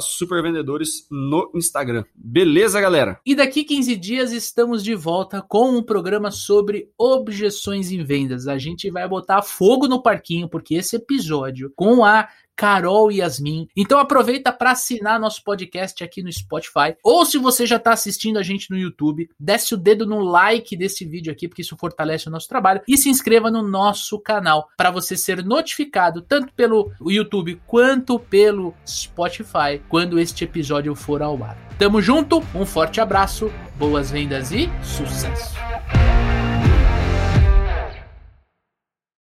supervendedores 0.01 1.07
no 1.09 1.49
Instagram. 1.55 2.03
Beleza, 2.13 2.81
galera? 2.81 3.19
E 3.25 3.35
daqui 3.35 3.63
15 3.63 3.95
dias 3.95 4.31
estamos 4.31 4.83
de 4.83 4.95
volta 4.95 5.41
com 5.41 5.77
um 5.77 5.83
programa 5.83 6.31
sobre 6.31 6.89
objeções 6.97 7.91
em 7.91 8.03
vendas. 8.03 8.47
A 8.47 8.57
gente 8.57 8.89
vai 8.89 9.07
botar 9.07 9.41
fogo 9.41 9.87
no 9.87 10.01
parquinho, 10.01 10.49
porque 10.49 10.75
esse 10.75 10.95
episódio 10.95 11.71
com 11.75 12.03
a 12.03 12.16
Carol 12.57 13.11
e 13.11 13.17
Yasmin. 13.17 13.69
Então 13.77 13.99
aproveita 13.99 14.51
para 14.51 14.71
assinar 14.71 15.19
nosso 15.19 15.43
podcast 15.43 16.03
aqui 16.03 16.23
no 16.23 16.33
Spotify. 16.33 16.95
Ou 17.03 17.23
se 17.23 17.37
você 17.37 17.67
já 17.67 17.75
está 17.75 17.93
assistindo 17.93 18.39
a 18.39 18.43
gente 18.43 18.71
no 18.71 18.77
YouTube, 18.77 19.29
desce 19.39 19.75
o 19.75 19.77
dedo 19.77 20.07
no 20.07 20.19
like 20.19 20.75
desse 20.75 21.05
vídeo 21.05 21.31
aqui, 21.31 21.47
porque 21.47 21.61
isso 21.61 21.77
fortalece 21.77 22.27
o 22.27 22.31
nosso 22.31 22.49
trabalho. 22.49 22.81
E 22.87 22.97
se 22.97 23.09
inscreva 23.09 23.51
no 23.51 23.61
nosso 23.61 24.19
canal 24.19 24.67
para 24.75 24.89
você 24.89 25.15
ser 25.15 25.45
notificado 25.45 26.21
tanto 26.21 26.51
pelo 26.53 26.91
YouTube 26.99 27.61
quanto 27.67 28.17
pelo 28.17 28.73
Spotify 28.87 29.79
quando 29.87 30.19
este 30.19 30.43
episódio 30.43 30.95
for 30.95 31.21
ao 31.21 31.41
ar. 31.43 31.55
Tamo 31.77 32.01
junto, 32.01 32.43
um 32.55 32.65
forte 32.65 32.99
abraço, 32.99 33.51
boas 33.77 34.09
vendas 34.09 34.51
e 34.51 34.67
sucesso! 34.81 35.55